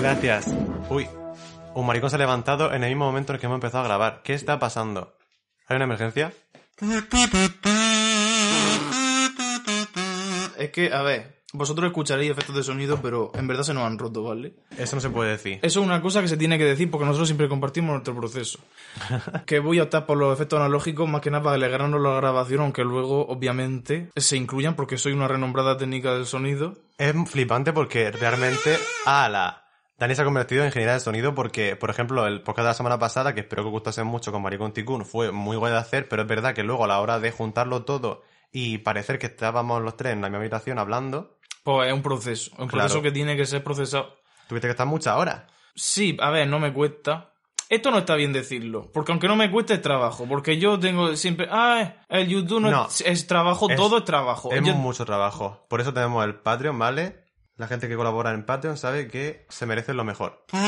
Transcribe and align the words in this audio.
Gracias. 0.00 0.46
Uy, 0.88 1.06
un 1.74 1.86
maricón 1.86 2.08
se 2.08 2.16
ha 2.16 2.18
levantado 2.18 2.72
en 2.72 2.82
el 2.84 2.88
mismo 2.88 3.04
momento 3.04 3.32
en 3.32 3.34
el 3.34 3.40
que 3.40 3.46
hemos 3.46 3.56
empezado 3.56 3.84
a 3.84 3.88
grabar. 3.88 4.22
¿Qué 4.24 4.32
está 4.32 4.58
pasando? 4.58 5.14
¿Hay 5.68 5.76
una 5.76 5.84
emergencia? 5.84 6.32
Es 10.58 10.70
que, 10.70 10.90
a 10.90 11.02
ver, 11.02 11.42
vosotros 11.52 11.86
escucharéis 11.86 12.30
efectos 12.30 12.56
de 12.56 12.62
sonido, 12.62 12.98
pero 13.02 13.30
en 13.34 13.46
verdad 13.46 13.62
se 13.62 13.74
nos 13.74 13.84
han 13.84 13.98
roto, 13.98 14.22
¿vale? 14.22 14.54
Eso 14.78 14.96
no 14.96 15.02
se 15.02 15.10
puede 15.10 15.32
decir. 15.32 15.58
Eso 15.60 15.80
es 15.80 15.86
una 15.86 16.00
cosa 16.00 16.22
que 16.22 16.28
se 16.28 16.38
tiene 16.38 16.56
que 16.56 16.64
decir 16.64 16.90
porque 16.90 17.04
nosotros 17.04 17.28
siempre 17.28 17.50
compartimos 17.50 17.90
nuestro 17.90 18.16
proceso. 18.16 18.58
que 19.46 19.58
voy 19.58 19.80
a 19.80 19.82
optar 19.82 20.06
por 20.06 20.16
los 20.16 20.32
efectos 20.32 20.60
analógicos 20.60 21.06
más 21.10 21.20
que 21.20 21.30
nada 21.30 21.44
para 21.44 21.56
alegrarnos 21.56 22.00
la 22.00 22.14
grabación, 22.14 22.62
aunque 22.62 22.84
luego, 22.84 23.26
obviamente, 23.26 24.08
se 24.16 24.38
incluyan 24.38 24.76
porque 24.76 24.96
soy 24.96 25.12
una 25.12 25.28
renombrada 25.28 25.76
técnica 25.76 26.14
del 26.14 26.24
sonido. 26.24 26.74
Es 26.96 27.14
flipante 27.28 27.74
porque 27.74 28.10
realmente 28.10 28.78
a 29.04 29.28
la 29.28 29.59
Dani 30.00 30.14
se 30.14 30.22
ha 30.22 30.24
convertido 30.24 30.62
en 30.62 30.68
ingeniera 30.68 30.94
de 30.94 31.00
sonido 31.00 31.34
porque, 31.34 31.76
por 31.76 31.90
ejemplo, 31.90 32.26
el 32.26 32.40
podcast 32.42 32.64
de 32.64 32.68
la 32.70 32.74
semana 32.74 32.98
pasada, 32.98 33.34
que 33.34 33.40
espero 33.40 33.62
que 33.62 33.66
os 33.68 33.72
gustase 33.72 34.02
mucho 34.02 34.32
con 34.32 34.40
Maricón 34.40 34.72
Ticún, 34.72 35.04
fue 35.04 35.30
muy 35.30 35.58
guay 35.58 35.72
de 35.72 35.78
hacer, 35.78 36.08
pero 36.08 36.22
es 36.22 36.28
verdad 36.28 36.54
que 36.54 36.62
luego 36.62 36.84
a 36.84 36.88
la 36.88 37.00
hora 37.00 37.20
de 37.20 37.30
juntarlo 37.32 37.84
todo 37.84 38.22
y 38.50 38.78
parecer 38.78 39.18
que 39.18 39.26
estábamos 39.26 39.82
los 39.82 39.98
tres 39.98 40.14
en 40.14 40.22
la 40.22 40.28
misma 40.28 40.38
habitación 40.40 40.78
hablando, 40.78 41.36
Pues 41.62 41.88
es 41.88 41.92
un 41.92 42.00
proceso, 42.02 42.50
un 42.52 42.68
Claro. 42.68 42.84
proceso 42.86 43.02
que 43.02 43.12
tiene 43.12 43.36
que 43.36 43.44
ser 43.44 43.62
procesado. 43.62 44.16
tuviste 44.48 44.66
que 44.68 44.72
estar 44.72 44.86
muchas 44.86 45.16
horas. 45.16 45.42
Sí, 45.74 46.16
a 46.20 46.30
ver, 46.30 46.48
no 46.48 46.58
me 46.58 46.72
cuesta. 46.72 47.30
Esto 47.68 47.90
no 47.92 47.98
está 47.98 48.14
bien 48.16 48.32
decirlo, 48.32 48.90
porque 48.92 49.12
aunque 49.12 49.28
no 49.28 49.36
me 49.36 49.50
cueste 49.50 49.74
es 49.74 49.82
trabajo, 49.82 50.26
porque 50.26 50.56
yo 50.58 50.80
tengo 50.80 51.14
siempre, 51.14 51.46
ah, 51.50 51.96
el 52.08 52.26
YouTube 52.26 52.60
no, 52.62 52.70
No. 52.70 52.86
es, 52.86 53.02
es 53.02 53.26
trabajo, 53.28 53.68
Es- 53.70 53.76
todo 53.76 53.98
es 53.98 54.04
trabajo. 54.04 54.50
Es 54.50 54.62
Yo- 54.64 54.74
mucho 54.74 55.04
trabajo. 55.04 55.66
Por 55.68 55.80
eso 55.82 55.92
tenemos 55.92 56.24
el 56.24 56.34
Patreon, 56.36 56.76
¿vale? 56.78 57.26
La 57.60 57.68
gente 57.68 57.88
que 57.88 57.96
colabora 57.96 58.32
en 58.32 58.46
Patreon 58.46 58.78
sabe 58.78 59.06
que 59.08 59.44
se 59.50 59.66
merece 59.66 59.92
lo 59.92 60.02
mejor. 60.02 60.46
No, 60.50 60.66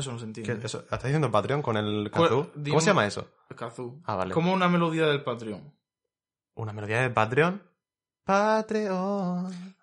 eso 0.00 0.12
no 0.12 0.18
se 0.18 0.24
¿Qué- 0.26 0.26
entiende. 0.26 0.66
eso- 0.66 0.80
¿Estás 0.80 1.04
diciendo 1.04 1.30
Patreon 1.30 1.62
con 1.62 1.78
el 1.78 2.10
Pues, 2.12 2.28
kazoo? 2.28 2.52
¿Cómo 2.52 2.80
se 2.82 2.86
llama 2.88 3.06
eso? 3.06 3.30
Kazoo. 3.56 4.02
Ah, 4.04 4.16
vale. 4.16 4.34
Como 4.34 4.52
una 4.52 4.68
melodía 4.68 5.06
del 5.06 5.24
Patreon. 5.24 5.74
¿Una 6.54 6.74
melodía 6.74 7.00
de 7.00 7.08
Patreon? 7.08 7.62
Patreon. 8.24 9.74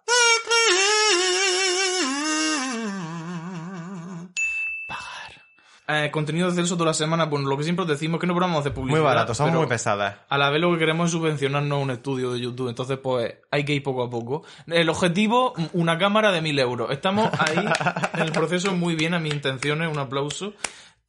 Eh, 5.88 6.10
contenido 6.12 6.50
de 6.50 6.56
Celso 6.56 6.76
toda 6.76 6.88
la 6.88 6.94
semana, 6.96 7.26
bueno, 7.26 7.48
lo 7.48 7.58
que 7.58 7.64
siempre 7.64 7.84
os 7.84 7.90
decimos 7.90 8.16
es 8.16 8.22
que 8.22 8.28
no 8.28 8.40
a 8.40 8.60
hacer 8.60 8.74
publicidad. 8.74 9.00
Muy 9.00 9.06
barato, 9.06 9.36
son 9.36 9.48
pero 9.48 9.60
muy 9.60 9.68
pesadas. 9.68 10.16
A 10.30 10.38
la 10.38 10.50
vez 10.50 10.60
lo 10.60 10.72
que 10.74 10.80
queremos 10.80 11.06
es 11.08 11.12
subvencionarnos 11.12 11.84
un 11.84 11.92
estudio 11.92 12.34
de 12.34 12.40
YouTube, 12.40 12.70
entonces 12.70 12.98
pues 12.98 13.36
hay 13.52 13.66
que 13.66 13.74
ir 13.74 13.84
poco 13.84 14.04
a 14.04 14.10
poco. 14.10 14.44
El 14.66 14.90
objetivo, 14.90 15.54
una 15.74 16.00
cámara 16.00 16.32
de 16.32 16.42
mil 16.42 16.58
euros. 16.58 16.90
Estamos 16.90 17.30
ahí 17.38 17.64
en 18.14 18.22
el 18.22 18.32
proceso 18.32 18.74
muy 18.74 18.96
bien, 18.96 19.14
a 19.14 19.20
mis 19.20 19.34
intenciones, 19.34 19.92
un 19.92 20.00
aplauso. 20.00 20.54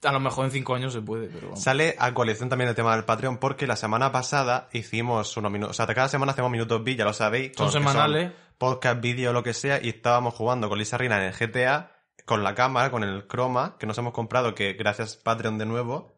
A 0.05 0.13
lo 0.13 0.21
mejor 0.21 0.45
en 0.45 0.51
cinco 0.51 0.75
años 0.75 0.93
se 0.93 1.01
puede, 1.01 1.29
pero 1.29 1.49
vamos. 1.49 1.63
Sale 1.63 1.97
a 1.99 2.13
colección 2.13 2.51
también 2.51 2.69
el 2.69 2.77
tema 2.77 2.95
del 2.95 3.05
Patreon 3.05 3.39
porque 3.39 3.67
la 3.67 3.77
semana 3.77 4.13
pasada 4.13 4.69
hicimos 4.73 5.35
unos 5.39 5.51
minutos, 5.51 5.81
o 5.81 5.85
sea, 5.85 5.95
cada 5.95 6.09
semana 6.09 6.33
hacemos 6.33 6.51
minutos 6.51 6.85
B, 6.85 6.97
ya 6.97 7.05
lo 7.05 7.15
sabéis. 7.15 7.53
Son 7.57 7.73
semanales. 7.73 8.31
podcast, 8.59 9.01
vídeo, 9.01 9.33
lo 9.33 9.43
que 9.43 9.55
sea, 9.55 9.81
y 9.83 9.89
estábamos 9.89 10.35
jugando 10.35 10.69
con 10.69 10.79
Lisa 10.79 10.99
Rina 10.99 11.17
en 11.17 11.23
el 11.23 11.33
GTA, 11.33 11.96
con 12.27 12.45
la 12.45 12.55
cámara, 12.55 12.91
con 12.91 13.03
el 13.05 13.27
croma, 13.27 13.77
que 13.79 13.87
nos 13.87 13.97
hemos 13.97 14.13
comprado, 14.13 14.55
que 14.55 14.75
gracias 14.75 15.17
Patreon 15.17 15.57
de 15.57 15.65
nuevo. 15.65 16.13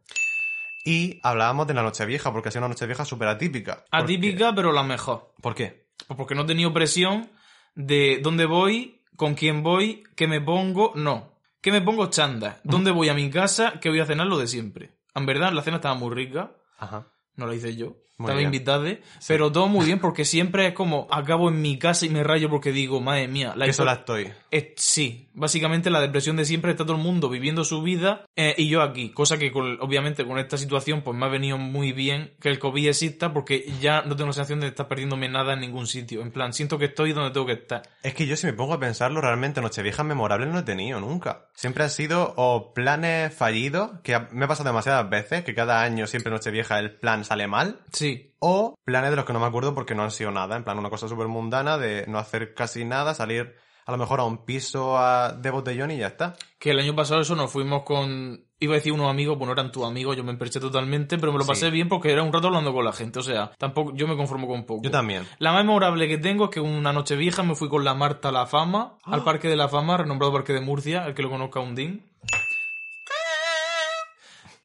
Y 0.84 1.20
hablábamos 1.22 1.66
de 1.66 1.74
la 1.74 1.82
Nochevieja, 1.82 2.32
porque 2.32 2.48
ha 2.48 2.52
sido 2.52 2.62
una 2.62 2.68
Nochevieja 2.74 3.04
súper 3.04 3.28
atípica. 3.28 3.84
Porque- 3.90 3.96
Atípica, 4.14 4.52
pero 4.54 4.72
la 4.72 4.82
mejor. 4.82 5.32
¿Por 5.40 5.54
qué? 5.54 5.86
Pues 6.06 6.16
porque 6.16 6.34
no 6.34 6.42
he 6.42 6.46
tenido 6.46 6.72
presión 6.72 7.30
de 7.74 8.20
dónde 8.22 8.46
voy, 8.46 9.02
con 9.16 9.34
quién 9.34 9.62
voy, 9.62 10.02
qué 10.16 10.26
me 10.26 10.40
pongo, 10.40 10.92
no. 10.94 11.38
¿Qué 11.60 11.72
me 11.72 11.82
pongo 11.82 12.06
chanda? 12.08 12.60
¿Dónde 12.64 12.90
voy 12.92 13.08
a 13.08 13.14
mi 13.14 13.30
casa? 13.30 13.74
¿Qué 13.80 13.88
voy 13.88 14.00
a 14.00 14.06
cenar? 14.06 14.26
Lo 14.28 14.38
de 14.38 14.46
siempre. 14.46 14.92
En 15.14 15.26
verdad, 15.26 15.52
la 15.52 15.62
cena 15.62 15.76
estaba 15.76 15.94
muy 15.96 16.14
rica. 16.14 16.52
Ajá. 16.78 17.08
No 17.34 17.46
la 17.46 17.54
hice 17.54 17.76
yo. 17.76 17.96
Estaba 18.18 18.42
invitada. 18.42 18.96
Pero 19.28 19.52
todo 19.52 19.68
muy 19.68 19.86
bien 19.86 20.00
porque 20.00 20.24
siempre 20.24 20.66
es 20.66 20.72
como 20.74 21.06
acabo 21.10 21.48
en 21.50 21.62
mi 21.62 21.78
casa 21.78 22.04
y 22.04 22.08
me 22.08 22.24
rayo 22.24 22.50
porque 22.50 22.72
digo, 22.72 23.00
madre 23.00 23.28
mía, 23.28 23.52
la 23.56 23.66
Que 23.66 23.72
sola 23.72 23.92
estoy. 23.94 24.28
Eh, 24.50 24.74
sí, 24.76 25.28
básicamente 25.34 25.88
la 25.90 26.00
depresión 26.00 26.34
de 26.36 26.44
siempre 26.44 26.72
está 26.72 26.84
todo 26.84 26.96
el 26.96 27.02
mundo 27.02 27.28
viviendo 27.28 27.62
su 27.64 27.80
vida 27.82 28.24
eh, 28.34 28.54
y 28.58 28.68
yo 28.68 28.82
aquí, 28.82 29.10
cosa 29.10 29.38
que 29.38 29.52
con- 29.52 29.78
obviamente 29.80 30.24
con 30.26 30.38
esta 30.38 30.56
situación 30.58 31.02
pues 31.02 31.16
me 31.16 31.26
ha 31.26 31.28
venido 31.28 31.58
muy 31.58 31.92
bien 31.92 32.32
que 32.40 32.48
el 32.48 32.58
COVID 32.58 32.88
exista 32.88 33.32
porque 33.32 33.70
ya 33.80 34.02
no 34.02 34.16
tengo 34.16 34.28
la 34.28 34.32
sensación 34.32 34.60
de 34.60 34.68
estar 34.68 34.88
perdiéndome 34.88 35.28
nada 35.28 35.52
en 35.52 35.60
ningún 35.60 35.86
sitio, 35.86 36.22
en 36.22 36.32
plan, 36.32 36.52
siento 36.52 36.78
que 36.78 36.86
estoy 36.86 37.12
donde 37.12 37.30
tengo 37.30 37.46
que 37.46 37.52
estar. 37.52 37.82
Es 38.02 38.14
que 38.14 38.26
yo 38.26 38.36
si 38.36 38.46
me 38.46 38.52
pongo 38.52 38.74
a 38.74 38.80
pensarlo, 38.80 39.20
realmente 39.20 39.60
Nocheviejas 39.60 40.04
memorables 40.06 40.48
no 40.48 40.58
he 40.60 40.62
tenido 40.62 40.98
nunca. 41.00 41.46
Siempre 41.54 41.84
han 41.84 41.90
sido 41.90 42.32
o 42.36 42.72
planes 42.74 43.32
fallidos, 43.34 43.90
que 44.02 44.18
me 44.32 44.46
ha 44.46 44.48
pasado 44.48 44.70
demasiadas 44.70 45.08
veces, 45.08 45.44
que 45.44 45.54
cada 45.54 45.82
año 45.82 46.06
siempre 46.06 46.32
Nochevieja 46.32 46.78
el 46.78 46.92
plan 46.92 47.24
sale 47.24 47.46
mal, 47.46 47.80
Sí, 47.92 48.07
o 48.40 48.74
planes 48.84 49.10
de 49.10 49.16
los 49.16 49.24
que 49.24 49.32
no 49.32 49.40
me 49.40 49.46
acuerdo 49.46 49.74
porque 49.74 49.94
no 49.94 50.02
han 50.02 50.10
sido 50.10 50.30
nada, 50.30 50.56
en 50.56 50.64
plan 50.64 50.78
una 50.78 50.90
cosa 50.90 51.08
súper 51.08 51.28
mundana 51.28 51.78
de 51.78 52.04
no 52.06 52.18
hacer 52.18 52.54
casi 52.54 52.84
nada, 52.84 53.14
salir 53.14 53.54
a 53.86 53.92
lo 53.92 53.96
mejor 53.98 54.20
a 54.20 54.24
un 54.24 54.44
piso 54.44 54.98
a- 54.98 55.32
de 55.32 55.50
botellón 55.50 55.90
y 55.90 55.96
ya 55.98 56.08
está. 56.08 56.36
que 56.58 56.72
el 56.72 56.78
año 56.80 56.94
pasado 56.94 57.20
eso 57.22 57.34
nos 57.36 57.50
fuimos 57.52 57.84
con, 57.84 58.44
iba 58.60 58.74
a 58.74 58.76
decir 58.76 58.92
unos 58.92 59.08
amigos, 59.08 59.36
pues 59.38 59.46
no 59.46 59.52
eran 59.52 59.70
tus 59.72 59.84
amigos, 59.84 60.16
yo 60.16 60.24
me 60.24 60.32
emperché 60.32 60.58
totalmente, 60.60 61.16
pero 61.16 61.30
me 61.32 61.38
lo 61.38 61.44
Sí. 61.44 61.48
pasé 61.48 61.70
bien 61.70 61.88
porque 61.88 62.10
era 62.12 62.22
un 62.24 62.32
rato 62.32 62.48
hablando 62.48 62.72
con 62.74 62.84
la 62.84 62.92
gente, 62.92 63.20
o 63.20 63.22
sea, 63.22 63.52
tampoco, 63.58 63.92
yo 63.94 64.06
me 64.08 64.16
conformo 64.16 64.46
con 64.48 64.66
poco. 64.66 64.82
Yo 64.82 64.90
también. 64.90 65.24
La 65.38 65.52
más 65.52 65.64
memorable 65.64 66.06
que 66.08 66.18
tengo 66.18 66.44
es 66.46 66.50
que 66.50 66.60
una 66.60 66.92
noche 66.92 67.14
vieja 67.16 67.42
me 67.44 67.54
fui 67.54 67.68
con 67.68 67.84
la 67.84 67.94
Marta 67.94 68.28
a 68.28 68.32
la 68.32 68.46
Fama, 68.46 68.98
Ah. 69.04 69.14
al 69.14 69.22
Parque 69.24 69.48
de 69.48 69.56
la 69.56 69.68
Fama, 69.68 69.96
renombrado 69.96 70.32
Parque 70.32 70.52
de 70.52 70.60
Murcia, 70.60 71.06
el 71.06 71.14
que 71.14 71.22
lo 71.22 71.30
conozca 71.30 71.60
un 71.60 71.74
din. 71.76 72.04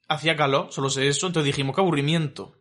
Hacía 0.09 0.35
calor, 0.35 0.67
solo 0.71 0.89
sé 0.89 1.07
eso, 1.07 1.27
entonces 1.27 1.45
dijimos, 1.47 1.75
qué 1.75 1.81
aburrimiento. 1.81 2.53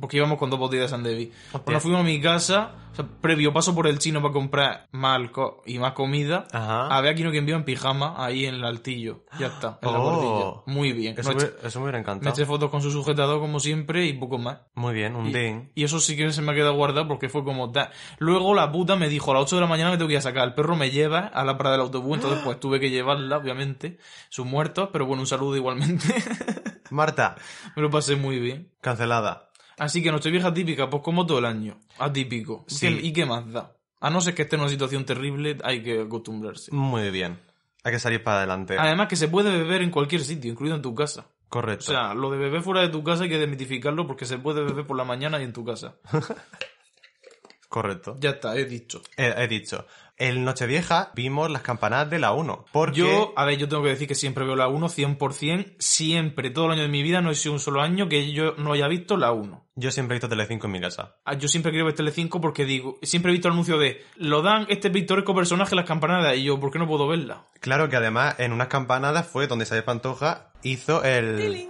Porque 0.00 0.16
íbamos 0.16 0.38
con 0.38 0.50
dos 0.50 0.58
botellas 0.58 0.84
de 0.84 0.88
Sandevi. 0.88 1.32
Pues 1.52 1.64
nos 1.68 1.82
fuimos 1.82 2.00
a 2.00 2.04
mi 2.04 2.20
casa, 2.20 2.72
o 2.92 2.94
sea, 2.94 3.06
previo 3.20 3.52
paso 3.52 3.74
por 3.74 3.86
el 3.86 3.98
chino 3.98 4.20
para 4.22 4.32
comprar 4.32 4.86
más 4.92 5.16
alcohol 5.16 5.56
y 5.66 5.78
más 5.78 5.92
comida. 5.92 6.46
Ajá. 6.52 6.86
A 6.88 7.00
ver 7.00 7.12
aquí 7.12 7.22
no 7.22 7.30
que 7.30 7.38
envió 7.38 7.56
en 7.56 7.64
pijama, 7.64 8.14
ahí 8.16 8.46
en 8.46 8.54
el 8.56 8.64
altillo. 8.64 9.24
Ya 9.38 9.46
está, 9.48 9.78
en 9.82 9.92
la 9.92 9.98
Oh. 9.98 10.02
gordilla. 10.02 10.62
Muy 10.78 10.92
bien. 10.92 11.14
Eso, 11.18 11.32
No 11.32 11.38
me, 11.38 11.44
eso 11.66 11.78
me 11.80 11.84
hubiera 11.84 11.98
me 11.98 12.02
encantado. 12.02 12.30
eché 12.34 12.44
fotos 12.46 12.70
con 12.70 12.80
su 12.82 12.90
sujetador 12.90 13.40
como 13.40 13.60
siempre 13.60 14.06
y 14.06 14.12
poco 14.14 14.38
más. 14.38 14.58
Muy 14.74 14.94
bien, 14.94 15.16
un 15.16 15.32
ding. 15.32 15.68
y 15.74 15.84
eso 15.84 16.00
sí 16.00 16.16
que 16.16 16.30
se 16.32 16.42
me 16.42 16.52
ha 16.52 16.54
quedado 16.54 16.74
guardado 16.74 17.08
porque 17.08 17.28
fue 17.28 17.44
como 17.44 17.70
ta- 17.72 17.90
Luego 18.18 18.54
la 18.54 18.70
puta 18.72 18.96
me 18.96 19.08
dijo 19.08 19.30
a 19.30 19.34
las 19.34 19.42
8 19.44 19.56
de 19.56 19.62
la 19.62 19.68
mañana 19.68 19.90
me 19.90 19.96
tengo 19.96 20.08
que 20.08 20.14
ir 20.14 20.18
a 20.18 20.22
sacar. 20.22 20.46
El 20.48 20.54
perro 20.54 20.76
me 20.76 20.90
lleva 20.90 21.20
a 21.26 21.44
la 21.44 21.56
parada 21.58 21.76
del 21.76 21.86
autobús, 21.86 22.16
entonces 22.16 22.40
pues 22.44 22.58
tuve 22.60 22.78
que 22.80 22.90
llevarla, 22.90 23.36
obviamente. 23.36 23.98
Sus 24.28 24.46
muertos, 24.46 24.90
pero 24.92 25.06
bueno, 25.06 25.22
un 25.22 25.26
saludo 25.26 25.56
igualmente. 25.56 26.06
Marta, 26.90 27.36
me 27.76 27.82
lo 27.82 27.90
pasé 27.90 28.16
muy 28.16 28.38
bien. 28.38 28.70
cancelada. 28.80 29.47
Así 29.78 30.02
que 30.02 30.10
Nochevieja 30.10 30.52
típica, 30.52 30.90
pues 30.90 31.02
como 31.02 31.26
todo 31.26 31.38
el 31.38 31.44
año. 31.44 31.78
Atípico. 31.98 32.64
Sí. 32.66 32.86
¿Qué- 32.88 33.06
¿Y 33.06 33.12
qué 33.12 33.24
más 33.26 33.50
da? 33.52 33.74
A 34.00 34.10
no 34.10 34.20
ser 34.20 34.34
que 34.34 34.42
esté 34.42 34.56
en 34.56 34.62
una 34.62 34.70
situación 34.70 35.04
terrible, 35.04 35.58
hay 35.64 35.82
que 35.82 36.00
acostumbrarse. 36.02 36.72
Muy 36.72 37.10
bien. 37.10 37.38
Hay 37.84 37.92
que 37.92 37.98
salir 37.98 38.22
para 38.22 38.38
adelante. 38.38 38.76
Además 38.78 39.08
que 39.08 39.16
se 39.16 39.28
puede 39.28 39.50
beber 39.50 39.82
en 39.82 39.90
cualquier 39.90 40.22
sitio, 40.22 40.50
incluido 40.50 40.76
en 40.76 40.82
tu 40.82 40.94
casa. 40.94 41.26
O 41.46 41.48
Correcto. 41.48 41.86
sea, 41.86 42.12
lo 42.14 42.30
de 42.30 42.36
beber 42.38 42.62
fuera 42.62 42.80
de 42.82 42.88
tu 42.90 43.02
casa 43.02 43.22
hay 43.24 43.28
que 43.30 43.38
desmitificarlo 43.38 44.06
porque 44.06 44.26
se 44.26 44.38
puede 44.38 44.62
beber 44.62 44.86
por 44.86 44.96
la 44.96 45.04
mañana 45.04 45.40
y 45.40 45.44
en 45.44 45.52
tu 45.52 45.64
casa. 45.64 45.96
Correcto. 47.68 48.16
Ya 48.18 48.30
está, 48.30 48.56
he 48.56 48.64
dicho. 48.64 49.02
He, 49.16 49.26
he 49.44 49.48
dicho. 49.48 49.86
El 50.18 50.44
Nochevieja 50.44 51.12
vimos 51.14 51.48
las 51.50 51.62
campanadas 51.62 52.10
de 52.10 52.18
la 52.18 52.32
1. 52.32 52.64
Porque 52.72 52.98
Yo, 52.98 53.32
a 53.36 53.44
ver, 53.44 53.56
yo 53.56 53.68
tengo 53.68 53.84
que 53.84 53.90
decir 53.90 54.08
que 54.08 54.14
siempre 54.16 54.44
veo 54.44 54.56
la 54.56 54.66
1 54.68 54.88
100%, 54.88 55.76
siempre, 55.78 56.50
todo 56.50 56.66
el 56.66 56.72
año 56.72 56.82
de 56.82 56.88
mi 56.88 57.02
vida, 57.02 57.20
no 57.20 57.30
he 57.30 57.34
sido 57.36 57.52
un 57.52 57.60
solo 57.60 57.80
año 57.80 58.08
que 58.08 58.32
yo 58.32 58.54
no 58.58 58.72
haya 58.72 58.88
visto 58.88 59.16
la 59.16 59.30
1. 59.32 59.64
yo 59.76 59.90
siempre 59.92 60.14
he 60.14 60.16
visto 60.16 60.28
Telecinco 60.28 60.66
en 60.66 60.72
mi 60.72 60.80
casa. 60.80 61.16
Ah, 61.24 61.34
Yo 61.34 61.46
siempre 61.48 61.70
quiero 61.70 61.86
ver 61.86 61.94
Telecinco 61.94 62.40
porque 62.40 62.64
digo, 62.64 62.98
siempre 63.02 63.30
he 63.30 63.32
visto 63.34 63.46
el 63.48 63.52
anuncio 63.52 63.78
de, 63.78 64.04
lo 64.16 64.42
dan 64.42 64.66
este 64.68 64.90
pintoresco 64.90 65.34
personaje 65.34 65.76
las 65.76 65.84
campanadas 65.84 66.36
y 66.36 66.42
yo, 66.44 66.58
¿por 66.58 66.72
qué 66.72 66.78
no 66.80 66.88
puedo 66.88 67.06
verla? 67.06 67.46
Claro 67.60 67.88
que 67.88 67.94
además 67.96 68.34
en 68.38 68.52
unas 68.52 68.66
campanadas 68.68 69.26
fue 69.28 69.46
donde 69.46 69.64
Isabel 69.64 69.84
Pantoja 69.84 70.50
hizo 70.62 71.04
el... 71.04 71.68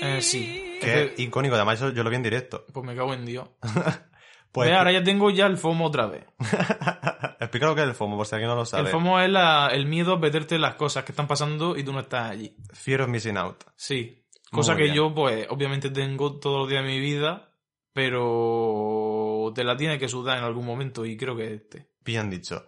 Eh, 0.00 0.22
sí. 0.22 0.64
Que 0.80 1.04
Es 1.04 1.12
es 1.12 1.18
icónico, 1.20 1.56
además 1.56 1.80
yo, 1.80 1.90
yo 1.90 2.04
lo 2.04 2.10
vi 2.10 2.16
en 2.16 2.22
directo. 2.22 2.64
Pues 2.72 2.86
me 2.86 2.94
cago 2.94 3.14
en 3.14 3.26
Dios. 3.26 3.48
Pues 4.58 4.70
Ve, 4.70 4.76
ahora 4.76 4.92
ya 4.92 5.02
tengo 5.02 5.30
ya 5.30 5.46
el 5.46 5.56
FOMO 5.56 5.86
otra 5.86 6.06
vez. 6.06 6.24
explica 7.40 7.66
lo 7.66 7.74
que 7.74 7.82
es 7.82 7.88
el 7.88 7.94
FOMO, 7.94 8.16
por 8.16 8.26
si 8.26 8.34
alguien 8.34 8.48
no 8.50 8.56
lo 8.56 8.64
sabe. 8.64 8.84
El 8.84 8.88
FOMO 8.88 9.20
es 9.20 9.30
la- 9.30 9.68
el 9.72 9.86
miedo 9.86 10.14
a 10.14 10.20
perderte 10.20 10.58
las 10.58 10.74
cosas 10.74 11.04
que 11.04 11.12
están 11.12 11.26
pasando 11.26 11.76
y 11.76 11.84
tú 11.84 11.92
no 11.92 12.00
estás 12.00 12.30
allí. 12.30 12.56
Fear 12.72 13.02
of 13.02 13.08
Missing 13.08 13.36
Out. 13.36 13.64
Sí. 13.76 14.24
Cosa 14.50 14.72
Muy 14.72 14.78
que 14.78 14.84
bien. 14.84 14.94
yo, 14.96 15.14
pues, 15.14 15.46
obviamente 15.50 15.90
tengo 15.90 16.38
todos 16.38 16.60
los 16.60 16.68
días 16.70 16.82
de 16.82 16.88
mi 16.88 17.00
vida, 17.00 17.50
pero 17.92 19.52
te 19.54 19.64
la 19.64 19.76
tiene 19.76 19.98
que 19.98 20.08
sudar 20.08 20.38
en 20.38 20.44
algún 20.44 20.64
momento 20.64 21.04
y 21.04 21.16
creo 21.16 21.36
que 21.36 21.54
este. 21.54 21.90
Bien 22.04 22.30
dicho. 22.30 22.66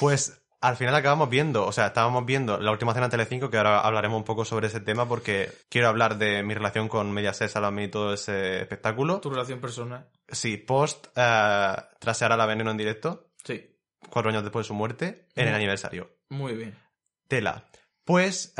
Pues 0.00 0.40
al 0.60 0.76
final 0.76 0.94
acabamos 0.94 1.28
viendo, 1.30 1.66
o 1.66 1.72
sea, 1.72 1.86
estábamos 1.88 2.24
viendo 2.26 2.58
la 2.58 2.70
última 2.72 2.92
cena 2.94 3.06
de 3.06 3.10
Telecinco, 3.12 3.48
que 3.50 3.58
ahora 3.58 3.80
hablaremos 3.80 4.16
un 4.18 4.24
poco 4.24 4.44
sobre 4.44 4.66
ese 4.68 4.80
tema 4.80 5.06
porque 5.08 5.50
quiero 5.68 5.88
hablar 5.88 6.18
de 6.18 6.42
mi 6.42 6.54
relación 6.54 6.88
con 6.88 7.12
Mediaset, 7.12 7.48
Salami 7.50 7.84
y 7.84 7.88
todo 7.88 8.12
ese 8.14 8.60
espectáculo. 8.60 9.20
Tu 9.20 9.30
relación 9.30 9.60
personal. 9.60 10.08
Sí, 10.28 10.56
post 10.56 11.06
eh, 11.16 11.76
trasear 12.00 12.32
a 12.32 12.36
la 12.36 12.46
veneno 12.46 12.70
en 12.70 12.76
directo. 12.76 13.30
Sí. 13.44 13.74
cuatro 14.10 14.30
años 14.30 14.42
después 14.42 14.64
de 14.64 14.68
su 14.68 14.74
muerte, 14.74 15.26
en 15.34 15.48
el 15.48 15.54
aniversario. 15.54 16.10
Muy 16.30 16.54
bien. 16.54 16.76
Tela. 17.28 17.64
Pues 18.04 18.54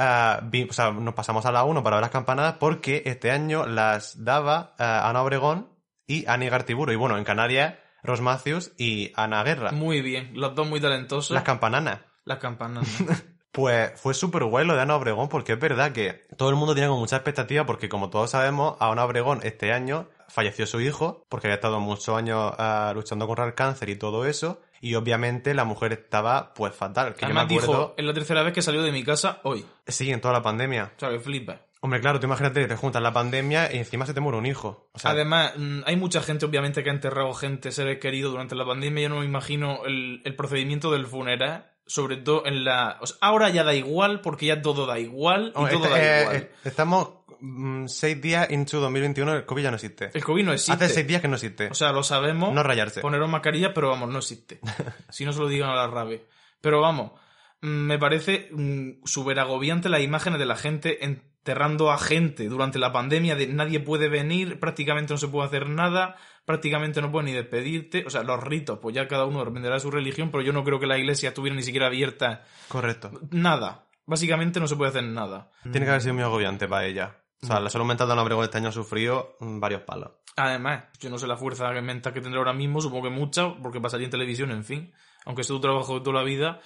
vi- 0.45 0.69
o 0.69 0.73
sea, 0.73 0.91
nos 0.93 1.15
pasamos 1.15 1.47
a 1.47 1.53
la 1.53 1.65
1 1.65 1.83
para 1.83 1.97
ver 1.97 2.03
las 2.03 2.11
campanadas 2.11 2.57
porque 2.61 3.03
este 3.07 3.31
año 3.31 3.67
las 3.67 4.23
daba 4.25 4.75
ah, 4.79 5.09
Ana 5.09 5.23
Obregón 5.23 5.71
y 6.07 6.27
Ani 6.27 6.49
Gartiburo. 6.51 6.93
Y 6.93 6.97
bueno, 6.97 7.17
en 7.17 7.25
Canarias, 7.25 7.75
Ros 8.03 8.21
Matthews 8.21 8.73
y 8.79 9.13
Ana 9.15 9.43
Guerra. 9.43 9.73
Muy 9.73 10.01
bien. 10.03 10.31
Los 10.35 10.55
dos 10.55 10.69
muy 10.69 10.81
talentosos. 10.81 11.33
Las 11.33 11.45
campananas. 11.45 12.01
Las 12.25 12.39
campanas. 12.39 12.87
Pues 13.51 13.99
fue 13.99 14.15
súper 14.15 14.45
guay 14.45 14.65
lo 14.67 14.77
de 14.77 14.83
Ana 14.83 14.95
Obregón 14.95 15.29
porque 15.29 15.55
es 15.55 15.59
verdad 15.59 15.91
que 15.91 16.27
todo 16.37 16.51
el 16.51 16.55
mundo 16.55 16.75
tiene 16.75 16.89
como 16.89 17.01
mucha 17.01 17.17
expectativa 17.17 17.67
porque 17.67 17.89
como 17.89 18.09
todos 18.09 18.31
sabemos, 18.31 18.77
a 18.79 18.93
Ana 18.93 19.05
Obregón 19.05 19.41
este 19.43 19.73
año 19.73 20.09
falleció 20.29 20.67
su 20.67 20.81
hijo 20.81 21.25
porque 21.29 21.49
había 21.49 21.57
estado 21.57 21.81
muchos 21.81 22.17
años 22.17 22.53
ah, 22.59 22.93
luchando 22.95 23.27
contra 23.27 23.47
el 23.47 23.55
cáncer 23.55 23.89
y 23.89 23.97
todo 23.97 24.27
eso 24.27 24.61
y 24.81 24.95
obviamente 24.95 25.55
la 25.55 25.65
mujer 25.65 25.93
estaba 25.93 26.53
pues 26.55 26.75
fatal. 26.75 27.15
Que 27.15 27.25
Además 27.25 27.49
yo 27.49 27.57
me 27.57 27.63
acuerdo, 27.63 27.81
dijo, 27.81 27.95
es 27.97 28.05
la 28.05 28.15
tercera 28.15 28.43
vez 28.43 28.53
que 28.53 28.63
salió 28.63 28.83
de 28.83 28.93
mi 28.93 29.03
casa 29.03 29.41
hoy. 29.43 29.65
sí, 29.87 30.11
en 30.13 30.21
toda 30.21 30.35
la 30.35 30.43
pandemia. 30.43 30.93
O 30.97 31.01
sea, 31.01 31.11
que 31.11 31.19
flipa. 31.19 31.63
Hombre, 31.81 32.01
claro, 32.01 32.19
tú 32.19 32.27
imagínate 32.27 32.61
que 32.61 32.67
te 32.69 32.77
juntas 32.77 33.01
la 33.01 33.13
pandemia 33.13 33.73
y 33.73 33.79
encima 33.79 34.05
se 34.05 34.15
te 34.15 34.21
muere 34.21 34.39
un 34.39 34.47
hijo. 34.47 34.91
O 34.93 34.99
sea, 34.99 35.13
Además, 35.13 35.53
mm, 35.57 35.81
hay 35.87 35.97
mucha 35.97 36.21
gente, 36.23 36.45
obviamente, 36.47 36.83
que 36.83 36.91
ha 36.91 36.93
enterrado 36.93 37.33
gente, 37.35 37.71
seres 37.71 37.99
queridos 38.01 38.33
durante 38.33 38.55
la 38.57 38.67
pandemia. 38.67 39.05
Yo 39.05 39.09
no 39.11 39.21
me 39.21 39.27
imagino 39.27 39.85
el, 39.87 40.21
el 40.25 40.35
procedimiento 40.35 40.91
del 40.91 41.07
funeral, 41.07 41.71
sobre 41.87 42.17
todo 42.17 42.45
en 42.47 42.65
la... 42.65 42.99
o 43.01 43.07
sea, 43.07 43.17
ahora 43.21 43.49
ya 43.51 43.63
da 43.65 43.75
igual, 43.75 44.21
porque 44.21 44.47
ya 44.47 44.61
todo 44.61 44.87
da 44.87 44.99
igual 44.99 45.49
y 45.55 45.59
oh, 45.59 45.69
todo 45.69 45.85
este- 45.85 45.89
da 45.89 46.21
igual. 46.23 46.37
eh, 46.37 46.53
estamos 46.65 47.11
mm, 47.41 47.87
seis 47.87 48.21
días 48.21 48.51
into 48.51 48.81
2021, 48.81 49.35
el 49.37 49.47
COVID 49.47 49.63
ya 49.63 49.71
no 49.71 49.77
existe. 49.77 50.11
El 50.13 50.25
COVID 50.25 50.45
no 50.45 50.53
existe. 50.53 50.85
Hace 50.85 50.93
seis 50.95 51.07
días 51.07 51.23
que 51.23 51.29
no 51.29 51.37
existe. 51.37 51.69
O 51.71 51.75
sea, 51.75 51.93
lo 51.93 52.03
sabemos. 52.03 52.53
no 52.53 52.63
rayarse. 52.65 53.01
Poneros 53.03 53.31
mascarilla, 53.31 53.73
pero 53.73 53.89
vamos, 53.91 54.09
no 54.11 54.19
existe. 54.19 54.59
si 55.11 55.25
no 55.25 55.33
se 55.33 55.39
lo 55.39 55.47
digan 55.49 55.71
a 55.71 55.77
la 55.77 55.87
rave. 55.87 56.27
Pero 56.61 56.81
vamos, 56.81 57.13
mm, 57.61 57.67
me 57.69 57.99
parece 58.01 58.51
súper 59.05 59.39
agobiante 59.39 59.89
las 59.89 60.01
imágenes 60.01 60.41
de 60.41 60.47
la 60.47 60.57
gente 60.57 61.05
enterrando 61.39 61.91
a 61.91 61.99
gente 61.99 62.49
durante 62.49 62.79
la 62.79 62.93
pandemia, 62.93 63.35
de 63.35 63.47
nadie 63.47 63.81
puede 63.81 64.09
venir, 64.09 64.61
prácticamente 64.61 65.15
no 65.15 65.19
se 65.19 65.29
puede 65.29 65.47
hacer 65.47 65.69
nada, 65.69 66.17
prácticamente 66.45 67.01
no 67.01 67.11
puedes 67.11 67.31
ni 67.31 67.33
despedirte. 67.35 68.05
O 68.07 68.11
sea, 68.11 68.23
los 68.23 68.43
ritos, 68.43 68.79
pues 68.81 68.95
ya 68.95 69.09
cada 69.09 69.25
uno 69.25 69.45
dependerá 69.45 69.75
de 69.75 69.81
su 69.81 69.91
religión, 69.91 70.31
pero 70.31 70.43
yo 70.43 70.53
no 70.53 70.65
creo 70.65 70.79
que 70.79 70.87
la 70.87 70.99
iglesia 70.99 71.31
estuviera 71.31 71.57
ni 71.57 71.63
siquiera 71.63 71.87
abierta. 71.87 72.45
Correcto. 72.69 73.11
Nada. 73.31 73.87
Básicamente 74.05 74.59
no 74.61 74.67
se 74.67 74.77
puede 74.77 74.91
hacer 74.91 75.05
nada. 75.05 75.51
Tiene 75.63 75.81
que 75.81 75.91
haber 75.91 76.03
sido 76.03 76.15
muy 76.15 76.23
agobiante 76.23 76.67
para 76.67 76.87
ella. 76.87 77.19
O 77.43 77.47
sea, 77.47 77.61
la 77.61 77.71
salud 77.71 77.87
mental 77.87 78.09
de 78.09 78.15
Ana 78.15 78.23
Obregón 78.23 78.45
este 78.45 78.59
año 78.59 78.69
ha 78.69 78.73
sufrido 78.73 79.37
mm, 79.41 79.61
varios 79.61 79.83
palos. 79.83 80.13
Además, 80.37 80.85
yo 80.99 81.11
no 81.11 81.19
sé 81.19 81.27
la 81.27 81.37
fuerza 81.37 81.71
mental 81.81 82.13
que 82.13 82.21
tendrá 82.21 82.39
ahora 82.39 82.53
mismo, 82.53 82.81
supongo 82.81 83.05
que 83.05 83.15
mucha, 83.15 83.55
porque 83.63 83.81
pasaría 83.81 84.07
en 84.07 84.11
televisión, 84.11 84.51
en 84.51 84.65
fin, 84.65 84.93
aunque 85.25 85.45
sea 85.45 85.55
tu 85.55 85.61
trabajo 85.61 85.95
de 85.95 86.01
toda 86.01 86.21
la 86.21 86.25
vida, 86.25 86.61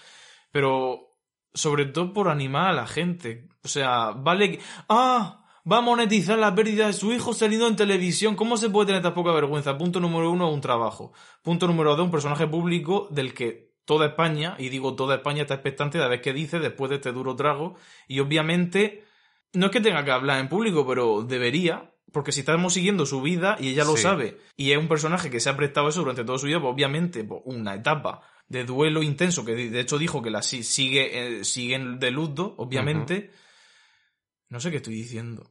pero 0.50 1.11
sobre 1.54 1.86
todo 1.86 2.12
por 2.12 2.28
animar 2.28 2.68
a 2.70 2.72
la 2.72 2.86
gente. 2.86 3.48
O 3.64 3.68
sea, 3.68 4.10
vale 4.12 4.52
que... 4.52 4.60
¡Ah! 4.88 5.38
Va 5.70 5.76
a 5.78 5.80
monetizar 5.80 6.36
la 6.38 6.54
pérdida 6.56 6.88
de 6.88 6.92
su 6.92 7.12
hijo 7.12 7.34
saliendo 7.34 7.68
en 7.68 7.76
televisión. 7.76 8.34
¿Cómo 8.34 8.56
se 8.56 8.68
puede 8.68 8.88
tener 8.88 9.02
tan 9.02 9.14
poca 9.14 9.30
vergüenza? 9.30 9.78
Punto 9.78 10.00
número 10.00 10.28
uno, 10.32 10.50
un 10.50 10.60
trabajo. 10.60 11.12
Punto 11.42 11.68
número 11.68 11.94
dos, 11.94 12.04
un 12.06 12.10
personaje 12.10 12.48
público 12.48 13.06
del 13.10 13.32
que 13.32 13.70
toda 13.84 14.06
España, 14.06 14.56
y 14.58 14.70
digo 14.70 14.94
toda 14.96 15.14
España 15.14 15.42
está 15.42 15.54
expectante 15.54 15.98
de 15.98 16.08
ver 16.08 16.20
qué 16.20 16.32
dice 16.32 16.58
después 16.58 16.88
de 16.90 16.96
este 16.96 17.12
duro 17.12 17.36
trago. 17.36 17.76
Y 18.08 18.18
obviamente, 18.18 19.04
no 19.52 19.66
es 19.66 19.72
que 19.72 19.80
tenga 19.80 20.04
que 20.04 20.10
hablar 20.10 20.40
en 20.40 20.48
público, 20.48 20.84
pero 20.84 21.22
debería, 21.22 21.92
porque 22.10 22.32
si 22.32 22.40
estamos 22.40 22.72
siguiendo 22.74 23.06
su 23.06 23.22
vida 23.22 23.56
y 23.60 23.68
ella 23.68 23.84
lo 23.84 23.94
Sí. 23.96 24.02
sabe, 24.02 24.38
y 24.56 24.72
es 24.72 24.78
un 24.78 24.88
personaje 24.88 25.30
que 25.30 25.38
se 25.38 25.48
ha 25.48 25.56
prestado 25.56 25.88
eso 25.90 26.00
durante 26.00 26.24
toda 26.24 26.38
su 26.38 26.46
vida, 26.46 26.60
pues 26.60 26.72
obviamente, 26.74 27.22
pues, 27.22 27.40
una 27.44 27.74
etapa 27.76 28.22
de 28.52 28.64
duelo 28.64 29.02
intenso, 29.02 29.44
que 29.44 29.54
de 29.54 29.80
hecho 29.80 29.98
dijo 29.98 30.22
que 30.22 30.30
la 30.30 30.42
si- 30.42 30.62
sigue, 30.62 31.38
eh, 31.40 31.44
sigue 31.44 31.74
en- 31.74 31.98
de 31.98 32.10
luto, 32.10 32.54
obviamente. 32.58 33.30
No 34.48 34.60
sé 34.60 34.70
qué 34.70 34.76
estoy 34.76 34.94
diciendo. 34.94 35.50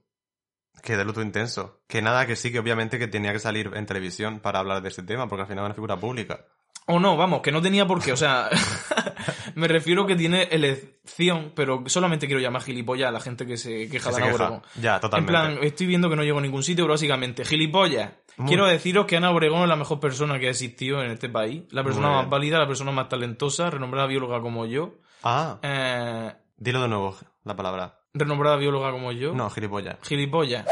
Que 0.83 0.95
de 0.95 1.03
luto 1.03 1.21
intenso. 1.21 1.83
Que 1.87 2.01
nada, 2.01 2.25
que 2.25 2.35
sí, 2.35 2.51
que 2.51 2.59
obviamente 2.59 2.97
que 2.99 3.07
tenía 3.07 3.33
que 3.33 3.39
salir 3.39 3.71
en 3.73 3.85
televisión 3.85 4.39
para 4.39 4.59
hablar 4.59 4.81
de 4.81 4.89
este 4.89 5.03
tema, 5.03 5.27
porque 5.27 5.41
al 5.41 5.47
final 5.47 5.63
es 5.63 5.67
una 5.67 5.73
figura 5.75 5.97
pública. 5.99 6.45
O 6.91 6.99
no, 6.99 7.15
vamos, 7.17 7.41
que 7.41 7.51
no 7.51 7.61
tenía 7.61 7.85
por 7.87 8.01
qué, 8.03 8.11
o 8.11 8.17
sea, 8.17 8.49
me 9.55 9.67
refiero 9.67 10.05
que 10.05 10.15
tiene 10.15 10.43
elección, 10.51 11.51
pero 11.55 11.83
solamente 11.87 12.27
quiero 12.27 12.41
llamar 12.41 12.61
gilipollas 12.63 13.09
a 13.09 13.11
la 13.11 13.19
gente 13.19 13.45
que 13.45 13.57
se 13.57 13.87
queja 13.89 14.09
Que 14.09 14.15
de 14.17 14.23
Ana. 14.23 14.33
Obregón. 14.35 14.61
Ya, 14.81 14.95
En 14.95 15.01
totalmente. 15.01 15.31
plan, 15.31 15.57
estoy 15.61 15.87
viendo 15.87 16.09
que 16.09 16.15
no 16.15 16.23
llego 16.23 16.39
a 16.39 16.41
ningún 16.41 16.63
sitio, 16.63 16.83
pero 16.85 16.93
básicamente, 16.93 17.45
gilipollas. 17.45 18.11
Muy- 18.37 18.47
Quiero 18.47 18.65
deciros 18.65 19.05
que 19.05 19.17
Ana 19.17 19.29
Obregón 19.31 19.63
es 19.63 19.67
la 19.69 19.75
mejor 19.75 19.99
persona 19.99 20.39
que 20.39 20.47
ha 20.47 20.51
existido 20.51 21.03
en 21.03 21.11
este 21.11 21.29
país. 21.29 21.63
La 21.71 21.83
persona 21.83 22.09
más 22.09 22.29
válida, 22.29 22.57
la 22.59 22.67
persona 22.67 22.91
más 22.91 23.09
talentosa, 23.09 23.69
renombrada 23.69 24.07
bióloga 24.07 24.41
como 24.41 24.65
yo. 24.65 24.95
Ah, 25.23 25.59
Eh, 25.61 26.31
dilo 26.57 26.81
de 26.81 26.87
nuevo, 26.87 27.15
la 27.43 27.55
palabra. 27.55 27.99
renombrada 28.13 28.55
bióloga 28.57 28.91
como 28.91 29.11
yo. 29.11 29.33
No, 29.33 29.49
gilipollas. 29.49 29.97
Gilipollas. 30.03 30.65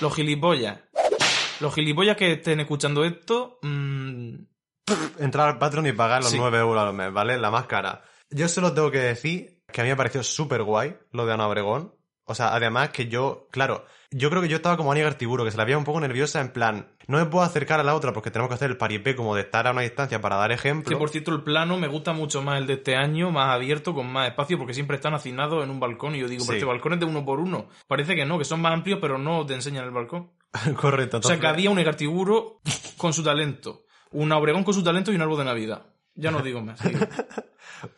Los 0.00 0.14
gilipollas. 0.14 0.80
Los 1.60 1.72
gilipollas 1.74 2.16
que 2.16 2.32
estén 2.32 2.60
escuchando 2.60 3.04
esto, 3.04 3.58
mm, 3.62 4.34
Entrar 5.18 5.48
al 5.48 5.58
Patreon 5.58 5.86
y 5.86 5.92
pagar 5.92 6.22
los 6.22 6.30
Sí. 6.30 6.38
9 6.38 6.58
euros 6.58 6.82
al 6.82 6.92
mes, 6.94 7.12
¿vale? 7.12 7.38
La 7.38 7.50
más 7.50 7.66
cara. 7.66 8.02
Yo 8.30 8.48
solo 8.48 8.72
tengo 8.72 8.90
que 8.90 8.98
decir 8.98 9.62
que 9.72 9.80
a 9.80 9.84
mí 9.84 9.90
me 9.90 9.96
pareció 9.96 10.22
súper 10.22 10.62
guay 10.62 10.96
lo 11.12 11.26
de 11.26 11.32
Ana 11.32 11.46
Obregón. 11.48 11.94
O 12.26 12.34
sea, 12.34 12.54
además 12.54 12.88
que 12.88 13.06
yo, 13.08 13.48
claro, 13.50 13.84
yo 14.10 14.30
creo 14.30 14.40
que 14.40 14.48
yo 14.48 14.56
estaba 14.56 14.78
como 14.78 14.90
Ani 14.90 15.02
Gartiburo, 15.02 15.44
que 15.44 15.50
se 15.50 15.58
la 15.58 15.64
veía 15.66 15.76
un 15.76 15.84
poco 15.84 16.00
nerviosa 16.00 16.40
en 16.40 16.52
plan, 16.54 16.96
no 17.06 17.18
me 17.18 17.26
puedo 17.26 17.44
acercar 17.44 17.80
a 17.80 17.82
la 17.82 17.94
otra 17.94 18.14
porque 18.14 18.30
tenemos 18.30 18.48
que 18.48 18.54
hacer 18.54 18.70
el 18.70 18.78
paripé 18.78 19.14
como 19.14 19.34
de 19.34 19.42
estar 19.42 19.66
a 19.66 19.72
una 19.72 19.82
distancia 19.82 20.22
para 20.22 20.36
dar 20.36 20.50
ejemplo. 20.50 20.88
Que 20.90 20.96
por 20.96 21.10
cierto, 21.10 21.32
el 21.32 21.42
plano 21.42 21.76
me 21.76 21.86
gusta 21.86 22.14
mucho 22.14 22.40
más 22.40 22.58
el 22.58 22.66
de 22.66 22.74
este 22.74 22.96
año, 22.96 23.30
más 23.30 23.50
abierto, 23.54 23.92
con 23.94 24.10
más 24.10 24.28
espacio, 24.28 24.56
porque 24.56 24.72
siempre 24.72 24.96
están 24.96 25.12
hacinados 25.12 25.62
en 25.64 25.68
un 25.70 25.80
balcón. 25.80 26.14
Y 26.14 26.20
yo 26.20 26.28
digo, 26.28 26.40
Sí. 26.44 26.46
pero 26.48 26.56
este 26.60 26.66
balcón 26.66 26.94
es 26.94 27.00
de 27.00 27.04
uno 27.06 27.26
por 27.26 27.40
uno. 27.40 27.68
Parece 27.86 28.14
que 28.14 28.24
no, 28.24 28.38
que 28.38 28.46
son 28.46 28.62
más 28.62 28.72
amplios, 28.72 29.00
pero 29.02 29.18
no 29.18 29.44
te 29.44 29.52
enseñan 29.52 29.84
el 29.84 29.90
balcón. 29.90 30.32
Correcto. 30.80 31.18
O 31.18 31.22
sea, 31.22 31.34
entonces- 31.34 31.40
que 31.40 31.46
había 31.46 31.68
un 31.68 31.78
Egartiburo 31.78 32.60
con 32.96 33.12
su 33.12 33.22
talento. 33.22 33.82
Un 34.14 34.32
Obregón 34.32 34.64
con 34.64 34.72
su 34.74 34.82
talento 34.82 35.12
y 35.12 35.16
un 35.16 35.22
árbol 35.22 35.38
de 35.38 35.44
Navidad. 35.44 35.82
Ya 36.14 36.30
no 36.30 36.40
digo 36.42 36.60
más. 36.62 36.80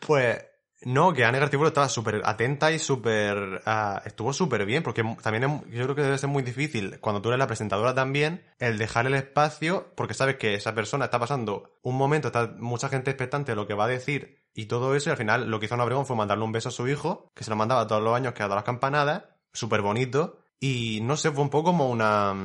Pues 0.05 0.43
no, 0.83 1.13
que 1.13 1.23
Anne 1.23 1.39
Gartiburo 1.39 1.69
estaba 1.69 1.87
súper 1.87 2.21
atenta 2.25 2.71
y 2.73 2.79
súper... 2.79 3.61
ah, 3.65 4.01
estuvo 4.05 4.33
súper 4.33 4.65
bien, 4.65 4.83
porque 4.83 5.01
también 5.21 5.43
es- 5.45 5.61
yo 5.77 5.83
creo 5.83 5.95
que 5.95 6.01
debe 6.01 6.17
ser 6.17 6.29
muy 6.29 6.43
difícil, 6.43 6.99
cuando 6.99 7.21
tú 7.21 7.29
eres 7.29 7.39
la 7.39 7.47
presentadora 7.47 7.95
también, 7.95 8.43
el 8.59 8.77
dejar 8.77 9.05
el 9.07 9.13
espacio, 9.13 9.93
porque 9.95 10.13
sabes 10.13 10.35
que 10.35 10.55
esa 10.55 10.75
persona 10.75 11.05
está 11.05 11.19
pasando 11.19 11.77
un 11.83 11.95
momento, 11.95 12.27
está 12.27 12.53
mucha 12.57 12.89
gente 12.89 13.11
expectante 13.11 13.53
de 13.53 13.55
lo 13.55 13.65
que 13.65 13.73
va 13.75 13.85
a 13.85 13.89
decir 13.89 14.39
y 14.53 14.65
todo 14.65 14.93
eso, 14.95 15.09
y 15.09 15.11
al 15.11 15.17
final 15.17 15.49
lo 15.49 15.59
que 15.59 15.67
hizo 15.67 15.75
Ana 15.75 15.83
Obregón 15.85 16.05
fue 16.05 16.15
mandarle 16.17 16.43
un 16.43 16.51
beso 16.51 16.69
a 16.69 16.73
su 16.73 16.87
hijo, 16.87 17.31
que 17.33 17.43
se 17.45 17.49
lo 17.49 17.55
mandaba 17.55 17.87
todos 17.87 18.03
los 18.03 18.15
años 18.15 18.33
que 18.33 18.43
ha 18.43 18.47
dado 18.47 18.55
las 18.55 18.63
campanadas, 18.65 19.23
súper 19.53 19.81
bonito, 19.81 20.39
y 20.59 20.99
no 21.01 21.15
sé, 21.15 21.31
fue 21.31 21.43
un 21.43 21.49
poco 21.49 21.65
como 21.71 21.89
una, 21.89 22.35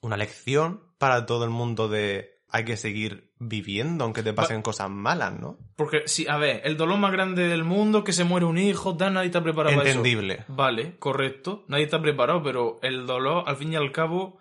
una 0.00 0.16
lección 0.16 0.82
para 0.98 1.24
todo 1.24 1.44
el 1.44 1.50
mundo 1.50 1.88
de 1.88 2.39
hay 2.52 2.64
que 2.64 2.76
seguir 2.76 3.30
viviendo 3.38 4.04
aunque 4.04 4.22
te 4.22 4.32
pasen 4.32 4.62
cosas 4.62 4.90
malas, 4.90 5.38
¿no? 5.38 5.58
Porque, 5.76 6.02
sí, 6.06 6.26
a 6.28 6.36
ver, 6.36 6.62
el 6.64 6.76
dolor 6.76 6.98
más 6.98 7.12
grande 7.12 7.48
del 7.48 7.64
mundo 7.64 7.98
es 7.98 8.04
que 8.04 8.12
se 8.12 8.24
muere 8.24 8.46
un 8.46 8.58
hijo, 8.58 8.96
tal, 8.96 9.14
nadie 9.14 9.26
está 9.26 9.42
preparado 9.42 9.76
para 9.76 9.88
eso. 9.88 9.98
Entendible. 9.98 10.44
Vale, 10.48 10.96
correcto. 10.98 11.64
Nadie 11.68 11.84
está 11.84 12.00
preparado, 12.02 12.42
pero 12.42 12.78
el 12.82 13.06
dolor, 13.06 13.44
al 13.46 13.56
fin 13.56 13.72
y 13.72 13.76
al 13.76 13.92
cabo, 13.92 14.38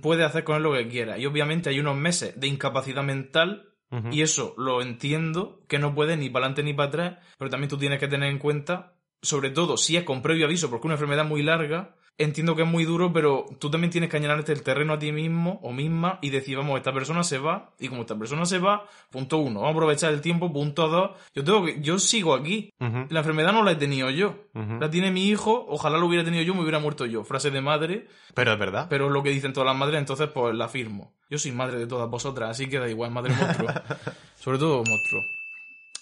puede 0.00 0.24
hacer 0.24 0.44
con 0.44 0.56
él 0.56 0.62
lo 0.62 0.72
que 0.72 0.88
quiera. 0.88 1.18
Y 1.18 1.26
obviamente 1.26 1.70
hay 1.70 1.80
unos 1.80 1.96
meses 1.96 2.38
de 2.38 2.46
incapacidad 2.46 3.02
mental, 3.02 3.64
y 4.10 4.20
eso 4.20 4.54
lo 4.58 4.82
entiendo, 4.82 5.64
que 5.66 5.78
no 5.78 5.94
puede 5.94 6.18
ni 6.18 6.28
para 6.28 6.44
adelante 6.44 6.62
ni 6.62 6.74
para 6.74 6.88
atrás, 6.88 7.18
pero 7.38 7.50
también 7.50 7.70
tú 7.70 7.78
tienes 7.78 7.98
que 7.98 8.06
tener 8.06 8.28
en 8.28 8.38
cuenta, 8.38 8.98
sobre 9.22 9.48
todo 9.48 9.78
si 9.78 9.96
es 9.96 10.04
con 10.04 10.20
previo 10.20 10.44
aviso, 10.44 10.68
porque 10.68 10.82
es 10.82 10.84
una 10.86 10.94
enfermedad 10.96 11.24
muy 11.24 11.42
larga, 11.42 11.96
entiendo 12.18 12.56
que 12.56 12.62
es 12.62 12.68
muy 12.68 12.84
duro, 12.84 13.12
pero 13.12 13.46
tú 13.58 13.70
también 13.70 13.90
tienes 13.90 14.10
que 14.10 14.16
añadarte 14.16 14.52
el 14.52 14.62
terreno 14.62 14.92
a 14.94 14.98
ti 14.98 15.12
mismo 15.12 15.60
o 15.62 15.72
misma 15.72 16.18
y 16.20 16.30
decir, 16.30 16.56
vamos, 16.56 16.76
esta 16.76 16.92
persona 16.92 17.22
se 17.22 17.38
va, 17.38 17.70
y 17.78 17.88
como 17.88 18.00
esta 18.02 18.18
persona 18.18 18.44
se 18.44 18.58
va, 18.58 18.84
punto 19.10 19.38
uno, 19.38 19.60
vamos 19.60 19.68
a 19.74 19.76
aprovechar 19.76 20.12
el 20.12 20.20
tiempo, 20.20 20.52
punto 20.52 20.88
dos, 20.88 21.10
yo 21.34 21.44
tengo 21.44 21.64
que, 21.64 21.80
yo 21.80 21.98
sigo 21.98 22.34
aquí, 22.34 22.72
la 22.80 23.20
enfermedad 23.20 23.52
no 23.52 23.62
la 23.62 23.72
he 23.72 23.76
tenido 23.76 24.10
yo. 24.10 24.34
La 24.80 24.90
tiene 24.90 25.12
mi 25.12 25.28
hijo, 25.28 25.64
ojalá 25.68 25.98
lo 25.98 26.06
hubiera 26.06 26.24
tenido 26.24 26.42
yo, 26.42 26.54
me 26.54 26.62
hubiera 26.62 26.80
muerto 26.80 27.06
yo. 27.06 27.22
Frase 27.22 27.50
de 27.52 27.60
madre, 27.60 28.08
Pero 28.34 28.52
es 28.52 28.58
verdad. 28.58 28.88
pero 28.90 29.06
es 29.06 29.12
lo 29.12 29.22
que 29.22 29.30
dicen 29.30 29.52
todas 29.52 29.68
las 29.68 29.76
madres, 29.76 29.98
entonces 30.00 30.28
pues 30.28 30.54
la 30.54 30.68
firmo. 30.68 31.14
Yo 31.30 31.38
soy 31.38 31.52
madre 31.52 31.78
de 31.78 31.86
todas 31.86 32.10
vosotras, 32.10 32.50
así 32.50 32.68
que 32.68 32.78
da 32.80 32.88
igual, 32.88 33.10
madre 33.12 33.34
monstruo. 33.34 33.68
Sobre 34.36 34.58
todo 34.58 34.78
monstruo. 34.78 35.22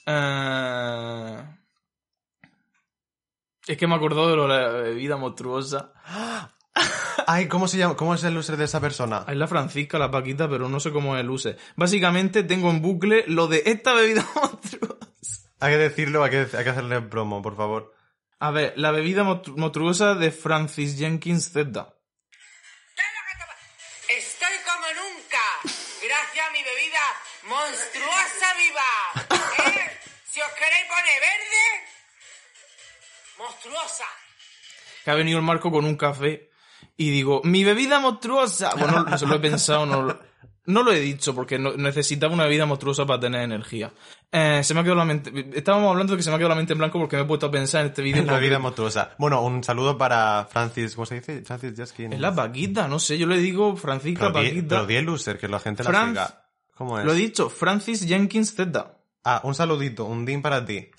Eh, 0.06 1.42
Es 3.66 3.76
que 3.76 3.86
me 3.86 3.94
he 3.94 3.96
acordado 3.96 4.30
de 4.30 4.36
lo 4.36 4.42
de 4.46 4.48
la 4.48 4.68
bebida 4.68 5.16
monstruosa. 5.16 5.92
Ay, 7.26 7.48
¿cómo 7.48 7.66
se 7.66 7.78
llama? 7.78 7.96
¿Cómo 7.96 8.14
es 8.14 8.22
el 8.24 8.36
user 8.36 8.56
de 8.56 8.66
esa 8.66 8.80
persona? 8.80 9.24
Es 9.26 9.36
la 9.36 9.48
Francisca, 9.48 9.98
la 9.98 10.10
Paquita, 10.10 10.48
pero 10.48 10.68
no 10.68 10.78
sé 10.78 10.92
cómo 10.92 11.16
es 11.16 11.22
el 11.22 11.30
use. 11.30 11.56
Básicamente 11.74 12.42
tengo 12.44 12.70
en 12.70 12.80
bucle 12.82 13.24
lo 13.26 13.48
de 13.48 13.62
esta 13.66 13.94
bebida 13.94 14.24
monstruosa. 14.34 14.96
Hay 15.58 15.72
que 15.72 15.78
decirlo, 15.78 16.22
hay 16.22 16.30
que, 16.30 16.46
hay 16.56 16.64
que 16.64 16.70
hacerle 16.70 17.00
promo, 17.02 17.42
por 17.42 17.56
favor. 17.56 17.94
A 18.38 18.50
ver, 18.50 18.74
la 18.76 18.90
bebida 18.90 19.24
monstru- 19.24 19.56
monstruosa 19.56 20.14
de 20.14 20.30
Francis 20.30 20.98
Jenkins 20.98 21.50
Z. 21.52 21.64
Estoy 24.08 24.56
como 24.64 24.86
nunca, 25.02 25.42
gracias 26.06 26.46
a 26.46 26.52
mi 26.52 26.62
bebida 26.62 27.00
monstruosa 27.48 28.54
viva. 28.58 29.40
¿Eh? 29.70 29.98
Si 30.30 30.40
os 30.40 30.52
queréis 30.52 30.84
poner 30.84 31.20
verde, 31.20 31.88
monstruosa. 33.38 34.04
Que 35.04 35.10
ha 35.10 35.14
venido 35.14 35.38
el 35.38 35.44
Marco 35.44 35.70
con 35.70 35.84
un 35.84 35.96
café 35.96 36.50
y 36.96 37.10
digo, 37.10 37.40
mi 37.44 37.64
bebida 37.64 38.00
monstruosa. 38.00 38.72
Bueno, 38.78 39.04
no 39.04 39.18
se 39.18 39.26
lo 39.26 39.36
he 39.36 39.38
pensado, 39.38 39.86
no 39.86 40.02
lo, 40.02 40.18
no 40.66 40.82
lo 40.82 40.92
he 40.92 40.98
dicho 41.00 41.34
porque 41.34 41.58
no- 41.58 41.76
necesitaba 41.76 42.34
una 42.34 42.44
bebida 42.44 42.66
monstruosa 42.66 43.06
para 43.06 43.20
tener 43.20 43.42
energía. 43.42 43.92
Eh, 44.32 44.62
se 44.64 44.74
me 44.74 44.80
ha 44.80 44.82
quedado 44.82 44.98
la 44.98 45.04
mente. 45.04 45.30
Estábamos 45.54 45.90
hablando 45.92 46.12
de 46.14 46.16
que 46.16 46.22
se 46.24 46.30
me 46.30 46.36
ha 46.36 46.38
quedado 46.38 46.48
la 46.50 46.54
mente 46.56 46.72
en 46.72 46.78
blanco 46.80 46.98
porque 46.98 47.16
me 47.16 47.22
he 47.22 47.26
puesto 47.26 47.46
a 47.46 47.50
pensar 47.50 47.82
en 47.82 47.86
este 47.88 48.02
vídeo. 48.02 48.24
La 48.24 48.38
vida 48.38 48.58
monstruosa. 48.58 49.14
Bueno, 49.18 49.42
un 49.42 49.62
saludo 49.62 49.96
para 49.96 50.48
Francis, 50.50 50.94
¿cómo 50.96 51.06
se 51.06 51.16
dice? 51.16 51.42
Francis 51.42 51.74
Jaskin. 51.76 52.14
Es 52.14 52.20
la 52.20 52.34
Paquita, 52.34 52.88
no 52.88 52.98
sé, 52.98 53.16
yo 53.16 53.26
le 53.28 53.38
digo 53.38 53.76
Francisca 53.76 54.32
pero 54.32 54.40
di, 54.42 54.48
Paquita. 54.48 54.68
pero 54.76 54.86
di 54.86 54.96
el 54.96 55.04
loser, 55.04 55.38
que 55.38 55.46
la 55.48 55.60
gente 55.60 55.84
la 55.84 56.08
siga. 56.08 56.42
¿Cómo 56.74 56.98
es? 56.98 57.04
Lo 57.06 57.12
he 57.12 57.16
dicho, 57.16 57.48
Francis 57.48 58.04
Jenkins 58.06 58.54
Z. 58.54 58.92
Ah, 59.24 59.40
un 59.44 59.54
saludito, 59.54 60.04
un 60.04 60.24
din 60.26 60.42
para 60.42 60.64
ti. 60.64 60.90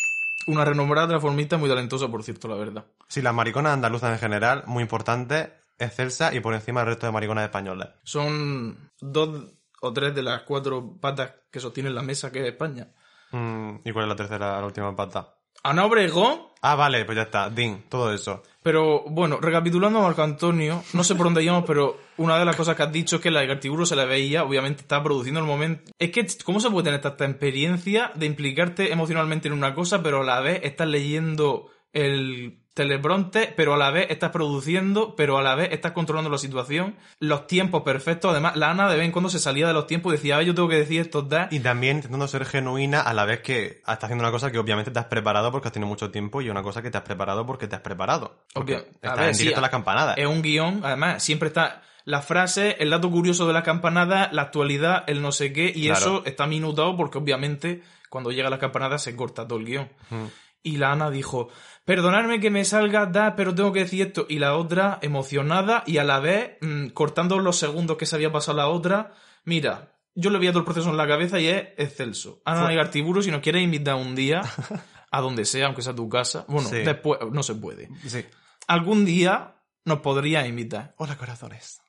Una 0.48 0.66
renombrada 0.66 1.10
transformista 1.10 1.58
muy 1.58 1.70
talentosa, 1.70 2.08
por 2.08 2.24
cierto, 2.24 2.48
la 2.48 2.56
verdad. 2.56 2.86
Sí, 3.08 3.22
las 3.22 3.34
mariconas 3.34 3.74
andaluzas 3.74 4.14
en 4.14 4.20
general, 4.20 4.64
muy 4.66 4.82
importante, 4.82 5.54
excelsa 5.78 6.34
y 6.34 6.40
por 6.40 6.54
encima 6.54 6.80
del 6.82 6.90
resto 6.90 7.06
de 7.06 7.12
mariconas 7.12 7.44
españolas. 7.44 7.90
Son 8.04 8.92
dos 9.00 9.54
o 9.82 9.94
tres 9.94 10.16
de 10.16 10.24
las 10.24 10.42
cuatro 10.44 10.98
patas 11.00 11.34
que 11.52 11.60
sostienen 11.60 11.94
la 11.94 12.02
mesa 12.02 12.32
que 12.32 12.40
es 12.40 12.48
España. 12.48 12.92
Mm, 13.32 13.82
¿Y 13.84 13.92
cuál 13.92 14.06
es 14.06 14.10
la 14.10 14.16
tercera, 14.16 14.60
la 14.60 14.66
última 14.66 14.96
pata? 14.96 15.37
Ana 15.64 15.86
Obregón, 15.86 16.48
Ah, 16.62 16.76
vale, 16.76 17.06
pues 17.06 17.16
ya 17.16 17.22
está. 17.24 17.50
Din, 17.50 17.84
todo 17.88 18.12
eso. 18.14 18.42
pero 18.64 19.04
bueno, 19.08 19.38
recapitulando 19.40 20.02
Marco 20.02 20.24
Antonio, 20.24 20.84
no 20.94 21.04
sé 21.04 21.14
por 21.16 21.28
dónde 21.28 21.44
íbamos, 21.44 21.64
pero 21.66 21.98
una 22.18 22.38
de 22.40 22.46
las 22.46 22.56
cosas 22.56 22.76
que 22.76 22.84
has 22.84 22.92
dicho 22.92 23.18
es 23.18 23.22
que 23.22 23.30
la 23.32 23.42
de 23.42 23.48
Gartiburu 23.48 23.86
se 23.86 23.96
la 23.96 24.06
veía, 24.06 24.44
obviamente 24.44 24.82
está 24.82 25.02
produciendo 25.04 25.40
el 25.40 25.46
momento. 25.46 25.92
Es 26.00 26.12
que, 26.12 26.26
¿cómo 26.44 26.60
se 26.60 26.70
puede 26.72 26.86
tener 26.86 27.00
tanta 27.02 27.26
experiencia 27.26 28.12
de 28.16 28.26
implicarte 28.26 28.92
emocionalmente 28.92 29.48
en 29.48 29.54
una 29.54 29.74
cosa, 29.76 30.02
pero 30.02 30.22
a 30.22 30.26
la 30.26 30.42
vez 30.42 30.60
estás 30.64 30.88
leyendo 30.88 31.70
el 31.94 32.60
telebronte, 32.78 33.52
pero 33.58 33.74
a 33.74 33.78
la 33.78 33.90
vez 33.90 34.08
estás 34.12 34.30
produciendo, 34.30 35.16
pero 35.16 35.38
a 35.40 35.42
la 35.42 35.56
vez 35.56 35.70
estás 35.72 35.94
controlando 35.94 36.30
la 36.30 36.38
situación, 36.38 36.96
los 37.20 37.48
tiempos 37.48 37.82
perfectos. 37.82 38.32
Además, 38.32 38.56
la 38.56 38.70
Ana 38.70 38.88
de 38.88 38.96
vez 38.96 39.06
en 39.06 39.12
cuando 39.12 39.30
se 39.30 39.40
salía 39.40 39.68
de 39.68 39.74
los 39.74 39.88
tiempos 39.88 40.14
y 40.14 40.18
decía, 40.18 40.36
a 40.36 40.38
ver, 40.38 40.48
yo 40.48 40.54
tengo 40.56 40.70
que 40.70 40.76
decir 40.76 41.02
estos 41.02 41.28
da. 41.28 41.48
Y 41.52 41.60
también 41.60 41.98
intentando 41.98 42.28
ser 42.28 42.46
genuina 42.46 43.02
a 43.02 43.14
la 43.14 43.26
vez 43.26 43.42
que 43.42 43.66
estás 43.66 44.04
haciendo 44.04 44.24
una 44.24 44.32
cosa 44.32 44.52
que 44.52 44.60
obviamente 44.60 44.92
te 44.92 45.00
has 45.00 45.06
preparado 45.08 45.52
porque 45.52 45.70
has 45.70 45.74
tenido 45.74 45.88
mucho 45.88 46.12
tiempo 46.12 46.42
y 46.42 46.50
una 46.50 46.62
cosa 46.62 46.82
que 46.82 46.92
te 46.92 46.98
has 46.98 47.04
preparado 47.04 47.46
porque 47.46 47.68
te 47.68 47.76
has 47.76 47.82
preparado. 47.82 48.46
Obvio. 48.54 48.78
Estás 48.78 49.18
ver, 49.18 49.28
en 49.30 49.36
sí, 49.36 49.42
directo 49.42 49.60
a 49.60 49.64
la 49.64 49.72
campanada. 49.72 50.14
Es 50.14 50.28
un 50.28 50.44
guion, 50.44 50.82
además, 50.84 51.24
siempre 51.24 51.48
está 51.48 51.82
la 52.06 52.22
frase, 52.22 52.78
el 52.80 52.92
dato 52.92 53.10
curioso 53.10 53.48
de 53.48 53.54
la 53.54 53.64
campanada, 53.64 54.30
la 54.32 54.44
actualidad, 54.44 55.04
el 55.08 55.22
no 55.22 55.32
sé 55.34 55.52
qué, 55.52 55.74
y 55.76 55.88
Claro. 55.88 56.00
eso 56.00 56.26
está 56.26 56.48
minutado 56.48 56.96
porque 56.96 57.18
obviamente 57.18 57.82
cuando 58.10 58.32
llega 58.32 58.50
la 58.50 58.60
campanada 58.60 58.98
se 59.00 59.16
corta 59.16 59.48
todo 59.48 59.60
el 59.60 59.66
guion. 59.66 59.90
Mm. 60.10 60.26
Y 60.64 60.78
la 60.78 60.92
Ana 60.92 61.10
dijo, 61.10 61.50
perdonadme 61.88 62.42
que 62.42 62.50
me 62.52 62.66
salga, 62.66 63.06
da, 63.06 63.38
pero 63.38 63.56
tengo 63.56 63.72
que 63.72 63.80
decir 63.80 64.06
esto. 64.08 64.26
Y 64.28 64.40
la 64.40 64.56
otra, 64.58 65.00
emocionada 65.02 65.84
y 65.88 66.00
a 66.00 66.04
la 66.04 66.20
vez, 66.20 66.58
mm, 66.60 66.88
cortando 66.90 67.40
los 67.40 67.58
segundos 67.58 67.96
que 67.96 68.06
se 68.06 68.18
había 68.18 68.30
pasado 68.30 68.58
la 68.58 68.68
otra, 68.68 69.14
mira, 69.46 69.94
yo 70.14 70.30
le 70.30 70.38
veía 70.38 70.52
todo 70.52 70.60
el 70.60 70.66
proceso 70.66 70.90
en 70.90 70.98
la 70.98 71.08
cabeza 71.08 71.40
y 71.40 71.48
es 71.48 71.70
excelso. 71.78 72.42
Ana 72.44 72.74
Gartiburu, 72.74 73.24
si 73.24 73.32
nos 73.32 73.40
quieres 73.40 73.64
invitar 73.64 73.96
un 73.96 74.16
día, 74.16 74.42
a 75.12 75.22
donde 75.22 75.46
sea, 75.46 75.68
aunque 75.68 75.82
sea 75.82 75.96
tu 75.96 76.10
casa, 76.10 76.44
bueno, 76.50 76.68
Sí. 76.68 76.80
después, 76.80 77.20
no 77.32 77.42
se 77.42 77.56
puede 77.56 77.88
Sí. 78.06 78.26
algún 78.68 79.06
día 79.06 79.56
nos 79.86 80.00
podría 80.00 80.46
invitar. 80.46 80.94
Hola, 80.98 81.16
corazones. 81.16 81.80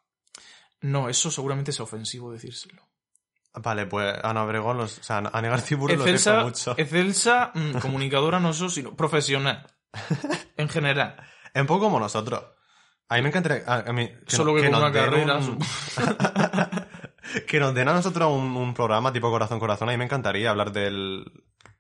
No, 0.80 1.08
eso 1.08 1.28
seguramente 1.32 1.72
es 1.72 1.80
ofensivo 1.80 2.30
decírselo. 2.30 2.82
Vale, 3.54 3.86
pues 3.86 4.14
Ana 4.22 4.44
Obregón, 4.44 4.76
los, 4.76 4.98
o 4.98 5.02
sea, 5.02 5.16
Ana 5.16 5.48
Garciburu 5.48 5.96
lo 5.96 6.02
Excelsa, 6.02 6.44
mucho. 6.44 6.74
excelsa 6.78 7.50
mm, 7.52 7.78
comunicadora 7.82 8.38
no 8.38 8.52
solo, 8.52 8.70
sino 8.70 8.94
profesional. 8.94 9.66
En 10.56 10.68
general. 10.68 11.16
Es 11.54 11.60
un 11.60 11.66
poco 11.66 11.84
como 11.86 12.00
nosotros. 12.00 12.42
A 13.08 13.16
mí 13.16 13.22
me 13.22 13.28
encantaría... 13.28 13.62
A, 13.66 13.92
mí, 13.92 14.10
Solo 14.26 14.54
que 14.54 14.62
con 14.62 14.72
nos 14.72 14.80
una 14.82 14.92
carrera, 14.92 15.36
un- 15.38 15.58
que 17.46 17.60
nos 17.60 17.74
den 17.74 17.88
a 17.88 17.92
nosotros 17.94 18.30
un, 18.32 18.56
un 18.56 18.74
programa 18.74 19.12
tipo 19.12 19.30
Corazón 19.30 19.58
Corazón. 19.58 19.88
A 19.88 19.92
mí 19.92 19.98
me 19.98 20.04
encantaría 20.04 20.50
hablar 20.50 20.72
del, 20.72 21.24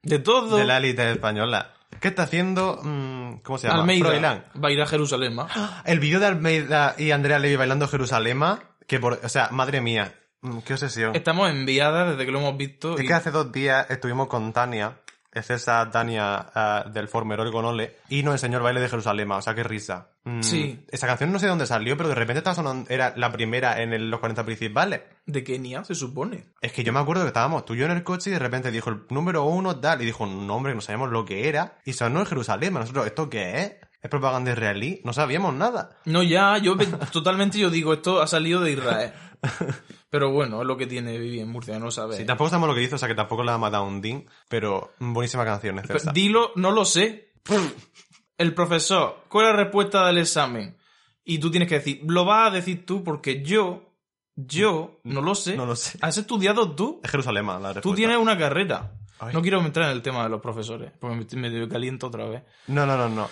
De 0.02 0.18
todo. 0.18 0.56
de 0.56 0.64
la 0.64 0.78
élite 0.78 1.10
española. 1.10 1.74
¿Qué 2.00 2.08
está 2.08 2.22
haciendo? 2.24 2.80
mm, 2.82 3.38
¿Cómo 3.42 3.58
se 3.58 3.66
llama? 3.68 3.80
Almeida 3.80 4.44
va 4.62 4.68
a 4.68 4.72
ir 4.72 4.80
a 4.80 4.86
Jerusalén. 4.86 5.36
El 5.84 6.00
vídeo 6.00 6.20
de 6.20 6.26
Almeida 6.26 6.94
y 6.98 7.10
Andrea 7.10 7.38
Levy 7.38 7.56
bailando 7.56 7.88
Jerusalema, 7.88 8.60
que 8.86 8.98
por... 9.00 9.20
O 9.22 9.28
sea, 9.28 9.48
madre 9.50 9.80
mía, 9.80 10.14
mm, 10.42 10.58
qué 10.60 10.74
obsesión. 10.74 11.14
Estamos 11.16 11.50
enviadas 11.50 12.10
desde 12.10 12.24
que 12.26 12.32
lo 12.32 12.38
hemos 12.40 12.56
visto. 12.56 12.94
Es 12.96 13.04
y- 13.04 13.06
que 13.06 13.14
hace 13.14 13.30
dos 13.30 13.52
días 13.52 13.86
estuvimos 13.90 14.28
con 14.28 14.52
Tania, 14.52 15.00
es 15.32 15.50
esa 15.50 15.90
Tania 15.90 16.46
ah, 16.54 16.84
del 16.92 17.08
Formerol 17.08 17.52
con 17.52 17.64
Ole, 17.64 17.96
y 18.08 18.22
nos 18.22 18.34
enseñó 18.34 18.58
el 18.58 18.62
baile 18.64 18.80
de 18.80 18.88
Jerusalén, 18.88 19.30
o 19.30 19.42
sea, 19.42 19.54
qué 19.54 19.62
risa. 19.62 20.08
Mm, 20.24 20.42
Sí. 20.42 20.84
Esa 20.90 21.06
canción 21.06 21.30
no 21.32 21.38
sé 21.38 21.46
de 21.46 21.50
dónde 21.50 21.66
salió, 21.66 21.96
pero 21.96 22.08
de 22.08 22.14
repente 22.14 22.38
estaba 22.38 22.54
sonando, 22.56 22.88
era 22.90 23.12
la 23.16 23.30
primera 23.32 23.80
en 23.82 23.92
el- 23.92 24.10
los 24.10 24.20
40 24.20 24.44
principales. 24.44 25.02
De 25.26 25.44
Kenia, 25.44 25.84
se 25.84 25.94
supone. 25.94 26.46
Es 26.60 26.72
que 26.72 26.82
yo 26.84 26.92
me 26.92 27.00
acuerdo 27.00 27.22
que 27.22 27.28
estábamos 27.28 27.64
tú 27.64 27.74
y 27.74 27.78
yo 27.78 27.84
en 27.86 27.92
el 27.92 28.02
coche 28.02 28.30
y 28.30 28.32
de 28.32 28.38
repente 28.38 28.70
dijo 28.70 28.90
el 28.90 29.02
número 29.10 29.44
uno 29.44 29.76
tal, 29.78 30.00
y 30.02 30.06
dijo 30.06 30.24
un 30.24 30.46
nombre 30.46 30.72
que 30.72 30.76
no 30.76 30.80
sabíamos 30.80 31.10
lo 31.10 31.24
que 31.24 31.48
era, 31.48 31.78
y 31.84 31.92
sonó 31.92 32.20
en 32.20 32.26
Jerusalén. 32.26 32.72
Nosotros, 32.74 33.06
¿esto 33.06 33.28
qué 33.28 33.60
es? 33.62 33.72
¿Es 34.00 34.08
propaganda 34.10 34.52
israelí? 34.52 35.00
No 35.04 35.12
sabíamos 35.12 35.52
nada. 35.54 35.90
No, 36.04 36.22
ya, 36.22 36.56
yo 36.58 36.76
totalmente 37.12 37.58
yo 37.58 37.68
digo, 37.68 37.92
esto 37.92 38.22
ha 38.22 38.26
salido 38.26 38.60
de 38.60 38.72
Israel. 38.72 39.12
Pero 40.10 40.30
bueno, 40.30 40.62
es 40.62 40.66
lo 40.66 40.76
que 40.76 40.86
tiene 40.86 41.18
vivir 41.18 41.40
en 41.42 41.48
Murcia, 41.48 41.78
no 41.78 41.90
sabes. 41.90 42.16
Sí, 42.16 42.24
tampoco 42.24 42.48
sabemos 42.48 42.70
lo 42.70 42.74
que 42.74 42.82
hizo, 42.82 42.96
o 42.96 42.98
sea 42.98 43.08
que 43.08 43.14
tampoco 43.14 43.44
le 43.44 43.52
ha 43.52 43.58
matado 43.58 43.84
un 43.84 44.00
din, 44.00 44.26
pero 44.48 44.92
buenísima 44.98 45.44
canción, 45.44 45.78
es 45.78 45.86
Pero. 45.86 46.12
Dilo, 46.12 46.52
no 46.56 46.70
lo 46.70 46.84
sé. 46.84 47.32
El 48.38 48.54
profesor, 48.54 49.24
¿cuál 49.28 49.46
es 49.46 49.50
la 49.52 49.64
respuesta 49.64 50.06
del 50.06 50.18
examen? 50.18 50.78
Y 51.24 51.38
tú 51.38 51.50
tienes 51.50 51.68
que 51.68 51.76
decir, 51.76 52.00
lo 52.06 52.24
vas 52.24 52.50
a 52.50 52.54
decir 52.54 52.86
tú 52.86 53.04
porque 53.04 53.42
yo, 53.42 53.96
yo, 54.34 55.00
no 55.04 55.20
lo 55.20 55.34
sé. 55.34 55.56
No 55.56 55.66
lo 55.66 55.76
sé. 55.76 55.98
¿Has 56.00 56.16
estudiado 56.16 56.74
tú? 56.74 57.00
Es 57.04 57.10
Jerusalén, 57.10 57.46
la 57.46 57.58
respuesta. 57.58 57.82
Tú 57.82 57.94
tienes 57.94 58.16
una 58.16 58.38
carrera. 58.38 58.94
Ay. 59.18 59.34
No 59.34 59.42
quiero 59.42 59.60
entrar 59.60 59.90
en 59.90 59.96
el 59.96 60.02
tema 60.02 60.22
de 60.22 60.30
los 60.30 60.40
profesores, 60.40 60.92
porque 60.98 61.36
me, 61.36 61.50
me 61.50 61.68
caliento 61.68 62.06
otra 62.06 62.24
vez. 62.26 62.44
No, 62.68 62.86
no, 62.86 62.96
no, 62.96 63.08
no. 63.08 63.28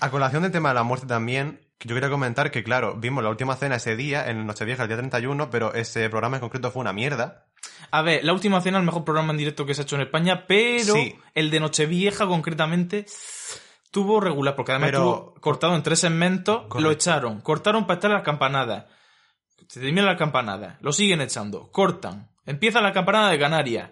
A 0.00 0.10
colación 0.10 0.42
del 0.42 0.52
tema 0.52 0.70
de 0.70 0.74
la 0.74 0.82
muerte 0.82 1.06
también, 1.06 1.60
yo 1.84 1.94
quería 1.94 2.10
comentar 2.10 2.50
que, 2.50 2.64
claro, 2.64 2.96
vimos 2.96 3.22
la 3.22 3.30
última 3.30 3.56
cena 3.56 3.76
ese 3.76 3.94
día, 3.96 4.28
en 4.28 4.46
Nochevieja, 4.46 4.82
el 4.82 4.88
día 4.88 4.96
31, 4.96 5.50
pero 5.50 5.72
ese 5.74 6.08
programa 6.10 6.36
en 6.36 6.40
concreto 6.40 6.70
fue 6.70 6.80
una 6.80 6.92
mierda. 6.92 7.46
A 7.90 8.02
ver, 8.02 8.24
La 8.24 8.32
Última 8.32 8.60
Cena 8.60 8.78
es 8.78 8.82
el 8.82 8.86
mejor 8.86 9.04
programa 9.04 9.32
en 9.32 9.38
directo 9.38 9.64
que 9.64 9.74
se 9.74 9.82
ha 9.82 9.84
hecho 9.84 9.96
en 9.96 10.02
España, 10.02 10.46
pero 10.46 10.94
Sí. 10.94 11.16
el 11.34 11.50
de 11.50 11.60
Nochevieja 11.60 12.26
concretamente 12.26 13.06
tuvo 13.90 14.20
regular, 14.20 14.54
porque 14.56 14.72
además 14.72 14.90
Pero- 14.90 14.98
estuvo 14.98 15.34
cortado 15.40 15.74
en 15.74 15.82
tres 15.82 16.00
segmentos, 16.00 16.66
lo 16.78 16.90
echaron, 16.90 17.40
cortaron 17.40 17.86
para 17.86 17.94
estar 17.98 18.10
las 18.10 18.22
campanadas. 18.22 18.86
Se 19.68 19.80
terminan 19.80 20.06
las 20.06 20.18
campanadas, 20.18 20.76
lo 20.80 20.92
siguen 20.92 21.20
echando, 21.20 21.70
cortan, 21.72 22.30
empieza 22.46 22.80
la 22.80 22.92
campanada 22.92 23.30
de 23.30 23.38
Canarias, 23.38 23.90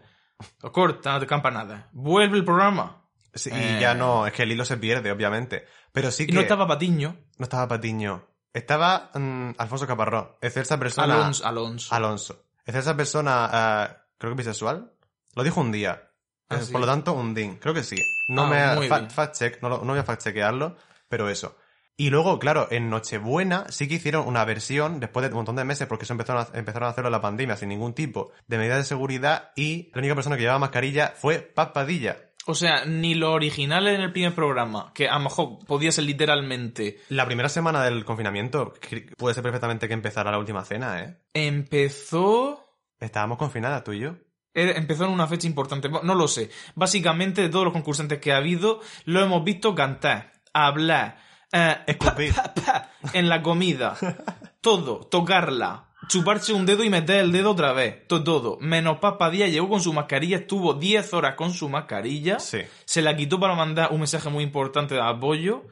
lo 0.62 0.72
cortan 0.72 1.20
la 1.20 1.26
campanada, 1.26 1.88
vuelve 1.92 2.36
el 2.38 2.44
programa. 2.44 3.05
Sí, 3.36 3.50
Eh. 3.52 3.76
Y 3.76 3.80
ya 3.80 3.94
no, 3.94 4.26
es 4.26 4.32
que 4.32 4.42
el 4.42 4.52
hilo 4.52 4.64
se 4.64 4.76
pierde, 4.76 5.10
obviamente. 5.12 5.64
Pero 5.92 6.10
sí 6.10 6.24
Y 6.24 6.26
que... 6.26 6.32
no 6.32 6.40
estaba 6.40 6.66
Patiño, 6.66 7.16
no 7.38 7.44
estaba 7.44 7.68
Patiño. 7.68 8.26
Estaba 8.52 9.10
mm, 9.14 9.50
Alfonso 9.58 9.86
Caparrós. 9.86 10.28
Es 10.40 10.56
esa 10.56 10.78
persona... 10.78 11.14
Alonso. 11.14 11.46
Alonso. 11.46 11.94
Alonso. 11.94 12.44
Es 12.64 12.74
esa 12.74 12.96
persona, 12.96 13.48
ah, 13.52 13.96
creo 14.18 14.32
que 14.32 14.38
bisexual. 14.38 14.92
Lo 15.34 15.42
dijo 15.44 15.60
un 15.60 15.70
día. 15.72 16.10
Ah, 16.48 16.56
Eh, 16.56 16.62
sí. 16.62 16.72
Por 16.72 16.80
lo 16.80 16.86
tanto, 16.86 17.12
un 17.12 17.34
ding. 17.34 17.56
Creo 17.58 17.74
que 17.74 17.82
sí. 17.82 17.96
No 18.28 18.44
Ah, 18.44 18.46
me 18.48 18.74
muy 18.76 18.88
fa- 18.88 18.98
bien. 19.00 19.10
fact 19.10 19.36
check, 19.36 19.62
no, 19.62 19.68
lo- 19.68 19.78
no 19.84 19.92
voy 19.92 19.98
a 19.98 20.04
fact 20.04 20.22
chequearlo, 20.24 20.76
pero 21.08 21.28
eso. 21.28 21.56
Y 21.98 22.10
luego, 22.10 22.38
claro, 22.38 22.68
en 22.70 22.90
Nochebuena 22.90 23.64
sí 23.70 23.88
que 23.88 23.94
hicieron 23.94 24.26
una 24.28 24.44
versión, 24.44 25.00
después 25.00 25.22
de 25.24 25.28
un 25.30 25.36
montón 25.36 25.56
de 25.56 25.64
meses, 25.64 25.86
porque 25.86 26.04
eso 26.04 26.12
empezaron 26.12 26.42
a, 26.52 26.58
empezaron 26.58 26.86
a 26.88 26.90
hacerlo 26.90 27.08
en 27.08 27.12
la 27.12 27.20
pandemia 27.22 27.56
sin 27.56 27.70
ningún 27.70 27.94
tipo 27.94 28.32
de 28.46 28.58
medida 28.58 28.76
de 28.76 28.84
seguridad, 28.84 29.50
y 29.56 29.90
la 29.94 30.00
única 30.00 30.14
persona 30.14 30.36
que 30.36 30.42
llevaba 30.42 30.58
mascarilla 30.58 31.14
fue 31.16 31.38
Papadilla. 31.38 32.25
O 32.46 32.54
sea, 32.54 32.84
ni 32.84 33.14
los 33.14 33.30
originales 33.30 33.96
en 33.96 34.00
el 34.02 34.12
primer 34.12 34.34
programa, 34.34 34.92
que 34.94 35.08
a 35.08 35.14
lo 35.14 35.24
mejor 35.24 35.58
podía 35.66 35.90
ser 35.90 36.04
literalmente, 36.04 37.00
La 37.08 37.26
primera 37.26 37.48
semana 37.48 37.82
del 37.84 38.04
confinamiento 38.04 38.72
puede 39.16 39.34
ser 39.34 39.42
perfectamente 39.42 39.88
que 39.88 39.94
empezara 39.94 40.30
la 40.30 40.38
última 40.38 40.64
cena, 40.64 41.02
¿eh? 41.02 41.16
empezó... 41.34 42.62
Estábamos 43.00 43.36
confinadas 43.38 43.84
tú 43.84 43.92
y 43.92 44.00
yo. 44.00 44.14
Empezó 44.54 45.04
en 45.04 45.10
una 45.10 45.26
fecha 45.26 45.46
importante. 45.46 45.90
No 45.90 46.14
lo 46.14 46.28
sé. 46.28 46.48
Básicamente, 46.74 47.42
de 47.42 47.50
todos 47.50 47.66
los 47.66 47.74
concursantes 47.74 48.20
que 48.20 48.32
ha 48.32 48.38
habido, 48.38 48.80
lo 49.04 49.20
hemos 49.20 49.44
visto 49.44 49.74
cantar, 49.74 50.32
hablar, 50.54 51.18
eh, 51.52 51.76
Escupir. 51.86 52.32
pa, 52.34 52.54
pa, 52.54 52.62
pa, 52.64 52.90
en 53.12 53.28
la 53.28 53.42
comida. 53.42 53.96
todo. 54.62 55.00
Tocarla. 55.00 55.85
Chuparse 56.08 56.52
un 56.52 56.66
dedo 56.66 56.84
y 56.84 56.90
meter 56.90 57.16
el 57.20 57.32
dedo 57.32 57.50
otra 57.50 57.72
vez. 57.72 58.06
Todo, 58.06 58.22
todo. 58.24 58.58
Menos 58.60 58.98
Papa 58.98 59.28
Díaz 59.30 59.50
llegó 59.50 59.68
con 59.68 59.80
su 59.80 59.92
mascarilla, 59.92 60.36
estuvo 60.38 60.74
10 60.74 61.12
horas 61.14 61.34
con 61.34 61.52
su 61.52 61.68
mascarilla. 61.68 62.38
Sí. 62.38 62.60
Se 62.84 63.02
la 63.02 63.16
quitó 63.16 63.40
para 63.40 63.54
mandar 63.54 63.88
un 63.92 63.98
mensaje 63.98 64.28
muy 64.30 64.44
importante 64.44 64.94
de 64.94 65.00
apoyo. 65.02 65.64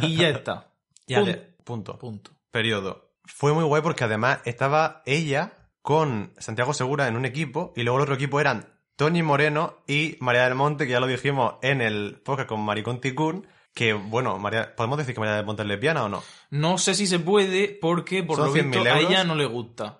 Y 0.00 0.16
ya 0.16 0.28
está. 0.28 0.68
Ya 1.08 1.18
Pun- 1.18 1.26
de- 1.26 1.34
punto. 1.64 1.98
Punto. 1.98 2.30
Periodo. 2.52 3.10
fue 3.24 3.52
muy 3.52 3.64
guay 3.64 3.82
porque 3.82 4.04
además 4.04 4.38
estaba 4.44 5.02
ella 5.04 5.52
con 5.82 6.32
Santiago 6.38 6.72
Segura 6.74 7.08
en 7.08 7.16
un 7.16 7.24
equipo 7.24 7.72
y 7.74 7.82
luego 7.82 7.98
el 7.98 8.02
otro 8.04 8.14
equipo 8.14 8.40
eran 8.40 8.68
Tony 8.94 9.20
Moreno 9.22 9.78
y 9.88 10.16
María 10.20 10.44
del 10.44 10.54
Monte, 10.54 10.86
que 10.86 10.92
ya 10.92 11.00
lo 11.00 11.08
dijimos 11.08 11.54
en 11.60 11.80
el 11.80 12.20
podcast 12.24 12.48
con 12.48 12.60
Maricón 12.60 13.00
Ticún, 13.00 13.48
que 13.74 13.92
bueno, 13.94 14.38
María, 14.38 14.74
¿podemos 14.76 14.98
decir 14.98 15.14
que 15.14 15.20
María 15.20 15.36
del 15.36 15.46
Monte 15.46 15.62
es 15.62 15.68
lesbiana 15.68 16.04
o 16.04 16.08
no? 16.08 16.22
No 16.50 16.78
sé 16.78 16.94
si 16.94 17.06
se 17.06 17.18
puede 17.18 17.68
porque 17.80 18.22
por 18.22 18.36
Son 18.36 18.46
lo 18.48 18.52
visto 18.52 18.82
100.000 18.82 18.90
a 18.92 19.00
ella 19.00 19.24
no 19.24 19.34
le 19.34 19.46
gusta. 19.46 19.98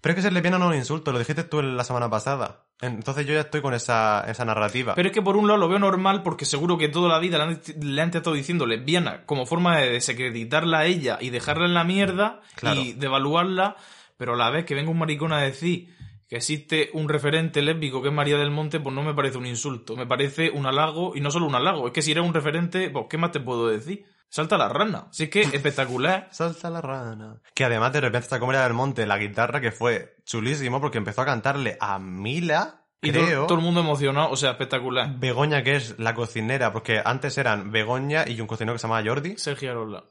Pero 0.00 0.12
es 0.12 0.16
que 0.16 0.22
ser 0.22 0.32
lesbiana 0.32 0.58
no 0.58 0.66
es 0.66 0.70
un 0.70 0.76
insulto, 0.76 1.10
lo 1.10 1.18
dijiste 1.18 1.42
tú 1.42 1.60
la 1.60 1.82
semana 1.82 2.08
pasada. 2.08 2.66
Entonces 2.80 3.26
yo 3.26 3.34
ya 3.34 3.40
estoy 3.40 3.60
con 3.60 3.74
esa, 3.74 4.24
esa 4.28 4.44
narrativa. 4.44 4.94
Pero 4.94 5.08
es 5.08 5.12
que 5.14 5.20
por 5.22 5.36
un 5.36 5.48
lado 5.48 5.58
lo 5.58 5.68
veo 5.68 5.80
normal 5.80 6.22
porque 6.22 6.44
seguro 6.44 6.78
que 6.78 6.88
toda 6.88 7.08
la 7.08 7.18
vida 7.18 7.36
le 7.38 7.42
han, 7.44 7.60
le 7.80 8.00
han 8.02 8.08
estado 8.14 8.34
diciendo 8.34 8.66
lesbiana 8.66 9.26
como 9.26 9.46
forma 9.46 9.76
de 9.78 9.90
desacreditarla 9.90 10.78
a 10.78 10.84
ella 10.86 11.18
y 11.20 11.30
dejarla 11.30 11.64
en 11.66 11.74
la 11.74 11.82
mierda 11.82 12.40
Claro. 12.54 12.80
y 12.80 12.92
devaluarla, 12.92 13.74
pero 14.16 14.34
a 14.34 14.36
la 14.36 14.50
vez 14.50 14.64
que 14.64 14.76
venga 14.76 14.92
un 14.92 14.98
maricón 14.98 15.32
a 15.32 15.40
decir 15.40 15.92
que 16.28 16.36
existe 16.36 16.90
un 16.92 17.08
referente 17.08 17.62
lésbico 17.62 18.02
que 18.02 18.08
es 18.08 18.14
María 18.14 18.36
del 18.36 18.50
Monte, 18.50 18.80
pues 18.80 18.94
no 18.94 19.02
me 19.02 19.14
parece 19.14 19.38
un 19.38 19.46
insulto, 19.46 19.96
me 19.96 20.06
parece 20.06 20.50
un 20.50 20.66
halago 20.66 21.16
y 21.16 21.20
no 21.20 21.30
solo 21.30 21.46
un 21.46 21.54
halago, 21.54 21.86
es 21.86 21.92
que 21.92 22.02
si 22.02 22.12
eres 22.12 22.24
un 22.24 22.34
referente, 22.34 22.90
pues 22.90 23.06
¿qué 23.08 23.16
más 23.18 23.32
te 23.32 23.40
puedo 23.40 23.68
decir? 23.68 24.04
Salta 24.30 24.58
la 24.58 24.68
rana, 24.68 25.06
si 25.10 25.24
es 25.24 25.30
que 25.30 25.40
espectacular. 25.40 26.28
Salta 26.32 26.68
la 26.68 26.82
rana. 26.82 27.40
Que 27.54 27.64
además 27.64 27.94
de 27.94 28.02
repente 28.02 28.24
está 28.26 28.38
María 28.38 28.62
del 28.62 28.74
Monte 28.74 29.06
la 29.06 29.16
guitarra 29.16 29.60
que 29.60 29.72
fue 29.72 30.16
chulísimo 30.26 30.80
porque 30.82 30.98
empezó 30.98 31.22
a 31.22 31.24
cantarle 31.24 31.78
a 31.80 31.98
Mila, 31.98 32.84
Y 33.00 33.10
creo. 33.10 33.46
todo 33.46 33.56
el 33.56 33.64
mundo 33.64 33.80
emocionado, 33.80 34.30
o 34.30 34.36
sea, 34.36 34.50
espectacular. 34.50 35.18
Begoña, 35.18 35.62
que 35.62 35.76
es 35.76 35.98
la 35.98 36.14
cocinera, 36.14 36.74
porque 36.74 37.00
antes 37.02 37.38
eran 37.38 37.72
Begoña 37.72 38.28
y 38.28 38.38
un 38.42 38.46
cocinero 38.46 38.74
que 38.74 38.80
se 38.80 38.86
llamaba 38.86 39.02
Jordi. 39.08 39.38
Sergio 39.38 39.70
Arola. 39.70 40.04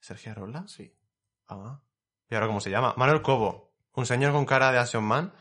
¿Sergio 0.00 0.32
Arola? 0.32 0.64
Sí. 0.66 0.92
Ah. 1.48 1.78
¿Y 2.28 2.34
ahora 2.34 2.48
cómo 2.48 2.60
se 2.60 2.70
llama? 2.70 2.92
Manuel 2.96 3.22
Cobo. 3.22 3.72
Un 3.94 4.06
señor 4.06 4.32
con 4.32 4.44
cara 4.46 4.72
de 4.72 4.78
Action 4.78 5.04
Man. 5.04 5.32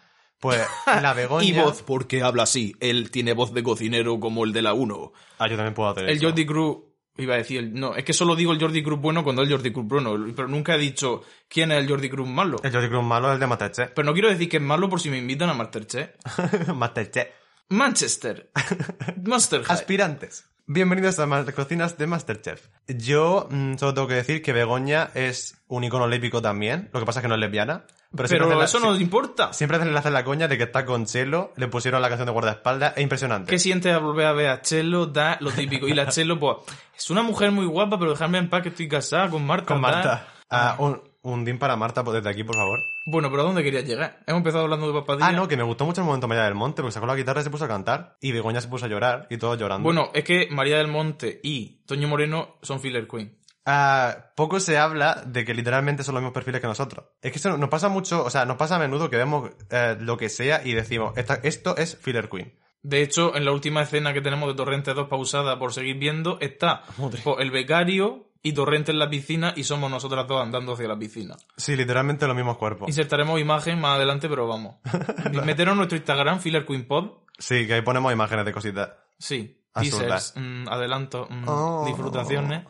Pues 0.44 0.62
la 1.02 1.14
Begoña... 1.14 1.64
porque 1.88 2.22
habla 2.22 2.44
así. 2.44 2.76
Él 2.82 3.10
tiene 3.12 3.34
voz 3.34 3.54
de 3.54 3.64
cocinero 3.64 4.20
como 4.20 4.44
el 4.44 4.52
de 4.54 4.62
la 4.62 4.74
1. 4.74 5.12
Ah, 5.40 5.48
yo 5.48 5.56
también 5.56 5.74
puedo 5.74 5.90
hacer 5.90 6.04
El 6.04 6.18
eso. 6.18 6.28
Jordi 6.28 6.46
Cruz, 6.46 6.78
iba 7.18 7.34
a 7.36 7.38
decir, 7.38 7.60
el- 7.60 7.74
no, 7.74 7.96
es 7.96 8.04
que 8.04 8.12
solo 8.14 8.36
digo 8.36 8.52
el 8.52 8.60
Jordi 8.60 8.84
Cruz 8.84 9.00
bueno 9.00 9.24
cuando 9.24 9.42
es 9.42 9.48
el 9.50 9.56
Jordi 9.56 9.72
Cruz 9.72 9.86
bueno, 9.88 10.16
pero 10.36 10.48
nunca 10.50 10.76
he 10.76 10.78
dicho 10.78 11.22
quién 11.48 11.72
es 11.72 11.80
el 11.82 11.88
Jordi 11.90 12.10
Cruz 12.10 12.28
malo. 12.28 12.58
El 12.62 12.72
Jordi 12.74 12.90
Cruz 12.90 13.04
malo 13.04 13.30
es 13.30 13.36
el 13.36 13.40
de 13.40 13.48
Masterchef. 13.48 13.92
Pero 13.96 14.06
no 14.06 14.14
quiero 14.14 14.30
decir 14.30 14.50
que 14.50 14.58
es 14.58 14.64
malo 14.64 14.90
por 14.90 15.00
si 15.00 15.10
me 15.10 15.18
invitan 15.18 15.50
a 15.50 15.54
Masterchef. 15.54 16.10
Masterchef. 16.76 17.28
Manchester. 17.70 18.52
Monster 19.24 19.64
High. 19.64 19.74
Aspirantes. 19.78 20.50
Bienvenidos 20.66 21.20
a 21.20 21.26
las 21.26 21.52
cocinas 21.52 21.98
de 21.98 22.08
Masterchef. 22.08 22.70
Yo 22.88 23.50
mm, 23.52 23.76
solo 23.76 23.94
tengo 23.94 24.08
que 24.08 24.14
decir 24.14 24.42
que 24.42 24.54
Begoña 24.54 25.10
es 25.14 25.62
un 25.68 25.84
icono 25.84 26.08
lésbico 26.08 26.42
también. 26.42 26.90
Lo 26.94 27.02
que 27.02 27.06
pasa 27.06 27.20
es 27.20 27.22
que 27.22 27.28
no 27.28 27.34
es 27.36 27.42
lesbiana. 27.42 27.84
Pero, 28.16 28.30
Pero 28.30 28.46
hacen 28.46 28.60
la- 28.60 28.66
eso 28.66 28.80
no 28.80 28.96
importa. 28.96 29.52
Siempre 29.52 29.78
hacen, 29.78 29.94
hacen 29.98 30.14
la 30.14 30.24
coña 30.24 30.48
de 30.48 30.58
que 30.58 30.64
está 30.64 30.86
con 30.86 31.06
Chelo, 31.06 31.52
le 31.58 31.68
pusieron 31.68 32.02
la 32.02 32.08
canción 32.08 32.28
de 32.28 32.32
guardaespaldas, 32.32 32.94
es 32.96 33.04
impresionante. 33.04 33.50
¿Qué 33.50 33.60
sientes 33.60 33.94
al 33.94 34.02
volver 34.04 34.26
a 34.28 34.32
ver 34.32 34.50
a 34.52 34.62
Chelo? 34.62 35.08
Da 35.08 35.36
lo 35.42 35.52
típico. 35.52 35.86
Y 35.88 35.94
la 35.94 36.08
Chelo, 36.10 36.40
pues, 36.40 36.58
es 36.96 37.10
una 37.10 37.24
mujer 37.24 37.52
muy 37.52 37.66
guapa, 37.66 38.00
pero 38.00 38.12
dejadme 38.12 38.38
en 38.38 38.50
paz 38.50 38.62
que 38.64 38.70
estoy 38.70 38.88
casada 38.88 39.30
con 39.30 39.46
Marta. 39.46 39.66
Con. 39.66 39.82
Marta. 39.82 40.28
Ah, 40.50 40.76
un, 40.80 41.02
un 41.24 41.44
din 41.46 41.58
para 41.58 41.76
Marta 41.76 42.04
pues, 42.04 42.16
desde 42.16 42.30
aquí, 42.30 42.44
por 42.44 42.56
favor. 42.56 42.80
Bueno, 43.06 43.30
pero 43.30 43.42
¿a 43.42 43.46
dónde 43.46 43.64
querías 43.64 43.86
llegar? 43.86 44.20
Hemos 44.28 44.40
empezado 44.40 44.64
hablando 44.64 44.88
de 44.88 44.94
papadilla. 45.00 45.28
Ah, 45.28 45.32
no, 45.32 45.48
que 45.48 45.58
me 45.58 45.64
gustó 45.64 45.86
mucho 45.86 46.02
el 46.02 46.06
momento 46.08 46.28
María 46.28 46.44
del 46.44 46.54
Monte, 46.56 46.82
porque 46.82 46.94
sacó 46.94 47.06
la 47.06 47.16
guitarra 47.16 47.42
y 47.42 47.44
se 47.44 47.50
puso 47.50 47.66
a 47.66 47.68
cantar. 47.68 48.18
Y 48.22 48.32
Begoña 48.32 48.62
se 48.62 48.68
puso 48.68 48.86
a 48.86 48.90
llorar, 48.90 49.28
y 49.30 49.38
todos 49.38 49.58
llorando. 49.58 49.84
Bueno, 49.84 50.10
es 50.14 50.24
que 50.24 50.48
María 50.52 50.78
del 50.78 50.88
Monte 50.88 51.40
y 51.44 51.84
Toño 51.86 52.08
Moreno 52.08 52.56
son 52.62 52.80
filler 52.80 53.08
queen. 53.08 53.40
Ah, 53.66 54.32
poco 54.36 54.60
se 54.60 54.78
habla 54.78 55.24
de 55.26 55.46
que 55.46 55.54
literalmente 55.54 56.04
son 56.04 56.16
los 56.16 56.22
mismos 56.22 56.34
perfiles 56.34 56.60
que 56.60 56.68
nosotros. 56.68 57.06
Es 57.22 57.32
que 57.32 57.38
eso 57.38 57.58
nos 57.58 57.70
pasa 57.70 57.88
mucho, 57.88 58.24
o 58.26 58.30
sea, 58.30 58.44
nos 58.46 58.58
pasa 58.58 58.76
a 58.76 58.80
menudo 58.80 59.10
que 59.10 59.16
vemos 59.16 59.52
eh, 59.72 59.96
lo 60.02 60.18
que 60.18 60.28
sea 60.28 60.62
y 60.66 60.74
decimos, 60.74 61.14
"Esta- 61.18 61.40
esto 61.44 61.78
es 61.78 61.96
filler 61.98 62.28
queen. 62.30 62.60
De 62.82 63.02
hecho, 63.02 63.34
en 63.38 63.46
la 63.46 63.54
última 63.54 63.82
escena 63.84 64.12
que 64.14 64.20
tenemos 64.20 64.50
de 64.50 64.56
Torrente 64.56 64.94
2 64.94 65.08
pausada 65.08 65.58
por 65.58 65.72
seguir 65.72 65.98
viendo, 65.98 66.38
está 66.42 66.84
pues, 66.98 67.24
el 67.40 67.52
becario 67.52 68.33
y 68.46 68.52
Torrente 68.54 68.92
en 68.92 69.00
la 69.00 69.10
piscina 69.10 69.54
y 69.56 69.64
somos 69.64 69.90
nosotras 69.90 70.28
dos 70.28 70.42
andando 70.44 70.74
hacia 70.74 70.88
la 70.88 71.00
piscina. 71.00 71.36
Sí, 71.56 71.76
literalmente 71.78 72.28
los 72.28 72.36
mismos 72.36 72.58
cuerpos. 72.58 72.90
Insertaremos 72.90 73.40
imagen 73.40 73.80
más 73.80 73.96
adelante, 73.96 74.28
pero 74.30 74.48
vamos. 74.48 74.76
Meteros 75.46 75.72
en 75.72 75.78
nuestro 75.78 75.98
Instagram, 75.98 76.40
Filler 76.40 76.66
Queen 76.66 76.86
Pod. 76.86 77.12
Sí, 77.40 77.66
que 77.66 77.76
ahí 77.76 77.82
ponemos 77.82 78.12
imágenes 78.12 78.46
de 78.46 78.52
cositas. 78.54 78.90
Sí. 79.18 79.60
Teasers, 79.74 80.34
mm, 80.36 80.68
adelanto, 80.68 81.28
mm, 81.30 81.44
Oh. 81.48 81.84
disfrutaciones. 81.88 82.66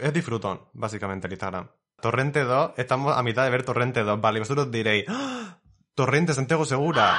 Es 0.00 0.12
disfrutón, 0.12 0.60
básicamente, 0.74 1.26
el 1.26 1.32
Instagram. 1.32 1.68
Torrente 2.00 2.44
2, 2.44 2.72
estamos 2.76 3.16
a 3.16 3.22
mitad 3.22 3.44
de 3.44 3.50
ver 3.50 3.64
Torrente 3.64 4.02
2. 4.02 4.20
Vale, 4.20 4.38
vosotros 4.40 4.70
diréis, 4.70 5.04
¡Ah! 5.08 5.58
Torrente 5.94 6.34
Santiago 6.34 6.64
Segura. 6.64 7.18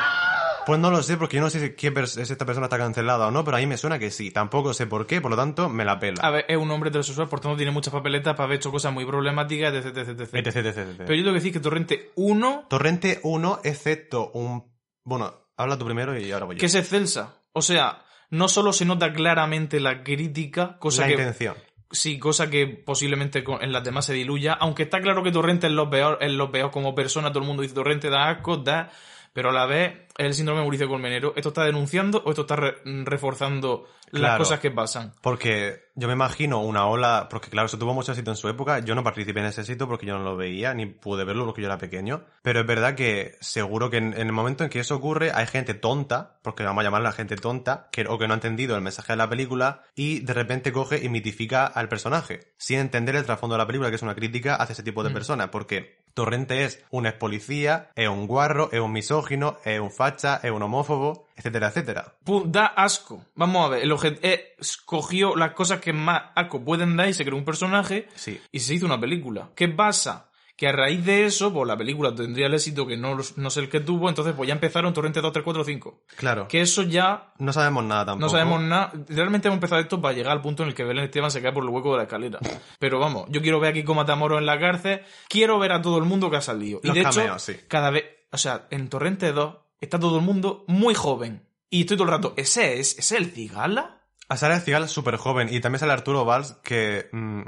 Pues 0.66 0.80
no 0.80 0.90
lo 0.92 1.02
sé, 1.04 1.18
porque 1.18 1.38
yo 1.38 1.42
no 1.44 1.50
sé 1.50 1.60
si 1.60 1.68
pers- 1.90 2.24
si 2.26 2.32
esta 2.34 2.46
persona 2.46 2.66
está 2.66 2.78
cancelada 2.78 3.28
o 3.28 3.32
no, 3.32 3.44
pero 3.44 3.58
a 3.58 3.60
mí 3.60 3.66
me 3.68 3.78
suena 3.78 4.00
que 4.00 4.12
sí. 4.12 4.32
Tampoco 4.32 4.74
sé 4.74 4.88
por 4.88 5.06
qué, 5.08 5.22
por 5.22 5.32
lo 5.32 5.38
tanto, 5.38 5.70
me 5.70 5.86
la 5.86 6.00
pela. 6.00 6.22
A 6.24 6.30
ver, 6.32 6.46
es 6.48 6.58
un 6.58 6.70
hombre 6.72 6.90
heterosexual, 6.90 7.28
por 7.30 7.40
tanto 7.40 7.58
tiene 7.58 7.72
muchas 7.72 7.94
papeletas 7.94 8.34
para 8.36 8.46
haber 8.46 8.58
hecho 8.58 8.72
cosas 8.72 8.92
muy 8.94 9.06
problemáticas, 9.06 9.74
etc, 9.74 9.98
etc, 9.98 10.20
etc. 10.20 10.34
etc, 10.34 10.48
etc, 10.58 10.66
etc. 10.78 10.96
Pero 10.98 11.14
yo 11.16 11.22
tengo 11.24 11.30
que 11.32 11.40
decir 11.40 11.54
que 11.54 11.60
Torrente 11.60 12.12
1, 12.16 12.66
Torrente 12.70 13.20
1, 13.24 13.60
excepto 13.64 14.32
un... 14.32 14.74
Bueno, 15.04 15.34
habla 15.58 15.78
tú 15.78 15.86
primero 15.86 16.18
y 16.20 16.32
ahora 16.32 16.46
voy 16.46 16.56
yo. 16.56 16.60
que 16.60 16.66
es 16.66 16.76
excelsa. 16.76 17.42
O 17.54 17.62
sea, 17.62 18.04
no 18.32 18.48
solo 18.48 18.74
se 18.74 18.86
nota 18.86 19.14
claramente 19.14 19.80
la 19.80 20.04
crítica, 20.04 20.78
cosa 20.80 21.02
la 21.02 21.08
que 21.08 21.14
intención. 21.14 21.56
Sí, 21.92 22.18
cosa 22.18 22.50
que 22.50 22.66
posiblemente 22.68 23.44
en 23.62 23.72
las 23.72 23.84
demás 23.84 24.06
se 24.08 24.14
diluya. 24.14 24.54
Aunque 24.54 24.84
está 24.84 25.00
claro 25.00 25.22
que 25.24 25.32
Torrente 25.32 25.68
es 25.68 25.74
lo 25.74 25.90
peor, 25.90 26.18
es 26.20 26.32
lo 26.32 26.52
peor 26.52 26.72
como 26.72 26.96
persona. 26.96 27.30
Todo 27.30 27.40
el 27.42 27.46
mundo 27.48 27.62
dice 27.62 27.76
Torrente 27.76 28.10
da 28.10 28.30
asco, 28.30 28.58
da. 28.58 28.90
Pero 29.32 29.50
a 29.52 29.54
la 29.54 29.66
vez 29.68 29.94
es 30.18 30.26
el 30.26 30.34
síndrome 30.34 30.60
de 30.60 30.64
Mauricio 30.66 30.88
Colmenero. 30.88 31.34
¿Esto 31.36 31.50
está 31.50 31.64
denunciando 31.66 32.22
o 32.26 32.30
esto 32.30 32.42
está 32.42 32.56
re- 32.56 32.76
reforzando 33.20 33.88
las 34.12 34.22
Claro. 34.22 34.38
cosas 34.40 34.60
que 34.60 34.72
pasan? 34.72 35.14
Porque 35.22 35.86
yo 35.96 36.08
me 36.08 36.14
imagino 36.14 36.60
una 36.62 36.86
ola, 36.88 37.28
porque 37.30 37.50
claro, 37.50 37.66
eso 37.66 37.78
tuvo 37.78 37.94
mucho 37.94 38.12
éxito 38.12 38.32
en 38.32 38.38
su 38.38 38.48
época, 38.50 38.80
yo 38.80 38.96
no 38.96 39.04
participé 39.04 39.40
en 39.40 39.48
ese 39.48 39.62
éxito 39.62 39.88
porque 39.88 40.06
yo 40.06 40.18
no 40.18 40.24
lo 40.24 40.36
veía, 40.38 40.74
ni 40.74 40.86
pude 40.86 41.24
verlo 41.26 41.46
porque 41.46 41.62
yo 41.62 41.68
era 41.68 41.78
pequeño, 41.78 42.24
pero 42.42 42.62
es 42.62 42.68
verdad 42.68 42.96
que 42.96 43.36
seguro 43.42 43.90
que 43.90 43.98
en, 43.98 44.14
en 44.14 44.28
el 44.28 44.32
momento 44.34 44.64
en 44.64 44.70
que 44.70 44.80
eso 44.80 44.96
ocurre 44.96 45.32
hay 45.34 45.48
gente 45.48 45.74
tonta, 45.74 46.38
porque 46.44 46.64
vamos 46.64 46.82
a 46.82 46.86
llamarla 46.86 47.12
gente 47.12 47.36
tonta, 47.36 47.88
que, 47.92 48.06
o 48.08 48.18
que 48.18 48.28
no 48.28 48.34
ha 48.34 48.38
entendido 48.38 48.76
el 48.76 48.82
mensaje 48.82 49.14
de 49.14 49.18
la 49.18 49.30
película 49.30 49.82
y 49.96 50.20
de 50.20 50.34
repente 50.34 50.72
coge 50.72 51.04
y 51.04 51.10
mitifica 51.10 51.66
al 51.66 51.90
personaje, 51.90 52.52
sin 52.58 52.80
entender 52.80 53.16
el 53.16 53.26
trasfondo 53.26 53.56
de 53.56 53.60
la 53.64 53.68
película, 53.68 53.90
que 53.90 53.96
es 53.96 54.02
una 54.04 54.16
crítica 54.16 54.56
hacia 54.56 54.74
ese 54.74 54.84
tipo 54.84 55.04
de 55.04 55.10
Mm. 55.10 55.14
personas, 55.14 55.50
porque 55.50 56.04
Torrente 56.14 56.64
es 56.64 56.82
un 56.92 57.08
ex 57.08 57.18
policía, 57.18 57.90
es 57.96 58.08
un 58.08 58.26
guarro, 58.28 58.70
es 58.72 58.80
un 58.80 58.94
misógino, 58.94 59.58
es 59.66 59.82
un 59.82 59.92
facha, 60.06 60.40
es 60.44 60.52
un 60.52 60.62
homófobo, 60.62 61.28
etcétera, 61.36 61.68
etcétera. 61.70 62.16
Pu- 62.26 62.46
Da 62.46 62.68
asco. 62.68 63.24
Vamos 63.36 63.66
a 63.66 63.70
ver. 63.70 63.84
El 63.84 63.94
eh, 64.22 64.56
escogió 64.60 65.36
las 65.36 65.52
cosas 65.52 65.80
que 65.80 65.94
más 65.94 66.24
asco 66.36 66.64
pueden 66.64 66.96
dar 66.96 67.10
y 67.10 67.14
se 67.14 67.24
creó 67.26 67.38
un 67.38 67.46
personaje 67.46 68.08
Sí. 68.16 68.40
y 68.52 68.60
se 68.60 68.74
hizo 68.74 68.86
una 68.86 69.00
película. 69.00 69.50
¿Qué 69.56 69.68
pasa? 69.68 70.30
Que 70.58 70.70
a 70.70 70.72
raíz 70.72 71.04
de 71.04 71.26
eso, 71.26 71.52
pues 71.52 71.68
la 71.68 71.76
película 71.76 72.16
tendría 72.16 72.46
el 72.48 72.54
éxito 72.54 72.88
que 72.88 72.96
no, 72.96 73.18
no 73.36 73.50
sé 73.50 73.60
el 73.60 73.68
que 73.70 73.82
tuvo, 73.82 74.08
entonces 74.08 74.34
pues 74.38 74.48
ya 74.48 74.54
empezaron 74.54 74.94
Torrente 74.94 75.20
2, 75.20 75.34
3, 75.34 75.44
4, 75.44 75.64
5. 75.66 76.04
Claro. 76.16 76.48
Que 76.48 76.62
eso 76.62 76.84
ya 76.84 77.34
No 77.40 77.52
sabemos 77.52 77.84
nada 77.84 78.06
tampoco. 78.06 78.26
No 78.26 78.30
sabemos 78.30 78.62
nada. 78.62 78.94
Realmente 79.10 79.50
hemos 79.50 79.58
empezado 79.58 79.82
esto 79.82 80.00
para 80.02 80.14
llegar 80.16 80.32
al 80.32 80.42
punto 80.42 80.64
en 80.64 80.70
el 80.70 80.76
que 80.76 80.86
Belén 80.86 81.04
Esteban 81.04 81.30
se 81.30 81.42
cae 81.42 81.52
por 81.52 81.64
el 81.64 81.70
hueco 81.72 81.92
de 81.92 81.98
la 81.98 82.04
escalera. 82.04 82.40
Pero 82.80 83.00
vamos, 83.00 83.26
yo 83.30 83.42
quiero 83.42 83.60
ver 83.60 83.72
a 83.72 83.74
Kiko 83.74 83.94
Matamoros 83.96 84.40
en 84.40 84.46
la 84.46 84.58
cárcel. 84.58 85.02
Quiero 85.28 85.60
ver 85.60 85.74
a 85.74 85.82
todo 85.82 85.98
el 85.98 86.06
mundo 86.06 86.30
que 86.32 86.38
ha 86.38 86.42
salido. 86.42 86.80
Y 86.84 86.88
Los 86.88 86.96
de 86.96 87.02
hecho, 87.02 87.10
cameos, 87.20 87.42
sí. 87.42 87.58
cada 87.68 87.90
vez. 87.90 88.06
O 88.32 88.38
sea, 88.38 88.68
en 88.70 88.88
Torrente 88.90 89.34
2 89.34 89.56
está 89.86 90.00
todo 90.00 90.18
el 90.18 90.26
mundo 90.26 90.66
muy 90.68 90.94
joven. 90.94 91.48
Y 91.70 91.82
estoy 91.82 91.98
todo 91.98 92.06
el 92.06 92.14
rato, 92.14 92.34
¿ese 92.38 92.80
es? 92.80 92.98
¿Ese 92.98 93.16
es 93.16 93.22
el 93.22 93.32
Cigala? 93.32 94.02
A 94.28 94.38
Sara 94.38 94.60
Cigal 94.60 94.88
súper 94.90 95.18
joven 95.18 95.50
y 95.52 95.60
también 95.60 95.80
sale 95.80 95.94
Arturo 95.94 96.26
Valls 96.26 96.54
que 96.64 97.10
mm, 97.12 97.42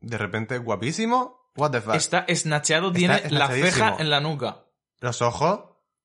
de 0.00 0.18
repente 0.18 0.58
guapísimo. 0.58 1.50
What 1.56 1.70
the 1.70 1.80
fuck. 1.80 1.94
Está 1.94 2.24
esnacheado, 2.26 2.92
tiene 2.92 3.16
Está 3.16 3.28
la 3.30 3.48
ceja 3.48 3.96
en 3.98 4.10
la 4.10 4.20
nuca. 4.20 4.64
Los 5.00 5.22
ojos, 5.22 5.60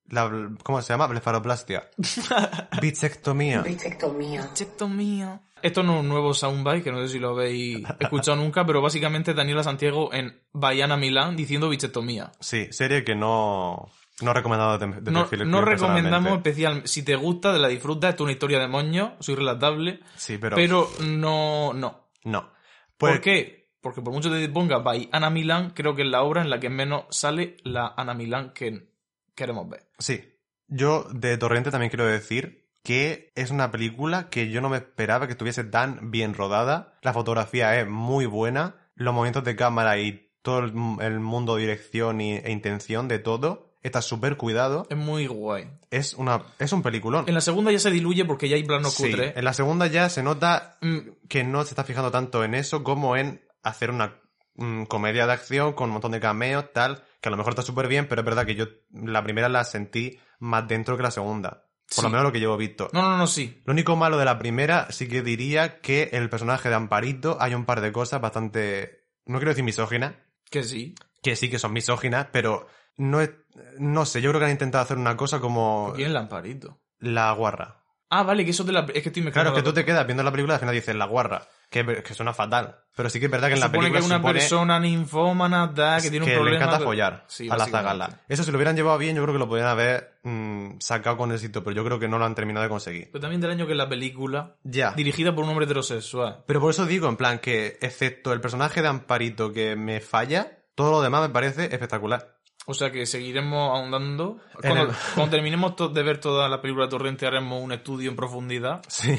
la, 0.08 0.30
¿cómo 0.63 0.82
se 0.82 0.94
llama? 0.94 1.08
Blefaroplastia. 1.08 1.89
Bisectomía. 2.82 3.62
Bisectomía. 3.62 4.54
Cheto 4.54 4.88
mío. 4.88 5.42
Esto 5.62 5.84
no 5.84 5.96
es 5.96 6.00
un 6.02 6.10
nuevo 6.10 6.34
soundbite, 6.34 6.84
que 6.84 6.92
no 6.92 7.02
sé 7.02 7.13
si 7.13 7.20
lo 7.20 7.30
habéis 7.30 7.84
escuchado 8.00 8.38
nunca, 8.42 8.65
pero 8.65 8.82
básicamente 8.82 9.34
Daniela 9.34 9.63
Santiago 9.63 10.13
en 10.13 10.42
Bayana 10.54 10.98
Milán 10.98 11.36
diciendo 11.36 11.70
bichetomía. 11.70 12.32
Sí, 12.39 12.68
serie 12.72 13.04
que 13.04 13.15
no, 13.15 13.89
no 14.21 14.34
recomendado 14.34 14.77
de, 14.77 14.88
de 15.01 15.12
No, 15.12 15.21
perfil 15.27 15.49
no 15.49 15.62
recomendamos 15.62 16.34
especial. 16.38 16.82
Si 16.86 17.03
te 17.03 17.15
gusta, 17.15 17.53
de 17.53 17.60
la 17.60 17.67
disfrutas, 17.67 18.12
esto 18.12 18.23
es 18.23 18.25
una 18.25 18.32
historia 18.34 18.60
de 18.60 18.67
moño, 18.67 19.15
soy 19.19 19.36
relatable. 19.36 19.99
Sí, 20.15 20.38
pero, 20.38 20.55
Pero, 20.55 20.89
no, 21.01 21.73
no. 21.73 22.10
no. 22.23 22.51
Pues, 22.97 23.13
¿Por 23.13 23.21
qué? 23.21 23.69
Porque 23.82 24.01
por 24.01 24.13
mucho 24.13 24.29
que 24.29 24.39
te 24.39 24.49
ponga 24.49 24.79
by 24.79 25.10
Ana 25.13 25.29
Milán, 25.29 25.69
creo 25.71 25.95
que 25.95 26.01
es 26.01 26.08
la 26.10 26.21
obra 26.23 26.41
en 26.41 26.49
la 26.49 26.60
que 26.60 26.69
menos 26.69 27.05
sale 27.12 27.55
la 27.63 27.93
Ana 27.95 28.13
Milán 28.13 28.51
que 28.53 28.89
queremos 29.36 29.69
ver. 29.69 29.89
Sí. 29.99 30.21
Yo 30.67 31.05
de 31.13 31.38
Torrente 31.38 31.71
también 31.71 31.89
quiero 31.89 32.05
decir 32.05 32.67
que 32.84 33.32
es 33.36 33.51
una 33.51 33.71
película 33.71 34.29
que 34.29 34.49
yo 34.49 34.60
no 34.62 34.69
me 34.69 34.77
esperaba 34.77 35.27
que 35.27 35.32
estuviese 35.34 35.63
tan 35.63 36.12
bien 36.12 36.34
rodada. 36.34 36.97
La 37.01 37.13
fotografía 37.13 37.79
es 37.79 37.88
muy 37.88 38.25
buena. 38.25 38.75
Los 38.95 39.13
movimientos 39.13 39.45
de 39.45 39.55
cámara 39.55 39.97
y 39.97 40.29
todo 40.41 40.60
el, 40.60 40.73
el 41.01 41.19
mundo, 41.19 41.55
dirección 41.55 42.19
y- 42.21 42.36
e 42.36 42.51
intención 42.51 43.08
de 43.08 43.19
todo. 43.19 43.68
Está 43.82 44.02
súper 44.02 44.36
cuidado. 44.38 44.86
Es 44.89 44.98
muy 44.98 45.26
guay. 45.28 45.70
Es, 45.89 46.13
una, 46.13 46.44
es 46.60 46.72
un 46.74 46.82
peliculón. 46.84 47.26
En 47.28 47.34
la 47.34 47.42
segunda 47.42 47.72
ya 47.72 47.80
se 47.80 47.92
diluye 47.92 48.26
porque 48.26 48.50
ya 48.50 48.56
hay 48.58 48.63
planos 48.63 48.94
Sí, 48.94 49.04
cutres. 49.12 49.38
en 49.38 49.44
la 49.46 49.54
segunda 49.54 49.88
ya 49.88 50.10
se 50.10 50.22
nota 50.24 50.78
Mm, 50.82 51.00
que 51.30 51.44
no 51.44 51.63
se 51.63 51.70
está 51.70 51.84
fijando 51.84 52.12
tanto 52.12 52.44
en 52.44 52.56
eso 52.56 52.84
como 52.84 53.15
en 53.15 53.42
hacer 53.63 53.89
una 53.92 54.20
mm, 54.56 54.84
comedia 54.84 55.26
de 55.28 55.34
acción 55.34 55.74
con 55.74 55.89
un 55.89 55.94
montón 55.94 56.12
de 56.12 56.20
cameos, 56.20 56.65
tal, 56.74 57.04
que 57.22 57.30
a 57.30 57.32
lo 57.32 57.38
mejor 57.38 57.52
está 57.54 57.62
súper 57.62 57.88
bien, 57.88 58.08
pero 58.10 58.22
es 58.22 58.26
verdad 58.26 58.46
que 58.46 58.56
yo 58.56 58.65
la 58.92 59.24
primera 59.24 59.48
la 59.50 59.63
sentí 59.63 60.20
más 60.39 60.68
dentro 60.68 60.98
que 60.98 61.04
la 61.04 61.12
segunda. 61.12 61.65
Por 61.96 62.04
lo 62.04 62.10
menos 62.12 62.24
lo 62.26 62.32
que 62.32 62.39
llevo 62.39 62.56
visto. 62.58 62.89
No, 62.94 63.02
no, 63.02 63.18
no, 63.18 63.26
sí. 63.28 63.62
Lo 63.65 63.74
único 63.74 63.96
malo 63.96 64.18
de 64.18 64.26
la 64.26 64.38
primera 64.38 64.88
sí 64.92 65.08
que 65.08 65.22
diría 65.24 65.80
que 65.82 66.10
el 66.13 66.30
personaje 66.30 66.70
de 66.70 66.76
Amparito 66.76 67.38
hay 67.39 67.56
un 67.56 67.65
par 67.65 67.82
de 67.82 67.92
cosas 67.92 68.22
bastante, 68.22 69.08
no 69.26 69.39
quiero 69.39 69.50
decir 69.52 69.63
misóginas, 69.63 70.13
Que 70.52 70.63
sí. 70.63 70.94
que 71.24 71.36
sí 71.36 71.50
que 71.50 71.58
son 71.58 71.74
misóginas, 71.74 72.28
pero 72.32 72.68
no 72.99 73.19
es, 73.21 73.31
no 73.79 74.05
sé, 74.05 74.21
yo 74.21 74.29
creo 74.29 74.39
que 74.39 74.45
han 74.45 74.51
intentado 74.51 74.83
hacer 74.83 74.97
una 74.97 75.17
cosa 75.17 75.39
como 75.39 75.91
¿Quién 75.95 76.05
es 76.05 76.07
el 76.07 76.13
lamparito? 76.13 76.77
la 76.99 77.31
guarra. 77.31 77.77
Ah, 78.12 78.23
vale, 78.23 78.43
que 78.43 78.49
eso 78.51 78.63
de 78.63 78.71
la... 78.71 78.79
Es 78.91 79.03
que 79.03 79.09
estoy 79.09 79.21
mezclando 79.21 79.51
Claro, 79.51 79.55
que 79.55 79.62
tú 79.62 79.71
te 79.71 79.85
quedas 79.85 80.03
viendo 80.07 80.23
la 80.23 80.31
película 80.31 80.53
y 80.53 80.55
al 80.55 80.59
final 80.59 80.73
dices 80.73 80.95
la 80.95 81.05
guarra, 81.05 81.43
que, 81.69 82.01
que 82.01 82.13
suena 82.15 82.33
fatal. 82.33 82.77
Pero 82.95 83.07
sí 83.07 83.19
que 83.19 83.27
es 83.27 83.31
verdad 83.31 83.49
que 83.49 83.53
en 83.53 83.59
la 83.59 83.67
supone 83.67 83.81
película 83.89 83.99
que 83.99 84.03
es 84.03 84.09
una 84.09 84.17
supone 84.17 84.33
persona 84.39 84.79
ninfómana, 84.79 85.67
da, 85.67 86.01
que 86.01 86.09
tiene 86.09 86.25
un 86.25 86.29
que 86.31 86.35
problema. 86.35 86.57
le 86.59 86.65
encanta 86.65 86.83
follar 86.83 87.25
Sí, 87.27 87.47
a 87.51 87.55
la 87.55 87.67
zagala. 87.67 88.21
Eso 88.27 88.43
si 88.43 88.49
lo 88.51 88.57
hubieran 88.57 88.75
llevado 88.75 88.97
bien, 88.97 89.15
yo 89.15 89.21
creo 89.21 89.35
que 89.35 89.39
lo 89.39 89.47
podrían 89.47 89.67
haber 89.69 90.19
mm, 90.23 90.79
sacado 90.79 91.17
con 91.17 91.31
éxito, 91.31 91.63
pero 91.63 91.75
yo 91.75 91.85
creo 91.85 91.99
que 91.99 92.07
no 92.07 92.17
lo 92.17 92.25
han 92.25 92.33
terminado 92.33 92.63
de 92.63 92.69
conseguir. 92.69 93.09
Pero 93.12 93.21
también 93.21 93.41
del 93.41 93.51
año 93.51 93.67
que 93.67 93.73
es 93.73 93.77
la 93.77 93.88
película, 93.88 94.55
Ya. 94.63 94.93
dirigida 94.93 95.35
por 95.35 95.43
un 95.43 95.51
hombre 95.51 95.65
heterosexual. 95.65 96.43
Pero 96.47 96.59
por 96.59 96.71
eso 96.71 96.88
digo, 96.88 97.07
en 97.07 97.15
plan, 97.15 97.38
que 97.38 97.77
excepto 97.79 98.33
el 98.33 98.41
personaje 98.41 98.81
de 98.81 98.88
Amparito 98.88 99.53
que 99.53 99.75
me 99.75 99.99
falla, 100.01 100.57
todo 100.73 100.89
lo 100.91 101.01
demás 101.03 101.21
me 101.21 101.29
parece 101.29 101.65
espectacular. 101.65 102.38
O 102.65 102.74
sea 102.74 102.91
que 102.91 103.06
seguiremos 103.06 103.76
ahondando. 103.76 104.39
Cuando, 104.62 104.84
el- 104.84 104.95
cuando 105.15 105.32
terminemos 105.32 105.74
de 105.93 106.04
ver 106.04 106.19
toda 106.19 106.48
la 106.50 106.62
película 106.62 106.88
Torrente 106.89 107.26
haremos 107.26 107.63
un 107.63 107.72
estudio 107.72 108.10
en 108.10 108.15
profundidad 108.15 108.82
Sí. 108.88 109.17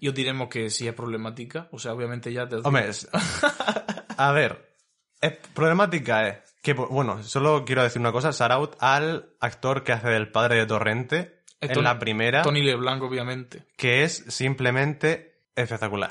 y 0.00 0.08
os 0.08 0.14
diremos 0.14 0.48
que 0.48 0.70
sí 0.70 0.88
es 0.88 0.94
problemática. 0.94 1.68
O 1.72 1.78
sea, 1.78 1.92
obviamente 1.92 2.32
ya 2.32 2.48
te... 2.48 2.56
Hombre, 2.56 2.88
es- 2.88 3.08
a 4.16 4.32
ver, 4.32 4.74
es, 5.20 5.32
problemática 5.54 6.28
es 6.28 6.38
que, 6.62 6.72
bueno, 6.72 7.22
solo 7.22 7.64
quiero 7.64 7.82
decir 7.82 8.00
una 8.00 8.12
cosa, 8.12 8.30
shout 8.30 8.76
al 8.80 9.30
actor 9.40 9.84
que 9.84 9.92
hace 9.92 10.08
del 10.08 10.30
padre 10.30 10.56
de 10.56 10.66
Torrente 10.66 11.42
Es 11.60 11.68
en 11.70 11.74
Tony- 11.74 11.84
la 11.84 11.98
primera, 11.98 12.42
Tony 12.42 12.62
LeBlanc, 12.62 13.02
obviamente. 13.02 13.66
que 13.76 14.02
es 14.04 14.24
simplemente 14.28 15.42
espectacular. 15.54 16.08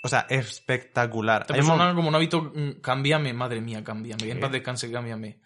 O 0.00 0.08
sea, 0.08 0.26
espectacular. 0.30 1.42
Esta 1.42 1.54
Hay 1.54 1.60
persona, 1.60 1.94
como 1.94 2.10
no 2.10 2.16
ha 2.18 2.20
visto 2.20 2.52
mm, 2.54 2.80
Cámbiame, 2.80 3.32
madre 3.32 3.60
mía, 3.60 3.82
Cámbiame. 3.82 4.30
En 4.30 4.38
paz 4.40 4.52
descanse, 4.52 4.90
Cámbiame. 4.92 5.40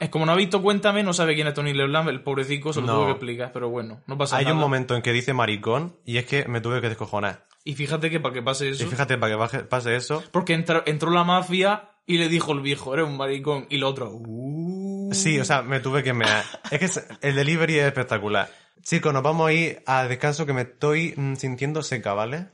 Es 0.00 0.08
como 0.10 0.26
no 0.26 0.32
ha 0.32 0.36
visto 0.36 0.60
Cuéntame, 0.60 1.02
no 1.02 1.12
sabe 1.12 1.34
quién 1.34 1.46
es 1.46 1.54
Tony 1.54 1.72
LeBlanc, 1.72 2.08
el 2.08 2.22
pobrecito 2.22 2.72
se 2.72 2.80
lo 2.80 2.86
No. 2.88 2.94
tuve 2.94 3.04
que 3.06 3.10
explicar, 3.12 3.52
pero 3.52 3.70
bueno, 3.70 4.02
no 4.06 4.18
pasa 4.18 4.36
Hay 4.36 4.44
nada. 4.44 4.54
un 4.56 4.60
momento 4.60 4.96
en 4.96 5.02
que 5.02 5.12
dice 5.12 5.32
maricón 5.32 5.96
y 6.04 6.18
es 6.18 6.26
que 6.26 6.46
me 6.46 6.60
tuve 6.60 6.80
que 6.80 6.88
descojonar. 6.88 7.46
Y 7.64 7.74
fíjate 7.74 8.10
que 8.10 8.18
para 8.18 8.34
que 8.34 8.42
pase 8.42 8.70
eso, 8.70 8.84
Y 8.84 8.86
fíjate, 8.88 9.16
para 9.18 9.48
que 9.48 9.58
pase 9.60 9.94
eso, 9.94 10.22
porque 10.32 10.54
entró, 10.54 10.82
entró 10.84 11.10
la 11.10 11.22
mafia 11.24 11.90
y 12.04 12.18
le 12.18 12.28
dijo 12.28 12.52
el 12.52 12.60
viejo, 12.60 12.92
eres 12.94 13.06
un 13.06 13.16
maricón, 13.16 13.66
y 13.70 13.76
el 13.76 13.84
otro, 13.84 14.10
uh. 14.12 15.10
Sí, 15.14 15.38
o 15.38 15.44
sea, 15.44 15.62
me 15.62 15.78
tuve 15.78 16.02
que 16.02 16.12
mear. 16.12 16.42
Es 16.72 16.78
que 16.80 17.00
el 17.28 17.36
delivery 17.36 17.78
es 17.78 17.86
espectacular. 17.86 18.50
Chicos, 18.82 19.12
nos 19.14 19.22
vamos 19.22 19.48
a 19.48 19.52
ir 19.52 19.82
a 19.86 20.04
descanso 20.08 20.44
que 20.44 20.52
me 20.52 20.62
estoy 20.62 21.14
mm, 21.16 21.34
sintiendo 21.36 21.82
seca, 21.84 22.14
¿vale? 22.14 22.48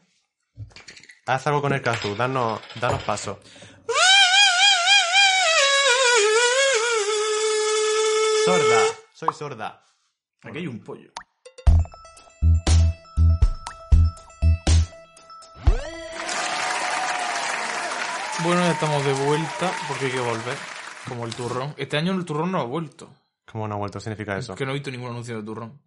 Haz 1.29 1.47
algo 1.47 1.61
con 1.61 1.75
el 1.75 1.83
cazú, 1.83 2.15
danos, 2.15 2.59
danos 2.81 3.03
paso. 3.03 3.39
Sorda, 8.47 8.81
soy 9.13 9.35
sorda. 9.35 9.85
Aquí 10.43 10.57
hay 10.57 10.67
un 10.67 10.83
pollo. 10.83 11.13
Bueno, 18.43 18.61
ya 18.63 18.71
estamos 18.73 19.05
de 19.05 19.13
vuelta 19.13 19.71
porque 19.87 20.07
hay 20.07 20.13
que 20.13 20.21
volver. 20.21 20.57
Como 21.07 21.27
el 21.27 21.35
turrón. 21.35 21.75
Este 21.77 21.99
año 21.99 22.13
el 22.13 22.25
turrón 22.25 22.53
no 22.53 22.61
ha 22.61 22.65
vuelto. 22.65 23.13
¿Cómo 23.45 23.69
no 23.69 23.75
ha 23.75 23.79
vuelto? 23.79 23.99
¿Qué 23.99 24.05
significa 24.05 24.39
eso? 24.39 24.55
Que 24.55 24.65
no 24.65 24.71
he 24.71 24.75
visto 24.75 24.91
ningún 24.91 25.11
anuncio 25.11 25.37
de 25.37 25.43
turrón. 25.43 25.79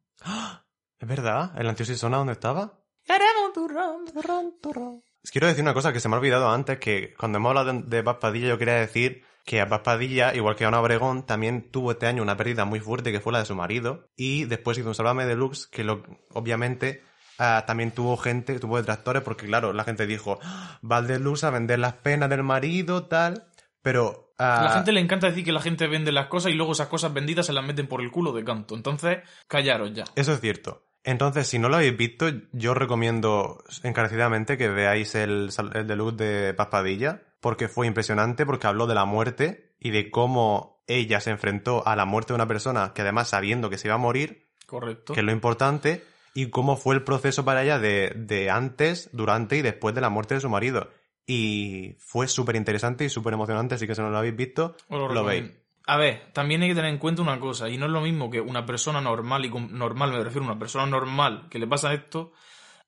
¿Es 1.00 1.08
verdad? 1.08 1.60
¿El 1.60 1.68
antiosisona 1.68 2.18
dónde 2.18 2.34
estaba? 2.34 2.78
Haremos 3.08 3.54
turrón, 3.56 4.06
turrón, 4.06 4.54
turrón. 4.62 5.04
Quiero 5.30 5.48
decir 5.48 5.64
una 5.64 5.74
cosa 5.74 5.94
que 5.94 6.00
se 6.00 6.10
me 6.10 6.16
ha 6.16 6.20
olvidado 6.20 6.50
antes, 6.50 6.80
que 6.80 7.14
cuando 7.14 7.38
hemos 7.38 7.50
hablado 7.50 7.74
de, 7.74 7.84
de 7.84 8.04
Paz 8.04 8.18
Padilla 8.20 8.48
yo 8.48 8.58
quería 8.58 8.76
decir 8.76 9.24
que 9.46 9.62
a 9.62 9.68
Paz 9.68 9.82
Padilla, 9.82 10.34
igual 10.36 10.56
que 10.56 10.66
a 10.66 10.68
Ana 10.68 10.80
Obregón, 10.80 11.26
también 11.26 11.70
tuvo 11.72 11.92
este 11.92 12.08
año 12.08 12.22
una 12.22 12.38
pérdida 12.38 12.66
muy 12.66 12.80
fuerte 12.80 13.12
que 13.12 13.20
fue 13.20 13.34
la 13.34 13.40
de 13.40 13.46
su 13.46 13.56
marido. 13.56 14.08
Y 14.16 14.46
después 14.46 14.78
hizo 14.78 14.88
un 14.88 14.96
Sálvame 14.96 15.26
Deluxe 15.26 15.68
que 15.68 15.84
lo, 15.84 16.04
obviamente 16.30 17.04
ah, 17.38 17.64
también 17.66 17.92
tuvo 17.92 18.18
gente, 18.18 18.60
tuvo 18.60 18.78
detractores 18.78 19.24
porque 19.24 19.46
claro, 19.46 19.74
la 19.74 19.84
gente 19.84 20.06
dijo, 20.06 20.40
"Ah, 20.42 20.80
va 20.90 20.98
al 20.98 21.08
Deluxe 21.08 21.46
a 21.46 21.50
vender 21.50 21.80
las 21.80 21.94
penas 21.94 22.30
del 22.30 22.44
marido, 22.44 23.06
tal. 23.06 23.48
Pero... 23.82 24.34
A 24.38 24.62
ah, 24.62 24.64
la 24.64 24.72
gente 24.72 24.92
le 24.92 25.00
encanta 25.00 25.28
decir 25.28 25.44
que 25.44 25.52
la 25.52 25.62
gente 25.62 25.86
vende 25.88 26.12
las 26.12 26.28
cosas 26.28 26.52
y 26.52 26.56
luego 26.56 26.72
esas 26.72 26.88
cosas 26.88 27.14
vendidas 27.14 27.46
se 27.46 27.54
las 27.54 27.64
meten 27.64 27.88
por 27.88 28.02
el 28.02 28.10
culo 28.10 28.32
de 28.32 28.44
canto. 28.44 28.76
Entonces, 28.76 29.20
callaros 29.48 29.94
ya. 29.94 30.06
Eso 30.16 30.34
es 30.34 30.42
cierto. 30.42 30.84
Entonces, 31.04 31.48
si 31.48 31.58
no 31.60 31.68
lo 31.70 31.78
habéis 31.78 31.98
visto, 31.98 32.28
yo 32.52 32.74
recomiendo 32.74 33.64
encarecidamente 33.84 34.58
que 34.58 34.70
veáis 34.70 35.16
el, 35.16 35.52
sal- 35.52 35.72
el 35.76 35.88
deluxe 35.88 36.18
de 36.18 36.54
Paz 36.54 36.68
Padilla, 36.68 37.24
porque 37.40 37.68
fue 37.68 37.88
impresionante, 37.88 38.46
porque 38.46 38.68
habló 38.68 38.86
de 38.88 38.96
la 38.96 39.06
muerte 39.06 39.74
y 39.80 39.90
de 39.90 40.12
cómo 40.12 40.84
ella 40.88 41.20
se 41.20 41.32
enfrentó 41.32 41.88
a 41.88 41.96
la 41.96 42.06
muerte 42.06 42.34
de 42.34 42.36
una 42.36 42.48
persona 42.48 42.92
que 42.94 43.02
además 43.02 43.30
sabiendo 43.30 43.70
que 43.70 43.78
se 43.80 43.88
iba 43.88 43.96
a 43.96 44.00
morir, 44.00 44.50
Correcto. 44.68 45.14
que 45.14 45.22
es 45.22 45.26
lo 45.26 45.32
importante, 45.32 46.04
y 46.34 46.50
cómo 46.50 46.78
fue 46.78 46.96
el 46.96 47.04
proceso 47.04 47.44
para 47.44 47.64
ella 47.64 47.80
de, 47.80 48.14
de 48.16 48.50
antes, 48.52 49.10
durante 49.12 49.58
y 49.58 49.62
después 49.62 49.96
de 49.96 50.02
la 50.02 50.10
muerte 50.10 50.36
de 50.36 50.42
su 50.42 50.50
marido. 50.50 50.90
Y 51.26 51.96
fue 52.00 52.28
súper 52.28 52.56
interesante 52.56 53.06
y 53.06 53.10
súper 53.10 53.34
emocionante, 53.34 53.76
así 53.76 53.88
que 53.88 53.96
si 53.96 54.02
no 54.02 54.10
lo 54.10 54.18
habéis 54.18 54.36
visto, 54.36 54.76
lo 54.90 55.24
veis. 55.24 55.52
A 55.92 55.98
ver, 55.98 56.32
también 56.32 56.62
hay 56.62 56.70
que 56.70 56.76
tener 56.76 56.90
en 56.90 57.00
cuenta 57.00 57.22
una 57.22 57.38
cosa, 57.38 57.68
y 57.68 57.78
no 57.78 57.86
es 57.86 57.92
lo 57.92 58.00
mismo 58.00 58.30
que 58.30 58.40
una 58.40 58.66
persona 58.66 59.02
normal, 59.02 59.44
y 59.44 59.50
normal 59.50 60.14
me 60.14 60.24
refiero 60.24 60.46
a 60.46 60.52
una 60.52 60.58
persona 60.58 60.86
normal 60.86 61.48
que 61.50 61.60
le 61.60 61.68
pasa 61.68 61.94
esto, 61.94 62.32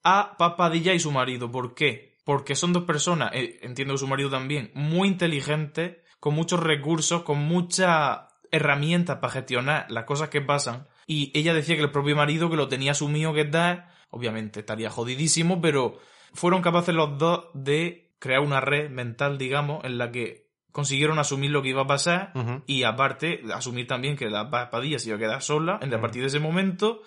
a 0.05 0.37
Papadilla 0.37 0.93
y 0.93 0.99
su 0.99 1.11
marido. 1.11 1.51
¿Por 1.51 1.75
qué? 1.75 2.15
Porque 2.23 2.55
son 2.55 2.71
dos 2.71 2.83
personas, 2.85 3.31
eh, 3.33 3.59
entiendo 3.61 3.97
su 3.97 4.07
marido 4.07 4.29
también, 4.29 4.71
muy 4.73 5.09
inteligentes, 5.09 5.97
con 6.21 6.33
muchos 6.33 6.61
recursos, 6.61 7.23
con 7.23 7.39
muchas 7.39 8.19
herramientas 8.51 9.17
para 9.17 9.33
gestionar 9.33 9.85
las 9.89 10.05
cosas 10.05 10.29
que 10.29 10.39
pasan. 10.39 10.87
Y 11.05 11.37
ella 11.37 11.53
decía 11.53 11.75
que 11.75 11.81
el 11.81 11.91
propio 11.91 12.15
marido, 12.15 12.49
que 12.49 12.55
lo 12.55 12.69
tenía 12.69 12.91
asumido 12.91 13.33
que 13.33 13.43
tal, 13.43 13.85
obviamente 14.11 14.61
estaría 14.61 14.89
jodidísimo, 14.89 15.59
pero 15.59 15.99
fueron 16.33 16.61
capaces 16.61 16.95
los 16.95 17.17
dos 17.17 17.47
de 17.53 18.13
crear 18.19 18.39
una 18.39 18.61
red 18.61 18.89
mental, 18.89 19.37
digamos, 19.37 19.83
en 19.83 19.97
la 19.97 20.09
que 20.09 20.42
consiguieron 20.73 21.17
asumir 21.19 21.51
lo 21.51 21.61
que 21.61 21.69
iba 21.69 21.83
a 21.83 21.87
pasar 21.87 22.33
y 22.67 22.83
aparte 22.83 23.41
asumir 23.53 23.87
también 23.87 24.17
que 24.17 24.29
la 24.29 24.49
Pa- 24.49 24.69
Padilla 24.69 24.99
se 24.99 25.07
iba 25.07 25.15
a 25.15 25.19
quedar 25.19 25.41
sola 25.41 25.79
en 25.81 25.93
a 25.93 26.01
partir 26.01 26.21
de 26.21 26.27
ese 26.27 26.39
momento 26.41 27.01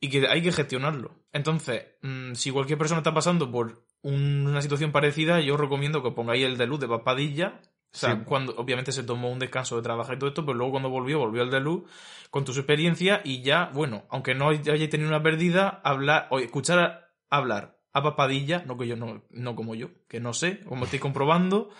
y 0.00 0.08
que 0.10 0.28
hay 0.28 0.40
que 0.42 0.52
gestionarlo. 0.52 1.16
Entonces, 1.32 1.82
mm, 2.02 2.34
si 2.34 2.50
cualquier 2.52 2.78
persona 2.78 3.00
está 3.00 3.12
pasando 3.12 3.50
por 3.50 3.84
un- 4.02 4.46
una 4.46 4.60
situación 4.62 4.92
parecida, 4.92 5.40
yo 5.40 5.54
os 5.54 5.60
recomiendo 5.60 6.02
que 6.02 6.08
os 6.08 6.14
pongáis 6.14 6.44
el 6.44 6.56
de 6.58 6.66
luz 6.66 6.78
de 6.78 6.86
Papadilla. 6.88 7.60
O 7.92 7.96
sea, 7.96 8.16
Sí. 8.16 8.20
cuando 8.26 8.54
obviamente 8.56 8.92
se 8.92 9.02
tomó 9.04 9.30
un 9.32 9.38
descanso 9.38 9.76
de 9.76 9.82
trabajo 9.82 10.12
y 10.12 10.18
todo 10.18 10.28
esto, 10.28 10.44
pero 10.44 10.58
luego 10.58 10.72
cuando 10.72 10.90
volvió, 10.90 11.20
volvió 11.20 11.42
el 11.42 11.50
de 11.50 11.60
luz 11.60 11.84
con 12.30 12.44
tu 12.44 12.52
experiencia 12.52 13.22
y 13.24 13.40
ya, 13.42 13.70
bueno, 13.72 14.04
aunque 14.10 14.34
no 14.34 14.48
hayáis 14.50 14.90
tenido 14.90 15.08
una 15.08 15.22
pérdida, 15.22 15.80
hablar 15.84 16.26
o 16.30 16.38
escuchar 16.40 16.78
a- 16.80 17.08
hablar 17.30 17.78
a 17.92 18.02
Papadilla, 18.02 18.64
no 18.66 18.76
que 18.76 18.88
yo 18.88 18.96
no, 18.96 19.22
no 19.30 19.54
como 19.54 19.74
yo, 19.76 19.88
que 20.08 20.18
no 20.20 20.34
sé, 20.34 20.60
como 20.64 20.84
estoy 20.84 20.98
comprobando, 20.98 21.70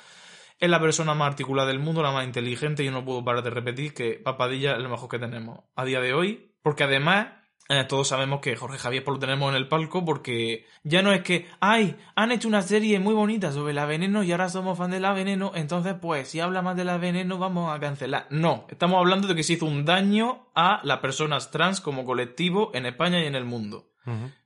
es 0.58 0.70
la 0.70 0.80
persona 0.80 1.14
más 1.14 1.28
articulada 1.28 1.68
del 1.68 1.78
mundo, 1.78 2.02
la 2.02 2.12
más 2.12 2.24
inteligente, 2.24 2.82
y 2.82 2.86
yo 2.86 2.92
no 2.92 3.04
puedo 3.04 3.24
parar 3.24 3.42
de 3.42 3.50
repetir 3.50 3.94
que 3.94 4.14
Papadilla 4.14 4.76
es 4.76 4.82
lo 4.82 4.88
mejor 4.88 5.08
que 5.08 5.18
tenemos 5.18 5.60
a 5.74 5.84
día 5.84 6.00
de 6.00 6.14
hoy, 6.14 6.52
porque 6.62 6.84
además 6.84 7.28
eh, 7.70 7.84
todos 7.88 8.08
sabemos 8.08 8.40
que 8.40 8.56
Jorge 8.56 8.78
Javier 8.78 9.04
pues, 9.04 9.14
lo 9.14 9.18
tenemos 9.18 9.48
en 9.50 9.56
el 9.56 9.68
palco 9.68 10.04
porque 10.04 10.66
ya 10.82 11.00
no 11.00 11.12
es 11.12 11.22
que, 11.22 11.48
ay, 11.60 11.96
han 12.14 12.30
hecho 12.30 12.46
una 12.46 12.60
serie 12.60 13.00
muy 13.00 13.14
bonita 13.14 13.52
sobre 13.52 13.72
la 13.72 13.86
veneno 13.86 14.22
y 14.22 14.32
ahora 14.32 14.50
somos 14.50 14.76
fan 14.76 14.90
de 14.90 15.00
la 15.00 15.14
veneno, 15.14 15.52
entonces 15.54 15.94
pues 16.00 16.28
si 16.28 16.40
habla 16.40 16.60
más 16.60 16.76
de 16.76 16.84
la 16.84 16.98
veneno 16.98 17.38
vamos 17.38 17.74
a 17.74 17.80
cancelar. 17.80 18.26
No, 18.28 18.66
estamos 18.68 18.98
hablando 18.98 19.28
de 19.28 19.34
que 19.34 19.42
se 19.42 19.54
hizo 19.54 19.64
un 19.64 19.86
daño 19.86 20.50
a 20.54 20.80
las 20.84 20.98
personas 20.98 21.50
trans 21.50 21.80
como 21.80 22.04
colectivo 22.04 22.70
en 22.74 22.84
España 22.84 23.22
y 23.22 23.26
en 23.26 23.34
el 23.34 23.44
mundo. 23.44 23.90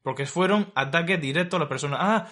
Porque 0.05 0.25
fueron 0.25 0.71
ataques 0.77 1.21
directos 1.21 1.59
a 1.59 1.65
la 1.65 1.69
persona. 1.69 1.97
Ah, 1.99 2.29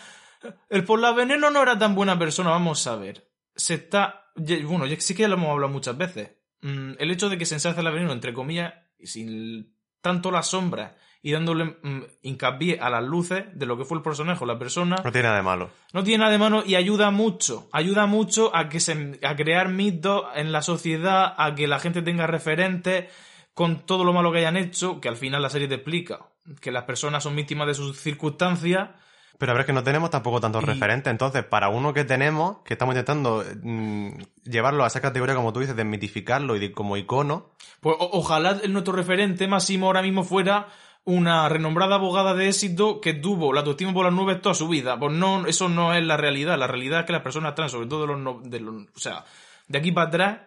el 0.71 0.85
por 0.85 1.01
la 1.01 1.11
veneno 1.11 1.51
no 1.51 1.61
era 1.61 1.77
tan 1.77 1.97
buena 1.97 2.17
persona, 2.17 2.51
vamos 2.51 2.87
a 2.87 2.95
ver. 2.95 3.29
Se 3.57 3.75
está. 3.75 4.31
Bueno, 4.37 4.87
ya 4.87 5.01
sí 5.01 5.15
que 5.15 5.23
ya 5.23 5.29
lo 5.29 5.35
hemos 5.35 5.51
hablado 5.51 5.73
muchas 5.73 5.97
veces. 5.97 6.31
Mm, 6.63 6.93
el 6.99 7.11
hecho 7.11 7.29
de 7.29 7.39
que 7.39 7.47
se 7.47 7.55
ensalce 7.55 7.83
la 7.83 7.91
veneno, 7.91 8.13
entre 8.13 8.33
comillas, 8.35 8.75
y 8.99 9.07
sin 9.07 9.75
tanto 10.01 10.31
las 10.31 10.49
sombras 10.49 10.93
y 11.23 11.33
dándole 11.33 11.65
mm, 11.83 12.03
hincapié 12.23 12.79
a 12.81 12.89
las 12.91 13.03
luces 13.03 13.45
de 13.55 13.67
lo 13.67 13.77
que 13.77 13.85
fue 13.85 13.97
el 13.97 14.03
personaje 14.03 14.45
o 14.45 14.47
la 14.47 14.59
persona, 14.59 14.97
No 15.03 15.11
tiene 15.11 15.25
nada 15.25 15.37
de 15.39 15.43
malo. 15.43 15.71
no 15.93 16.05
tiene 16.05 16.19
nada 16.19 16.31
de 16.31 16.39
mano 16.39 16.63
y 16.65 16.77
ayuda 16.77 17.11
mucho. 17.11 17.69
Ayuda 17.73 18.07
mucho 18.07 18.55
a 18.55 18.69
que 18.69 18.79
se, 18.79 19.19
a 19.25 19.35
crear 19.35 19.69
mitos 19.69 20.25
en 20.37 20.53
la 20.53 20.63
sociedad, 20.63 21.35
a 21.37 21.55
que 21.57 21.67
la 21.67 21.81
gente 21.81 22.03
tenga 22.03 22.27
referentes 22.29 23.07
con 23.55 23.85
todo 23.87 24.05
lo 24.05 24.13
malo 24.13 24.31
que 24.31 24.39
hayan 24.39 24.57
hecho, 24.57 25.01
que 25.01 25.09
al 25.09 25.17
final 25.17 25.43
la 25.43 25.51
serie 25.51 25.67
te 25.67 25.75
explica. 25.77 26.21
Que 26.61 26.71
las 26.71 26.85
personas 26.85 27.25
son 27.25 27.35
víctimas 27.35 27.67
de 27.67 27.75
sus 27.75 27.99
circunstancias. 27.99 28.91
Pero 29.39 29.53
a 29.53 29.55
ver, 29.55 29.61
es 29.61 29.67
que 29.67 29.73
no 29.73 29.83
tenemos 29.83 30.11
tampoco 30.11 30.41
tantos 30.41 30.63
Y- 30.63 30.67
referentes. 30.67 31.11
Entonces, 31.11 31.45
para 31.45 31.69
uno 31.69 31.93
que 31.93 32.05
tenemos, 32.05 32.59
que 32.65 32.75
estamos 32.75 32.95
intentando 32.95 33.45
mm, 33.63 34.09
llevarlo 34.45 34.85
a 34.85 34.87
esa 34.87 35.01
categoría, 35.01 35.35
como 35.35 35.53
tú 35.53 35.61
dices, 35.61 35.77
de 35.77 35.85
mitificarlo 35.85 36.57
y 36.57 36.59
de 36.59 36.73
como 36.73 36.97
icono, 36.97 37.51
Pues 37.81 37.97
ojalá 37.99 38.59
el 38.63 38.73
nuestro 38.73 38.95
referente 38.95 39.47
máximo 39.47 39.87
ahora 39.87 40.03
mismo 40.03 40.25
fuera 40.25 40.69
una 41.05 41.49
renombrada 41.49 41.95
abogada 41.97 42.35
de 42.35 42.49
éxito 42.49 43.01
que 43.01 43.15
tuvo 43.15 43.53
la 43.53 43.61
autoestima 43.61 43.93
por 43.95 44.05
las 44.07 44.13
nubes 44.15 44.41
toda 44.43 44.55
su 44.57 44.67
vida. 44.69 44.99
Pues 44.99 45.13
no, 45.13 45.47
eso 45.47 45.69
no 45.69 45.95
es 45.95 46.03
la 46.05 46.17
realidad. 46.17 46.59
La 46.59 46.67
realidad 46.67 47.01
es 47.01 47.07
que 47.07 47.13
las 47.13 47.23
personas 47.23 47.55
trans, 47.55 47.71
sobre 47.73 47.87
todo 47.87 48.01
de 48.03 48.07
los, 48.09 48.19
no- 48.19 48.41
de 48.43 48.59
los 48.61 48.75
o 48.75 48.99
sea, 48.99 49.25
de 49.69 49.79
aquí 49.79 49.93
para 49.93 50.09
atrás, 50.09 50.39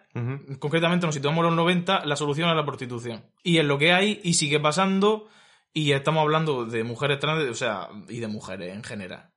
concretamente 0.60 1.06
nos 1.06 1.16
situamos 1.16 1.40
en 1.44 1.46
los 1.48 1.56
90, 1.56 2.06
la 2.06 2.16
solución 2.16 2.50
es 2.50 2.56
la 2.56 2.66
prostitución. 2.66 3.24
Y 3.44 3.58
es 3.60 3.66
lo 3.66 3.78
que 3.78 3.94
hay 3.94 4.20
y 4.24 4.34
sigue 4.34 4.60
pasando 4.60 5.28
y 5.74 5.92
estamos 5.92 6.22
hablando 6.22 6.66
de 6.66 6.84
mujeres 6.84 7.20
trans, 7.20 7.50
o 7.50 7.56
sea, 7.56 7.90
y 8.08 8.20
de 8.20 8.28
mujeres 8.28 8.74
en 8.74 8.84
general. 8.84 9.32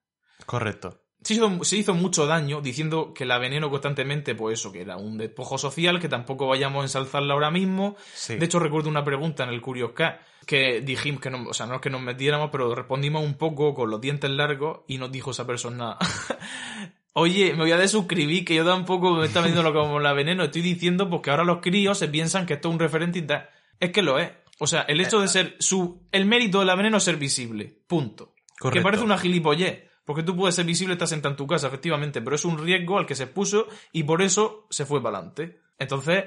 correcto. 0.47 0.99
Se 1.23 1.35
hizo, 1.35 1.63
se 1.63 1.77
hizo 1.77 1.95
mucho 1.95 2.27
daño 2.27 2.61
diciendo 2.61 3.15
que 3.15 3.25
la 3.25 3.39
veneno 3.39 3.71
constantemente, 3.71 4.35
pues 4.35 4.59
eso, 4.59 4.73
que 4.73 4.81
era 4.81 4.97
un 4.97 5.19
despojo 5.19 5.57
social, 5.57 6.01
que 6.01 6.09
tampoco 6.09 6.49
vayamos 6.49 6.81
a 6.81 6.85
ensalzarla 6.87 7.35
ahora 7.35 7.53
mismo. 7.53 7.95
Sí. 8.13 8.35
De 8.37 8.45
hecho, 8.45 8.59
recuerdo 8.59 8.89
una 8.89 9.05
pregunta 9.05 9.45
en 9.45 9.51
el 9.51 9.61
Curious 9.61 9.93
Cat 9.93 10.21
que 10.47 10.81
dijimos 10.81 11.21
que 11.21 11.31
no, 11.31 11.49
o 11.49 11.55
sea, 11.55 11.67
no 11.67 11.77
es 11.77 11.81
que 11.81 11.91
nos 11.91 12.01
metiéramos, 12.01 12.51
pero 12.51 12.75
respondimos 12.75 13.25
un 13.25 13.35
poco 13.35 13.75
con 13.75 13.91
los 13.91 14.01
dientes 14.01 14.31
largos 14.31 14.81
y 14.89 14.99
nos 14.99 15.13
dijo 15.13 15.31
esa 15.31 15.47
persona, 15.47 15.97
oye, 17.13 17.53
me 17.53 17.61
voy 17.61 17.73
a 17.73 17.79
desuscribir, 17.79 18.45
que 18.45 18.55
yo 18.55 18.65
tampoco 18.65 19.13
me 19.13 19.27
está 19.27 19.41
vendiendo 19.41 19.73
como 19.73 20.01
la 20.01 20.13
veneno, 20.13 20.45
estoy 20.45 20.63
diciendo 20.63 21.09
porque 21.09 21.31
ahora 21.31 21.45
los 21.45 21.59
críos 21.59 21.99
se 21.99 22.09
piensan 22.09 22.47
que 22.47 22.55
esto 22.55 22.69
es 22.69 22.75
un 22.75 22.81
referente 22.81 23.21
y 23.21 23.23
tal. 23.23 23.49
Es 23.79 23.91
que 23.91 24.03
lo 24.03 24.19
es. 24.19 24.31
O 24.63 24.69
sea, 24.69 24.83
el 24.83 25.01
hecho 25.01 25.21
de 25.21 25.27
ser 25.27 25.57
su, 25.59 26.07
el 26.13 26.25
mérito 26.25 26.61
de 26.61 26.67
la 26.67 26.77
veneno 26.77 26.99
es 26.99 27.03
ser 27.03 27.17
visible. 27.17 27.83
Punto. 27.89 28.37
Que 28.71 28.81
parece 28.81 29.03
una 29.03 29.19
gilipollez. 29.19 29.91
Porque 30.05 30.23
tú 30.23 30.37
puedes 30.37 30.55
ser 30.55 30.65
visible, 30.65 30.93
estás 30.93 31.11
sentado 31.11 31.33
en 31.33 31.37
tu 31.37 31.49
casa, 31.49 31.67
efectivamente, 31.67 32.23
pero 32.23 32.37
es 32.37 32.45
un 32.45 32.57
riesgo 32.59 32.97
al 32.97 33.05
que 33.05 33.17
se 33.17 33.27
puso 33.27 33.67
y 33.91 34.05
por 34.05 34.23
eso 34.23 34.69
se 34.71 34.87
fue 34.87 35.03
para 35.03 35.19
adelante. 35.19 35.59
Entonces, 35.81 36.27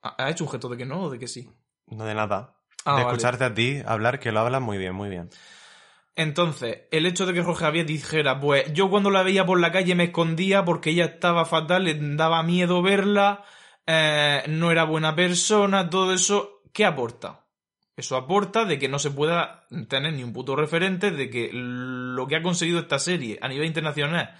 ¿ha 0.00 0.30
hecho 0.30 0.44
un 0.44 0.50
gesto 0.50 0.68
de 0.68 0.76
que 0.76 0.86
no 0.86 1.02
o 1.02 1.10
de 1.10 1.18
que 1.18 1.26
sí? 1.26 1.50
No 1.88 2.04
de 2.04 2.14
nada. 2.14 2.56
Ah, 2.84 2.98
de 2.98 3.02
vale. 3.02 3.16
escucharte 3.16 3.42
a 3.42 3.52
ti 3.52 3.82
hablar, 3.84 4.20
que 4.20 4.30
lo 4.30 4.38
hablas 4.38 4.62
muy 4.62 4.78
bien, 4.78 4.94
muy 4.94 5.08
bien. 5.08 5.28
Entonces, 6.14 6.82
el 6.92 7.04
hecho 7.04 7.26
de 7.26 7.34
que 7.34 7.42
Jorge 7.42 7.64
Javier 7.64 7.86
dijera, 7.86 8.38
pues 8.38 8.72
yo 8.72 8.88
cuando 8.90 9.10
la 9.10 9.24
veía 9.24 9.44
por 9.44 9.58
la 9.58 9.72
calle 9.72 9.96
me 9.96 10.04
escondía 10.04 10.64
porque 10.64 10.90
ella 10.90 11.06
estaba 11.06 11.46
fatal, 11.46 11.82
le 11.82 11.94
daba 12.14 12.44
miedo 12.44 12.80
verla, 12.80 13.42
eh, 13.88 14.44
no 14.46 14.70
era 14.70 14.84
buena 14.84 15.16
persona, 15.16 15.90
todo 15.90 16.14
eso, 16.14 16.53
¿qué 16.74 16.84
aporta? 16.84 17.46
Eso 17.96 18.16
aporta 18.16 18.66
de 18.66 18.78
que 18.78 18.88
no 18.88 18.98
se 18.98 19.10
pueda 19.10 19.66
tener 19.88 20.12
ni 20.12 20.22
un 20.22 20.34
puto 20.34 20.56
referente, 20.56 21.10
de 21.10 21.30
que 21.30 21.50
lo 21.52 22.26
que 22.26 22.36
ha 22.36 22.42
conseguido 22.42 22.80
esta 22.80 22.98
serie 22.98 23.38
a 23.40 23.48
nivel 23.48 23.66
internacional 23.66 24.36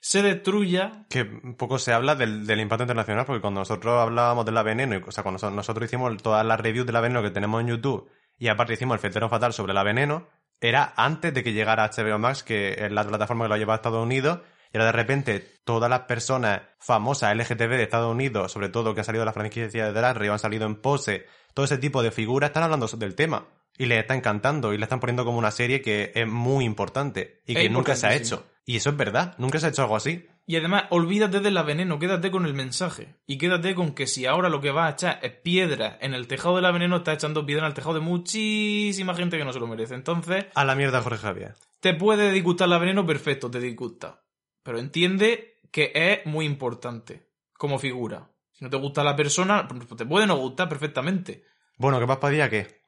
se 0.00 0.22
destruya. 0.22 1.04
Que 1.10 1.24
poco 1.24 1.78
se 1.78 1.92
habla 1.92 2.14
del, 2.14 2.46
del 2.46 2.60
impacto 2.60 2.84
internacional, 2.84 3.26
porque 3.26 3.40
cuando 3.40 3.60
nosotros 3.60 4.00
hablábamos 4.00 4.44
de 4.46 4.52
la 4.52 4.62
veneno, 4.62 5.00
o 5.06 5.12
sea, 5.12 5.22
cuando 5.22 5.50
nosotros 5.50 5.86
hicimos 5.86 6.16
todas 6.22 6.46
las 6.46 6.60
reviews 6.60 6.86
de 6.86 6.92
la 6.92 7.00
veneno 7.00 7.22
que 7.22 7.30
tenemos 7.30 7.60
en 7.60 7.68
YouTube, 7.68 8.08
y 8.38 8.48
aparte 8.48 8.72
hicimos 8.72 8.94
el 8.94 9.00
fetero 9.00 9.28
fatal 9.28 9.52
sobre 9.52 9.74
la 9.74 9.82
veneno, 9.82 10.28
era 10.60 10.92
antes 10.96 11.34
de 11.34 11.42
que 11.42 11.52
llegara 11.52 11.88
HBO 11.88 12.18
Max, 12.18 12.42
que 12.42 12.74
es 12.78 12.92
la 12.92 13.04
plataforma 13.04 13.44
que 13.44 13.48
lo 13.50 13.56
lleva 13.56 13.74
a 13.74 13.76
Estados 13.76 14.02
Unidos, 14.02 14.40
y 14.72 14.78
ahora 14.78 14.86
de 14.86 14.92
repente 14.92 15.46
todas 15.64 15.90
las 15.90 16.00
personas 16.00 16.62
famosas 16.78 17.34
LGTB 17.36 17.68
de 17.68 17.82
Estados 17.82 18.10
Unidos, 18.10 18.52
sobre 18.52 18.68
todo 18.68 18.94
que 18.94 19.00
han 19.00 19.04
salido 19.04 19.22
de 19.22 19.26
la 19.26 19.32
franquicia 19.32 19.86
de 19.86 19.92
Drag 19.92 20.16
Race, 20.16 20.30
han 20.30 20.38
salido 20.38 20.66
en 20.66 20.76
pose, 20.76 21.26
todo 21.54 21.64
ese 21.64 21.78
tipo 21.78 22.02
de 22.02 22.10
figuras 22.10 22.50
están 22.50 22.62
hablando 22.62 22.86
del 22.86 23.14
tema. 23.14 23.46
Y 23.78 23.86
les 23.86 24.00
está 24.00 24.14
encantando 24.14 24.74
y 24.74 24.78
le 24.78 24.84
están 24.84 25.00
poniendo 25.00 25.24
como 25.24 25.38
una 25.38 25.50
serie 25.50 25.80
que 25.80 26.12
es 26.14 26.28
muy 26.28 26.64
importante 26.66 27.40
y 27.46 27.56
Es 27.56 27.62
que 27.62 27.70
nunca 27.70 27.96
se 27.96 28.06
ha 28.06 28.14
hecho. 28.14 28.44
Y 28.66 28.76
eso 28.76 28.90
es 28.90 28.96
verdad, 28.96 29.34
nunca 29.38 29.58
se 29.58 29.66
ha 29.66 29.68
hecho 29.70 29.82
algo 29.82 29.96
así. 29.96 30.26
Y 30.46 30.56
además, 30.56 30.84
olvídate 30.90 31.40
de 31.40 31.50
la 31.50 31.62
veneno, 31.62 31.98
quédate 31.98 32.30
con 32.30 32.44
el 32.46 32.54
mensaje. 32.54 33.16
Y 33.26 33.38
quédate 33.38 33.74
con 33.74 33.94
que 33.94 34.06
si 34.06 34.26
ahora 34.26 34.50
lo 34.50 34.60
que 34.60 34.70
vas 34.70 34.90
a 34.90 34.94
echar 34.94 35.18
es 35.22 35.32
piedra 35.32 35.96
en 36.00 36.14
el 36.14 36.26
tejado 36.26 36.56
de 36.56 36.62
la 36.62 36.70
veneno, 36.70 36.96
estás 36.96 37.14
echando 37.14 37.46
piedra 37.46 37.64
en 37.64 37.68
el 37.68 37.74
tejado 37.74 37.94
de 37.94 38.00
muchísima 38.00 39.14
gente 39.14 39.38
que 39.38 39.44
no 39.44 39.52
se 39.52 39.60
lo 39.60 39.66
merece. 39.66 39.94
Entonces, 39.94 40.46
A 40.54 40.64
la 40.64 40.74
mierda, 40.74 41.00
Jorge 41.00 41.18
Javier. 41.18 41.54
te 41.80 41.94
puede 41.94 42.30
disgustar 42.30 42.68
la 42.68 42.78
veneno, 42.78 43.06
perfecto, 43.06 43.50
te 43.50 43.58
disgusta. 43.58 44.21
Pero 44.62 44.78
entiende 44.78 45.60
que 45.70 45.92
es 45.94 46.26
muy 46.26 46.44
importante 46.44 47.28
como 47.54 47.78
figura. 47.78 48.30
Si 48.52 48.64
no 48.64 48.70
te 48.70 48.76
gusta 48.76 49.02
la 49.02 49.16
persona, 49.16 49.66
pues 49.66 49.86
te 49.96 50.06
puede 50.06 50.26
no 50.26 50.36
gustar 50.36 50.68
perfectamente. 50.68 51.44
Bueno, 51.78 51.98
¿qué 51.98 52.06
paspadilla 52.06 52.50
qué? 52.50 52.82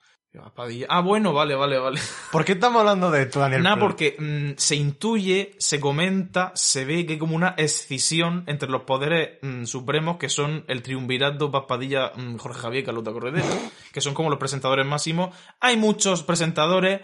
Padilla. 0.55 0.87
Ah, 0.89 1.01
bueno, 1.01 1.33
vale, 1.33 1.55
vale, 1.55 1.79
vale. 1.79 2.01
¿Por 2.33 2.45
qué 2.45 2.53
estamos 2.53 2.81
hablando 2.81 3.11
de 3.11 3.23
esto, 3.23 3.39
Daniel? 3.39 3.63
Nada, 3.63 3.79
porque 3.79 4.17
mm, 4.19 4.59
se 4.59 4.75
intuye, 4.75 5.55
se 5.59 5.79
comenta, 5.79 6.51
se 6.57 6.85
ve 6.85 7.07
que 7.07 7.15
hay 7.15 7.19
como 7.19 7.37
una 7.37 7.55
escisión 7.57 8.43
entre 8.47 8.69
los 8.69 8.83
poderes 8.83 9.39
mm, 9.43 9.65
supremos 9.65 10.17
que 10.17 10.29
son 10.29 10.65
el 10.67 10.83
triunvirato 10.83 11.53
Paspadilla, 11.53 12.13
mm, 12.17 12.37
Jorge 12.37 12.61
Javier 12.61 12.85
Carlota 12.85 13.13
Corredera, 13.13 13.47
que 13.93 14.01
son 14.01 14.15
como 14.15 14.29
los 14.29 14.41
presentadores 14.41 14.85
máximos. 14.85 15.35
Hay 15.61 15.77
muchos 15.77 16.25
presentadores, 16.25 17.01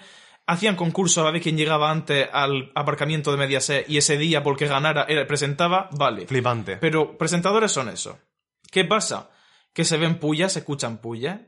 hacían 0.50 0.74
concursos 0.74 1.24
a 1.24 1.30
ver 1.30 1.40
quién 1.40 1.56
llegaba 1.56 1.90
antes 1.90 2.28
al 2.32 2.72
aparcamiento 2.74 3.30
de 3.30 3.36
Mediaset 3.36 3.88
y 3.88 3.98
ese 3.98 4.18
día 4.18 4.42
porque 4.42 4.66
ganara 4.66 5.04
era, 5.08 5.24
presentaba, 5.26 5.88
vale. 5.92 6.26
Flipante. 6.26 6.76
Pero 6.76 7.16
presentadores 7.16 7.70
son 7.70 7.88
esos. 7.88 8.16
¿Qué 8.70 8.84
pasa? 8.84 9.30
Que 9.72 9.84
se 9.84 9.96
ven 9.96 10.18
pullas, 10.18 10.52
se 10.52 10.58
escuchan 10.60 10.98
pullas. 10.98 11.40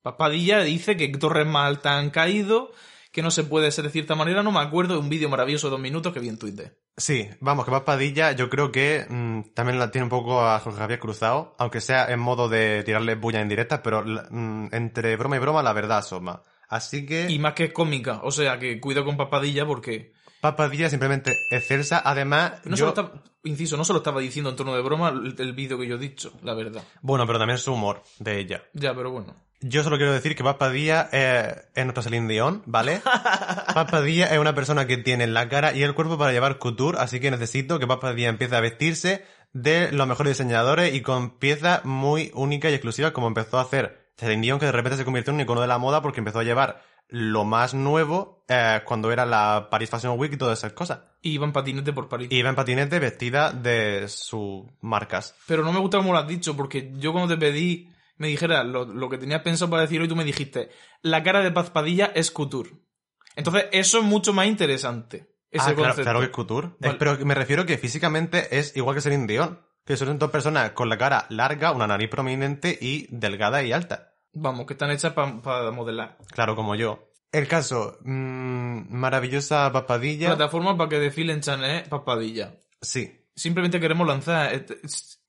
Paspadilla 0.00 0.60
dice 0.60 0.96
que 0.96 1.08
torres 1.08 1.46
más 1.46 1.66
altas 1.66 1.98
han 1.98 2.08
caído, 2.08 2.72
que 3.12 3.22
no 3.22 3.30
se 3.30 3.44
puede 3.44 3.70
ser 3.70 3.84
de 3.84 3.90
cierta 3.90 4.14
manera. 4.14 4.42
No 4.42 4.52
me 4.52 4.60
acuerdo 4.60 4.94
de 4.94 5.00
un 5.00 5.10
vídeo 5.10 5.28
maravilloso 5.28 5.66
de 5.66 5.72
dos 5.72 5.80
minutos 5.80 6.14
que 6.14 6.20
vi 6.20 6.30
en 6.30 6.38
Twitter. 6.38 6.80
Sí, 6.96 7.28
vamos, 7.40 7.66
que 7.66 7.70
paspadilla 7.70 8.32
yo 8.32 8.48
creo 8.48 8.72
que 8.72 9.04
mm, 9.06 9.52
también 9.52 9.78
la 9.78 9.90
tiene 9.90 10.04
un 10.04 10.10
poco 10.10 10.40
a 10.40 10.58
Jorge 10.60 10.78
Javier 10.78 10.98
cruzado, 10.98 11.54
aunque 11.58 11.82
sea 11.82 12.06
en 12.06 12.20
modo 12.20 12.48
de 12.48 12.82
tirarle 12.84 13.16
bulla 13.16 13.42
en 13.42 13.50
directa, 13.50 13.82
pero 13.82 14.02
mm, 14.02 14.68
entre 14.72 15.14
broma 15.16 15.36
y 15.36 15.40
broma 15.40 15.62
la 15.62 15.74
verdad 15.74 15.98
asoma. 15.98 16.42
Así 16.68 17.06
que 17.06 17.30
Y 17.30 17.38
más 17.38 17.54
que 17.54 17.64
es 17.64 17.72
cómica. 17.72 18.20
O 18.22 18.30
sea, 18.30 18.58
que 18.58 18.80
cuido 18.80 19.04
con 19.04 19.16
Paspadilla 19.16 19.66
porque... 19.66 20.12
paspadilla 20.40 20.90
simplemente 20.90 21.36
excelsa. 21.50 22.02
Además, 22.04 22.54
No 22.64 22.76
yo... 22.76 22.76
solo 22.76 22.88
estaba, 22.90 23.22
inciso, 23.44 23.76
no 23.76 23.84
solo 23.84 23.98
estaba 23.98 24.20
diciendo 24.20 24.50
en 24.50 24.56
tono 24.56 24.74
de 24.74 24.82
broma 24.82 25.08
el, 25.10 25.34
el 25.38 25.52
vídeo 25.52 25.78
que 25.78 25.86
yo 25.86 25.96
he 25.96 25.98
dicho, 25.98 26.32
la 26.42 26.54
verdad. 26.54 26.82
Bueno, 27.02 27.26
pero 27.26 27.38
también 27.38 27.58
su 27.58 27.72
humor 27.72 28.02
de 28.18 28.38
ella. 28.38 28.62
Ya, 28.72 28.94
pero 28.94 29.10
bueno. 29.10 29.34
Yo 29.60 29.82
solo 29.82 29.96
quiero 29.96 30.12
decir 30.12 30.36
que 30.36 30.44
Paspadilla 30.44 31.08
es, 31.12 31.56
es 31.74 31.84
nuestra 31.84 32.02
Celine 32.02 32.28
Dion, 32.32 32.62
¿vale? 32.66 33.00
Paspadilla 33.74 34.26
es 34.26 34.38
una 34.38 34.54
persona 34.54 34.86
que 34.86 34.98
tiene 34.98 35.26
la 35.26 35.48
cara 35.48 35.72
y 35.74 35.82
el 35.82 35.94
cuerpo 35.94 36.18
para 36.18 36.32
llevar 36.32 36.58
couture, 36.58 36.98
así 36.98 37.20
que 37.20 37.30
necesito 37.30 37.78
que 37.78 37.86
Paspadilla 37.86 38.28
empiece 38.28 38.54
a 38.54 38.60
vestirse 38.60 39.24
de 39.54 39.90
los 39.92 40.06
mejores 40.06 40.32
diseñadores 40.36 40.94
y 40.94 41.00
con 41.00 41.38
piezas 41.38 41.84
muy 41.86 42.30
únicas 42.34 42.70
y 42.70 42.74
exclusivas 42.74 43.12
como 43.12 43.28
empezó 43.28 43.58
a 43.58 43.62
hacer 43.62 44.05
Celine 44.16 44.42
Dion, 44.42 44.58
que 44.58 44.66
de 44.66 44.72
repente 44.72 44.96
se 44.96 45.04
convirtió 45.04 45.30
en 45.30 45.36
un 45.36 45.40
icono 45.42 45.60
de 45.60 45.66
la 45.66 45.78
moda 45.78 46.02
porque 46.02 46.20
empezó 46.20 46.38
a 46.38 46.44
llevar 46.44 46.82
lo 47.08 47.44
más 47.44 47.74
nuevo 47.74 48.44
eh, 48.48 48.80
cuando 48.84 49.12
era 49.12 49.24
la 49.26 49.68
Paris 49.70 49.90
Fashion 49.90 50.18
Week 50.18 50.32
y 50.32 50.36
todas 50.36 50.58
esas 50.58 50.72
cosas. 50.72 51.00
Y 51.22 51.32
iba 51.32 51.46
en 51.46 51.52
patinete 51.52 51.92
por 51.92 52.08
París. 52.08 52.28
Y 52.30 52.36
iba 52.36 52.48
en 52.48 52.56
patinete 52.56 52.98
vestida 52.98 53.52
de 53.52 54.08
sus 54.08 54.64
marcas. 54.80 55.34
Pero 55.46 55.62
no 55.62 55.72
me 55.72 55.80
gusta 55.80 55.98
como 55.98 56.12
lo 56.12 56.18
has 56.18 56.28
dicho, 56.28 56.56
porque 56.56 56.92
yo 56.96 57.12
cuando 57.12 57.34
te 57.34 57.40
pedí, 57.40 57.90
me 58.16 58.28
dijeras 58.28 58.64
lo, 58.66 58.84
lo 58.84 59.08
que 59.08 59.18
tenías 59.18 59.42
pensado 59.42 59.70
para 59.70 59.82
decir 59.82 60.00
hoy, 60.00 60.08
tú 60.08 60.16
me 60.16 60.24
dijiste, 60.24 60.70
la 61.02 61.22
cara 61.22 61.42
de 61.42 61.52
Pazpadilla 61.52 62.12
es 62.14 62.30
couture. 62.30 62.70
Entonces, 63.36 63.66
eso 63.72 63.98
es 63.98 64.04
mucho 64.04 64.32
más 64.32 64.46
interesante. 64.46 65.36
Ese 65.50 65.70
ah, 65.70 65.74
claro, 65.74 65.94
claro 65.94 66.20
que 66.20 66.26
es 66.26 66.32
couture. 66.32 66.70
Vale. 66.80 66.96
Pero 66.98 67.18
me 67.24 67.34
refiero 67.34 67.64
que 67.66 67.78
físicamente 67.78 68.58
es 68.58 68.76
igual 68.76 68.96
que 68.96 69.02
Celine 69.02 69.26
Dion. 69.26 69.60
Que 69.86 69.96
son 69.96 70.18
dos 70.18 70.30
personas 70.30 70.72
con 70.72 70.88
la 70.90 70.98
cara 70.98 71.26
larga, 71.30 71.72
una 71.72 71.86
nariz 71.86 72.10
prominente 72.10 72.76
y 72.78 73.06
delgada 73.10 73.62
y 73.62 73.72
alta. 73.72 74.12
Vamos, 74.34 74.66
que 74.66 74.74
están 74.74 74.90
hechas 74.90 75.12
para 75.14 75.70
modelar. 75.70 76.18
Claro, 76.32 76.54
como 76.56 76.74
yo. 76.74 77.08
El 77.32 77.48
caso, 77.48 77.98
mm, 78.02 78.94
maravillosa 78.94 79.70
papadilla. 79.72 80.28
Plataforma 80.28 80.76
para 80.76 80.90
que 80.90 80.98
desfilen 80.98 81.40
Chanel, 81.40 81.84
Pazpadilla. 81.88 82.56
Sí. 82.82 83.22
Simplemente 83.34 83.80
queremos 83.80 84.06
lanzar. 84.06 84.52
est- 84.54 84.72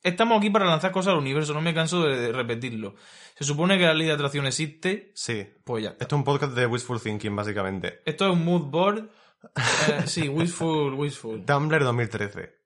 Estamos 0.03 0.37
aquí 0.37 0.49
para 0.49 0.65
lanzar 0.65 0.91
cosas 0.91 1.11
al 1.13 1.19
universo, 1.19 1.53
no 1.53 1.59
me 1.61 1.73
canso 1.73 2.03
de 2.03 2.31
repetirlo. 2.31 2.95
Se 3.37 3.43
supone 3.43 3.77
que 3.77 3.83
la 3.85 3.93
ley 3.93 4.07
de 4.07 4.13
atracción 4.13 4.45
existe, 4.47 5.11
Sí. 5.15 5.45
pues 5.65 5.83
ya. 5.83 5.89
está. 5.91 6.05
Esto 6.05 6.15
es 6.15 6.19
un 6.19 6.23
podcast 6.23 6.53
de 6.53 6.65
wishful 6.65 7.01
thinking, 7.01 7.35
básicamente. 7.35 7.99
Esto 8.05 8.25
es 8.27 8.31
un 8.33 8.45
mood 8.45 8.69
board. 8.71 9.09
Eh, 9.55 10.03
sí, 10.05 10.29
wishful, 10.29 10.93
wishful. 10.93 11.43
Tumblr 11.45 11.83
2013. 11.83 12.56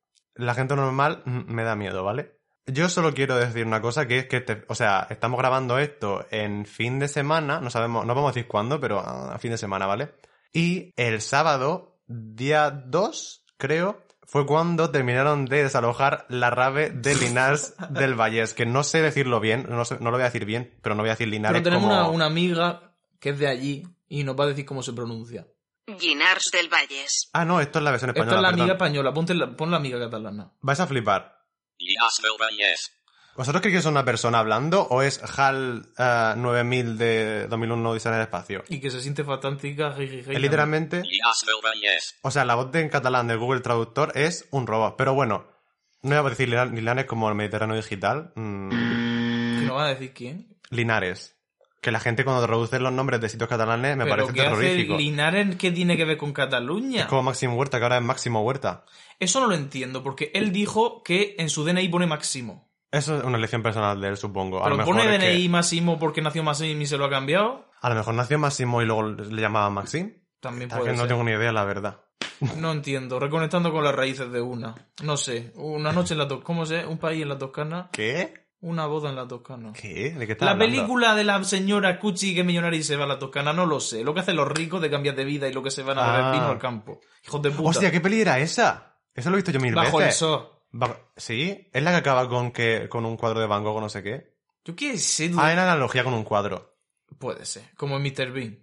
La 0.42 0.54
gente 0.54 0.76
normal 0.76 1.22
mm, 1.26 1.52
me 1.52 1.64
da 1.64 1.76
miedo, 1.76 2.04
¿vale? 2.04 2.40
Yo 2.68 2.90
solo 2.90 3.14
quiero 3.14 3.36
decir 3.36 3.66
una 3.66 3.82
cosa, 3.82 4.08
que 4.08 4.20
es 4.20 4.26
que, 4.28 4.40
te- 4.42 4.64
o 4.68 4.76
sea, 4.76 5.08
estamos 5.10 5.40
grabando 5.40 5.80
esto 5.80 6.26
en 6.32 6.66
fin 6.66 7.00
de 7.00 7.08
semana, 7.08 7.60
no 7.60 7.70
sabemos, 7.70 8.06
no 8.06 8.14
vamos 8.16 8.30
a 8.30 8.34
decir 8.34 8.48
cuándo, 8.48 8.80
pero 8.80 9.00
a 9.00 9.38
fin 9.40 9.52
de 9.52 9.58
semana, 9.58 9.86
¿vale? 9.88 10.12
Y 10.54 10.94
el 10.96 11.22
sábado, 11.22 11.98
día 12.08 12.70
2, 12.72 13.46
creo, 13.58 14.02
fue 14.24 14.46
cuando 14.46 14.92
terminaron 14.92 15.46
de 15.46 15.64
desalojar 15.64 16.26
la 16.30 16.50
rave 16.52 16.92
de 16.92 17.16
Linares 17.16 17.74
del 17.90 18.14
Vallés, 18.16 18.54
que 18.54 18.66
no 18.66 18.84
sé 18.84 19.02
decirlo 19.02 19.40
bien, 19.40 19.66
no, 19.68 19.84
sé- 19.84 19.98
no 20.00 20.12
lo 20.12 20.18
voy 20.18 20.22
a 20.22 20.26
decir 20.26 20.46
bien, 20.46 20.72
pero 20.82 20.96
no 20.96 21.02
voy 21.02 21.10
a 21.10 21.14
decir 21.14 21.28
Linares 21.28 21.62
Pero 21.62 21.64
tenemos 21.76 21.90
como... 21.90 22.02
una, 22.08 22.10
una 22.16 22.26
amiga 22.28 22.94
que 23.20 23.30
es 23.32 23.40
de 23.40 23.48
allí 23.48 23.88
y 24.08 24.24
nos 24.24 24.40
va 24.40 24.46
a 24.46 24.48
decir 24.48 24.66
cómo 24.66 24.84
se 24.84 24.94
pronuncia. 24.94 25.48
Llinars 26.00 26.52
del 26.52 26.70
Valles. 26.70 27.30
Ah, 27.34 27.46
no, 27.46 27.60
esto 27.62 27.80
es 27.80 27.84
la 27.86 27.92
versión 27.92 28.10
Esta 28.12 28.22
española, 28.22 28.38
es 28.40 28.42
la 28.44 28.48
perdón. 28.50 28.62
amiga 28.62 28.74
española, 28.74 29.14
ponte 29.14 29.34
la, 29.34 29.56
pon 29.56 29.72
la 29.72 29.78
amiga 29.78 30.00
catalana. 30.00 30.52
Vais 30.62 30.80
a 30.80 30.88
flipar. 30.88 31.40
Llinars 31.78 32.22
del. 32.22 32.92
¿Vosotros 33.36 33.62
creéis 33.62 33.76
que 33.76 33.80
es 33.80 33.86
una 33.86 34.04
persona 34.04 34.40
hablando 34.40 34.82
o 34.84 35.02
es 35.02 35.22
HAL 35.24 35.88
eh, 35.98 36.34
9000 36.36 36.98
de 36.98 37.48
2001 37.48 37.90
Odisea 37.92 38.12
en 38.12 38.18
el 38.18 38.24
espacio? 38.24 38.64
Y 38.68 38.82
que 38.82 38.92
se 38.92 39.02
siente 39.02 39.24
fantástica. 39.24 39.96
Es 39.98 40.28
literalmente... 40.40 40.98
Del. 40.98 41.08
O 42.24 42.30
sea, 42.30 42.44
la 42.44 42.56
voz 42.56 42.72
de 42.74 42.82
en 42.82 42.90
catalán 42.90 43.28
del 43.28 43.38
Google 43.38 43.62
Traductor 43.62 44.12
es 44.16 44.48
un 44.52 44.68
robot. 44.68 44.96
Pero 44.98 45.14
bueno, 45.14 45.48
no 46.02 46.22
voy 46.22 46.28
a 46.28 46.30
decir 46.30 46.50
Lina- 46.50 46.66
Linares 46.66 47.06
como 47.06 47.30
el 47.30 47.36
Mediterráneo 47.36 47.78
Digital. 47.78 48.34
mm, 48.36 48.70
¿Que 49.60 49.66
nos 49.66 49.78
va 49.78 49.86
a 49.86 49.90
decir 49.90 50.14
quién? 50.14 50.58
Linares. 50.70 51.38
Que 51.82 51.92
la 51.92 52.00
gente 52.00 52.24
cuando 52.24 52.46
traduce 52.46 52.80
los 52.80 52.94
nombres 52.94 53.20
de 53.22 53.28
sitios 53.28 53.50
catalanes 53.50 53.98
me 53.98 54.04
¿Pero 54.06 54.16
parece 54.16 54.34
qué 54.34 54.42
hace 54.42 54.50
terrorífico. 54.62 54.98
Linares? 54.98 55.56
¿Qué 55.56 55.72
tiene 55.72 55.98
que 55.98 56.06
ver 56.06 56.18
con 56.18 56.32
Cataluña? 56.32 57.02
Es 57.02 57.06
como 57.08 57.24
Máximo 57.24 57.56
Huerta, 57.56 57.80
que 57.80 57.84
ahora 57.86 57.98
es 57.98 58.04
Máximo 58.04 58.42
Huerta. 58.44 58.86
Eso 59.20 59.40
no 59.40 59.48
lo 59.48 59.56
entiendo, 59.56 60.04
porque 60.04 60.32
él 60.36 60.52
dijo 60.52 61.02
que 61.04 61.36
en 61.40 61.50
su 61.50 61.64
DNI 61.66 61.90
pone 61.90 62.06
Máximo. 62.06 62.70
Eso 62.92 63.18
es 63.18 63.24
una 63.24 63.38
elección 63.38 63.64
personal 63.64 64.00
de 64.00 64.10
él, 64.10 64.18
supongo. 64.18 64.64
A 64.64 64.70
lo 64.70 64.78
mejor 64.78 64.96
pone 64.96 65.16
es 65.16 65.20
que- 65.24 65.30
DNI 65.32 65.50
Máximo 65.50 65.98
porque 65.98 66.22
nació 66.22 66.44
Máximo 66.44 66.82
y 66.82 66.86
se 66.86 66.98
lo 66.98 67.06
ha 67.06 67.10
cambiado. 67.10 67.66
A 67.82 67.90
lo 67.90 67.96
mejor 67.96 68.14
nació 68.14 68.38
Máximo 68.38 68.82
y 68.82 68.86
luego 68.86 69.04
le 69.10 69.42
llamaban 69.42 69.74
Maxim. 69.74 70.14
También 70.40 70.70
puede 70.70 70.84
que 70.84 70.92
no 70.92 70.98
ser. 71.00 71.08
tengo 71.08 71.24
ni 71.24 71.32
idea, 71.32 71.52
la 71.52 71.64
verdad. 71.64 72.02
No 72.58 72.72
entiendo. 72.72 73.20
Reconectando 73.20 73.72
con 73.72 73.84
las 73.84 73.94
raíces 73.96 74.32
de 74.32 74.42
una. 74.42 74.76
No 75.04 75.16
sé. 75.18 75.52
Una 75.56 75.92
noche 75.92 76.14
en 76.14 76.20
la 76.20 76.28
Toscana. 76.28 76.46
¿Cómo 76.46 76.66
sé? 76.66 76.86
Un 76.86 76.98
país 76.98 77.22
en 77.22 77.30
la 77.30 77.38
Toscana. 77.38 77.90
¿Qué? 77.92 78.41
Una 78.62 78.86
boda 78.86 79.10
en 79.10 79.16
la 79.16 79.28
Toscana. 79.28 79.74
¿Qué? 79.74 80.12
¿De 80.12 80.26
qué 80.28 80.34
estás 80.34 80.46
La 80.46 80.52
hablando? 80.52 80.76
película 80.76 81.16
de 81.16 81.24
la 81.24 81.44
señora 81.44 82.00
Cuchi 82.00 82.36
que 82.36 82.44
millonaria 82.44 82.80
y 82.80 82.84
se 82.84 82.96
va 82.96 83.06
a 83.06 83.08
la 83.08 83.18
Toscana, 83.18 83.54
no 83.54 83.66
lo 83.66 83.80
sé. 83.80 84.04
Lo 84.04 84.14
que 84.14 84.20
hacen 84.20 84.36
los 84.36 84.48
ricos 84.48 84.82
de 84.82 84.90
cambiar 84.92 85.16
de 85.16 85.26
vida 85.26 85.48
y 85.48 85.54
lo 85.54 85.64
que 85.64 85.72
se 85.72 85.82
van 85.82 85.98
a 85.98 86.06
beber 86.12 86.26
Ah. 86.26 86.32
vino 86.32 86.46
al 86.48 86.60
campo. 86.60 87.02
Hijos 87.26 87.42
de 87.42 87.50
puta. 87.52 87.70
Hostia, 87.70 87.92
¿qué 87.92 88.00
peli 88.02 88.22
era 88.22 88.38
esa? 88.40 88.98
Eso 89.16 89.30
lo 89.32 89.36
he 89.36 89.40
visto 89.40 89.52
yo 89.52 89.60
mil 89.60 89.74
Bajo 89.74 90.00
el 90.00 90.06
veces. 90.06 90.20
sol. 90.20 90.48
Ba- 90.72 90.96
¿Sí? 91.18 91.68
¿Es 91.74 91.82
la 91.84 91.90
que 91.92 91.98
acaba 91.98 92.30
con 92.30 92.52
que 92.52 92.88
con 92.88 93.04
un 93.06 93.18
cuadro 93.18 93.40
de 93.42 93.48
Van 93.48 93.64
Gogh 93.64 93.78
o 93.78 93.82
no 93.82 93.90
sé 93.90 94.04
qué? 94.04 94.36
Yo 94.64 94.76
qué 94.76 94.98
sé. 95.00 95.26
Ah, 95.36 95.52
una 95.54 95.64
analogía 95.64 96.04
con 96.04 96.14
un 96.14 96.24
cuadro. 96.24 96.76
Puede 97.18 97.46
ser. 97.46 97.64
Como 97.76 97.98
en 97.98 98.04
Mr. 98.04 98.32
Bean. 98.32 98.60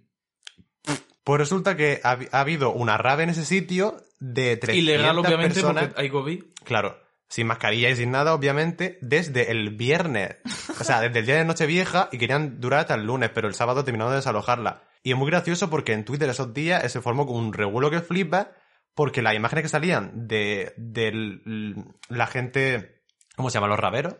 Pues 1.23 1.39
resulta 1.39 1.75
que 1.75 1.99
ha, 2.03 2.17
ha 2.31 2.39
habido 2.39 2.71
una 2.71 2.97
rave 2.97 3.23
en 3.23 3.29
ese 3.31 3.45
sitio 3.45 3.97
de 4.19 4.57
300 4.57 4.75
Ilegal, 4.95 5.19
obviamente, 5.19 5.53
personas. 5.55 5.87
porque 5.87 6.01
hay 6.01 6.09
COVID. 6.09 6.43
Claro, 6.63 6.97
sin 7.29 7.47
mascarilla 7.47 7.89
y 7.89 7.95
sin 7.95 8.11
nada, 8.11 8.33
obviamente, 8.33 8.97
desde 9.01 9.51
el 9.51 9.69
viernes. 9.69 10.37
O 10.79 10.83
sea, 10.83 10.99
desde 10.99 11.19
el 11.19 11.25
día 11.25 11.35
de 11.35 11.45
Nochevieja 11.45 12.09
y 12.11 12.17
querían 12.17 12.59
durar 12.59 12.81
hasta 12.81 12.95
el 12.95 13.05
lunes, 13.05 13.29
pero 13.33 13.47
el 13.47 13.53
sábado 13.53 13.83
terminaron 13.83 14.11
de 14.11 14.17
desalojarla. 14.17 14.83
Y 15.03 15.11
es 15.11 15.17
muy 15.17 15.29
gracioso 15.29 15.69
porque 15.69 15.93
en 15.93 16.03
Twitter 16.03 16.27
esos 16.27 16.53
días 16.53 16.91
se 16.91 17.01
formó 17.01 17.25
como 17.25 17.39
un 17.39 17.53
revuelo 17.53 17.91
que 17.91 18.01
flipa 18.01 18.51
porque 18.95 19.21
las 19.21 19.35
imágenes 19.35 19.63
que 19.63 19.69
salían 19.69 20.27
de, 20.27 20.73
de 20.75 21.75
la 22.09 22.27
gente... 22.27 23.03
¿Cómo 23.35 23.49
se 23.49 23.53
llama? 23.53 23.67
¿Los 23.67 23.79
raveros? 23.79 24.15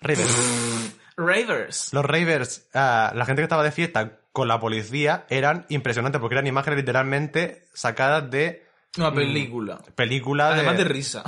Ravers. 0.00 0.96
Ravers. 1.16 1.92
Los 1.92 2.04
ravers, 2.04 2.68
ah, 2.74 3.12
la 3.14 3.24
gente 3.24 3.40
que 3.40 3.44
estaba 3.44 3.62
de 3.62 3.70
fiesta 3.70 4.18
con 4.32 4.48
la 4.48 4.58
policía 4.58 5.26
eran 5.28 5.64
impresionantes 5.68 6.20
porque 6.20 6.34
eran 6.34 6.48
imágenes 6.48 6.78
literalmente 6.78 7.68
sacadas 7.72 8.28
de 8.32 8.66
Una 8.96 9.12
película. 9.12 9.78
películas 9.94 10.54
Además 10.54 10.76
de 10.76 10.84
de, 10.84 10.88
risa. 10.88 11.24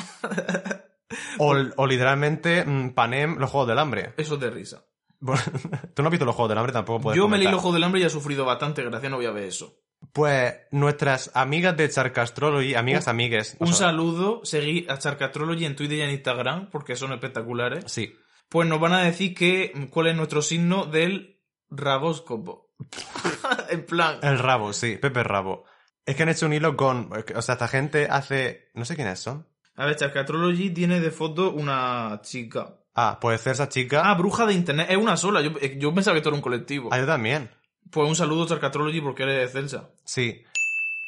o, 1.38 1.54
o 1.76 1.86
literalmente 1.86 2.64
mm, 2.64 2.90
Panem, 2.90 3.38
los 3.38 3.50
Juegos 3.50 3.68
del 3.68 3.78
Hambre. 3.78 4.12
Eso 4.16 4.34
es 4.34 4.40
de 4.40 4.50
risa. 4.50 4.84
Bueno, 5.20 5.42
Tú 5.94 6.02
no 6.02 6.08
has 6.08 6.12
visto 6.12 6.24
los 6.24 6.34
Juegos 6.34 6.50
del 6.50 6.58
Hambre, 6.58 6.72
tampoco 6.72 7.00
puedes 7.00 7.16
Yo 7.16 7.28
me 7.28 7.38
leí 7.38 7.46
el 7.46 7.54
ojo 7.54 7.72
del 7.72 7.84
hambre 7.84 8.00
y 8.00 8.04
he 8.04 8.10
sufrido 8.10 8.44
bastante, 8.44 8.82
gracias, 8.82 9.10
no 9.10 9.16
voy 9.16 9.26
a 9.26 9.30
ver 9.30 9.44
eso. 9.44 9.80
Pues 10.12 10.54
nuestras 10.70 11.30
amigas 11.34 11.76
de 11.76 11.88
Charcastrology, 11.88 12.74
amigas 12.74 13.08
amigues... 13.08 13.56
Un 13.58 13.68
o 13.68 13.72
sea, 13.72 13.88
saludo, 13.88 14.40
seguí 14.44 14.86
a 14.88 14.98
Charcatrology 14.98 15.64
en 15.64 15.74
Twitter 15.74 15.98
y 15.98 16.02
en 16.02 16.10
Instagram, 16.10 16.70
porque 16.70 16.96
son 16.96 17.12
espectaculares. 17.12 17.84
Sí. 17.90 18.14
Pues 18.48 18.68
nos 18.68 18.78
van 18.78 18.92
a 18.92 19.02
decir 19.02 19.34
que 19.34 19.88
cuál 19.90 20.08
es 20.08 20.16
nuestro 20.16 20.42
signo 20.42 20.84
del 20.84 21.40
rabóscopo. 21.70 22.70
en 23.70 23.86
plan, 23.86 24.18
El 24.22 24.38
rabo, 24.38 24.72
sí, 24.72 24.96
Pepe 24.96 25.22
Rabo. 25.22 25.64
Es 26.06 26.16
que 26.16 26.22
han 26.22 26.28
hecho 26.28 26.46
un 26.46 26.52
hilo 26.52 26.76
con... 26.76 27.10
O 27.34 27.42
sea, 27.42 27.54
esta 27.54 27.68
gente 27.68 28.06
hace... 28.08 28.70
No 28.74 28.84
sé 28.84 28.94
quiénes 28.94 29.18
son. 29.18 29.46
a 29.76 29.86
ver, 29.86 29.96
Charcatrology 29.96 30.70
tiene 30.70 31.00
de 31.00 31.10
foto 31.10 31.50
una 31.50 32.20
chica. 32.22 32.76
Ah, 32.94 33.18
puede 33.20 33.36
ser 33.36 33.52
esa 33.52 33.68
chica. 33.68 34.02
Ah, 34.08 34.14
bruja 34.14 34.46
de 34.46 34.54
internet, 34.54 34.86
es 34.88 34.96
una 34.96 35.16
sola. 35.18 35.42
Yo, 35.42 35.50
eh, 35.60 35.76
yo 35.78 35.92
pensaba 35.94 36.14
que 36.14 36.18
esto 36.18 36.30
era 36.30 36.36
un 36.36 36.42
colectivo. 36.42 36.88
Ah, 36.92 36.98
yo 36.98 37.06
también. 37.06 37.50
Pues 37.90 38.08
un 38.08 38.16
saludo 38.16 38.46
Charcatrology 38.46 39.00
porque 39.02 39.24
eres 39.24 39.52
Celsa. 39.52 39.90
Sí. 40.04 40.44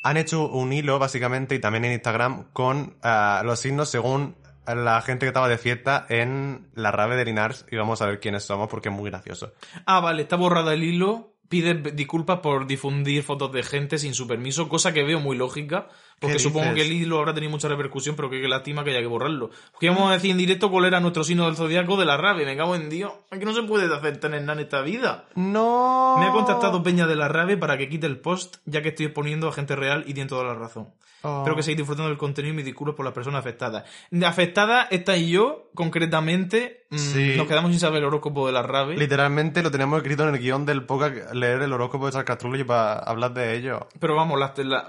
Han 0.05 0.17
hecho 0.17 0.49
un 0.49 0.73
hilo, 0.73 0.99
básicamente, 0.99 1.55
y 1.55 1.61
también 1.61 1.87
en 1.87 1.93
Instagram, 1.93 2.53
con 2.53 2.97
ah, 3.03 3.43
los 3.45 3.61
signos 3.61 3.89
según 3.89 4.37
la 4.67 5.01
gente 5.01 5.25
que 5.25 5.29
estaba 5.29 5.49
de 5.49 5.59
fiesta 5.59 6.05
en 6.09 6.69
la 6.75 6.91
rave 6.91 7.17
de 7.17 7.25
Linares. 7.25 7.65
Y 7.71 7.77
vamos 7.77 8.03
a 8.03 8.07
ver 8.07 8.21
quiénes 8.21 8.45
somos 8.45 8.69
porque 8.69 8.91
es 8.91 8.95
muy 8.95 9.11
gracioso. 9.11 9.55
Ah, 9.87 10.01
vale, 10.01 10.23
está 10.23 10.37
borrada 10.37 10.75
el 10.75 10.85
hilo. 10.85 11.38
Pide 11.49 11.75
disculpas 11.93 12.41
por 12.41 12.67
difundir 12.67 13.23
fotos 13.23 13.53
de 13.53 13.63
gente 13.63 13.99
sin 13.99 14.13
su 14.13 14.27
permiso, 14.27 14.69
cosa 14.69 14.93
que 14.93 15.03
veo 15.03 15.19
muy 15.19 15.37
lógica, 15.37 15.89
porque 16.19 16.35
¿Qué 16.37 16.43
supongo 16.43 16.75
que 16.75 16.83
el 16.83 16.93
hilo 16.93 17.19
habrá 17.19 17.33
tenido 17.35 17.51
mucha 17.51 17.69
repercusión, 17.69 18.17
pero 18.17 18.29
que 18.31 18.47
lástima 18.49 18.83
que 18.85 18.91
haya 18.91 19.01
que 19.01 19.07
borrarlo. 19.07 19.51
Porque 19.73 19.87
íbamos 19.87 20.11
a 20.11 20.15
decir 20.15 20.31
en 20.33 20.39
directo 20.39 20.71
cuál 20.71 20.87
era 20.87 21.01
nuestro 21.01 21.23
signo 21.25 21.47
del 21.47 21.57
zodiaco 21.57 21.97
de 21.97 22.05
la 22.07 22.17
rave, 22.17 22.45
me 22.45 22.57
cago 22.57 22.75
en 22.75 22.91
Dios. 22.91 23.13
Es 23.31 23.39
que 23.39 23.45
no 23.45 23.55
se 23.55 23.63
puede 23.63 23.93
hacer 23.95 24.19
tener 24.19 24.41
nada 24.43 24.55
en 24.55 24.61
esta 24.61 24.81
vida. 24.83 25.27
¡No! 25.35 26.17
Me 26.19 26.27
ha 26.27 26.33
contactado 26.33 26.83
Peña 26.83 27.07
de 27.07 27.17
la 27.17 27.29
Rave 27.29 27.57
para 27.57 27.79
que 27.79 27.89
quite 27.89 28.07
el 28.07 28.19
post, 28.19 28.57
ya 28.65 28.83
que 28.83 28.89
estoy 28.91 29.07
exponiendo 29.07 29.49
a 29.49 29.53
gente 29.53 29.77
real 29.77 30.05
y 30.07 30.15
tiene 30.15 30.29
toda 30.29 30.45
la 30.45 30.55
razón. 30.55 30.89
Oh. 31.23 31.39
Espero 31.39 31.57
que 31.57 31.63
seguís 31.65 31.79
disfrutando 31.79 32.09
del 32.11 32.19
contenido 32.19 32.55
y 32.55 32.57
me 32.59 32.63
disculpo 32.63 32.95
por 32.95 33.05
las 33.05 33.13
personas 33.13 33.41
afectadas. 33.41 33.85
Afectada 34.25 34.87
esta 34.91 35.17
y 35.17 35.31
yo, 35.31 35.69
concretamente, 35.75 36.87
mm, 36.91 36.97
Sí. 36.97 37.35
nos 37.37 37.49
quedamos 37.49 37.71
sin 37.73 37.81
saber 37.81 37.99
el 37.99 38.05
horóscopo 38.05 38.47
de 38.47 38.53
la 38.53 38.63
Rave. 38.63 38.97
Literalmente 38.97 39.63
lo 39.63 39.71
teníamos 39.71 39.99
escrito 39.99 40.29
en 40.29 40.35
el 40.35 40.41
guion 40.41 40.65
del 40.65 40.85
podcast, 40.87 41.33
leer 41.35 41.63
el 41.63 41.73
horóscopo 41.73 42.07
de 42.07 42.13
Charcastrology 42.13 42.63
para 42.65 43.01
hablar 43.01 43.35
de 43.35 43.57
ello. 43.57 43.89
Pero 43.99 44.15
vamos, 44.15 44.39
la, 44.39 44.55
la- 44.59 44.89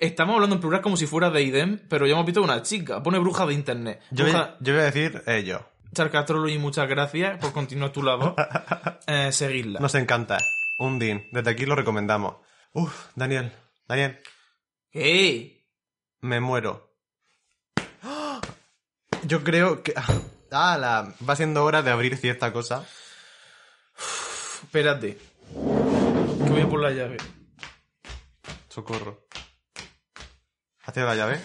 estamos 0.00 0.34
hablando 0.34 0.56
en 0.56 0.60
plural 0.60 0.80
como 0.80 0.96
si 0.96 1.06
fuera 1.06 1.30
de 1.30 1.42
IDEM, 1.42 1.80
pero 1.88 2.06
ya 2.06 2.14
hemos 2.14 2.26
visto 2.26 2.42
una 2.42 2.62
chica. 2.62 3.02
Pone 3.02 3.18
bruja 3.18 3.46
de 3.46 3.54
internet. 3.54 4.02
Yo, 4.10 4.24
voy, 4.24 4.32
Bruja, 4.32 4.56
yo 4.60 4.72
voy 4.72 4.82
a 4.82 4.84
decir 4.86 5.22
ello. 5.26 5.66
Charcatrolo 5.92 6.48
y 6.48 6.58
muchas 6.58 6.88
gracias 6.88 7.38
por 7.38 7.52
continuar 7.52 7.92
tu 7.92 8.02
labor. 8.02 8.34
Eh, 9.06 9.32
seguidla. 9.32 9.80
Nos 9.80 9.96
encanta. 9.96 10.38
Un 10.78 11.00
din. 11.00 11.26
Desde 11.32 11.50
aquí 11.50 11.66
lo 11.66 11.74
recomendamos. 11.74 12.36
Uf, 12.72 13.06
Daniel. 13.16 13.50
Daniel, 13.88 14.20
¡Ey! 14.92 15.66
me 16.20 16.38
muero. 16.38 16.94
Yo 19.24 19.42
creo 19.42 19.82
que... 19.82 19.94
Ah, 20.52 20.78
la... 20.78 21.14
va 21.28 21.36
siendo 21.36 21.64
hora 21.64 21.82
de 21.82 21.90
abrir 21.90 22.16
cierta 22.16 22.52
cosa. 22.52 22.86
Espérate. 24.62 25.18
Que 25.54 26.50
voy 26.50 26.60
a 26.60 26.68
por 26.68 26.80
la 26.80 26.90
llave. 26.92 27.16
Socorro. 28.68 29.26
¿Has 30.84 30.94
tirado 30.94 31.10
la 31.10 31.16
llave? 31.16 31.40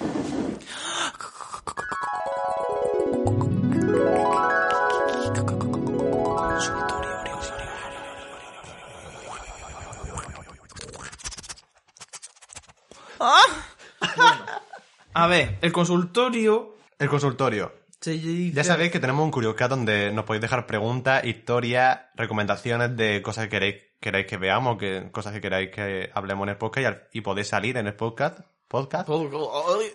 A 15.13 15.27
ver, 15.27 15.57
el 15.61 15.71
consultorio. 15.71 16.75
El 16.99 17.09
consultorio. 17.09 17.73
Ya 18.01 18.63
sabéis 18.63 18.91
que 18.91 18.99
tenemos 18.99 19.23
un 19.23 19.31
Curioscat 19.31 19.69
donde 19.69 20.11
nos 20.11 20.25
podéis 20.25 20.41
dejar 20.43 20.67
preguntas, 20.67 21.23
historias, 21.23 22.01
recomendaciones 22.15 22.95
de 22.95 23.21
cosas 23.23 23.45
que 23.45 23.49
queréis, 23.49 23.75
queráis 23.99 24.27
que 24.27 24.37
veamos, 24.37 24.77
que, 24.77 25.09
cosas 25.11 25.33
que 25.33 25.41
queráis 25.41 25.71
que 25.71 26.11
hablemos 26.13 26.43
en 26.45 26.49
el 26.49 26.57
podcast 26.57 26.81
y, 26.83 26.85
al- 26.85 27.07
y 27.13 27.21
podéis 27.21 27.47
salir 27.47 27.77
en 27.77 27.87
el 27.87 27.95
podcast. 27.95 28.41
¿Podcast? 28.67 29.07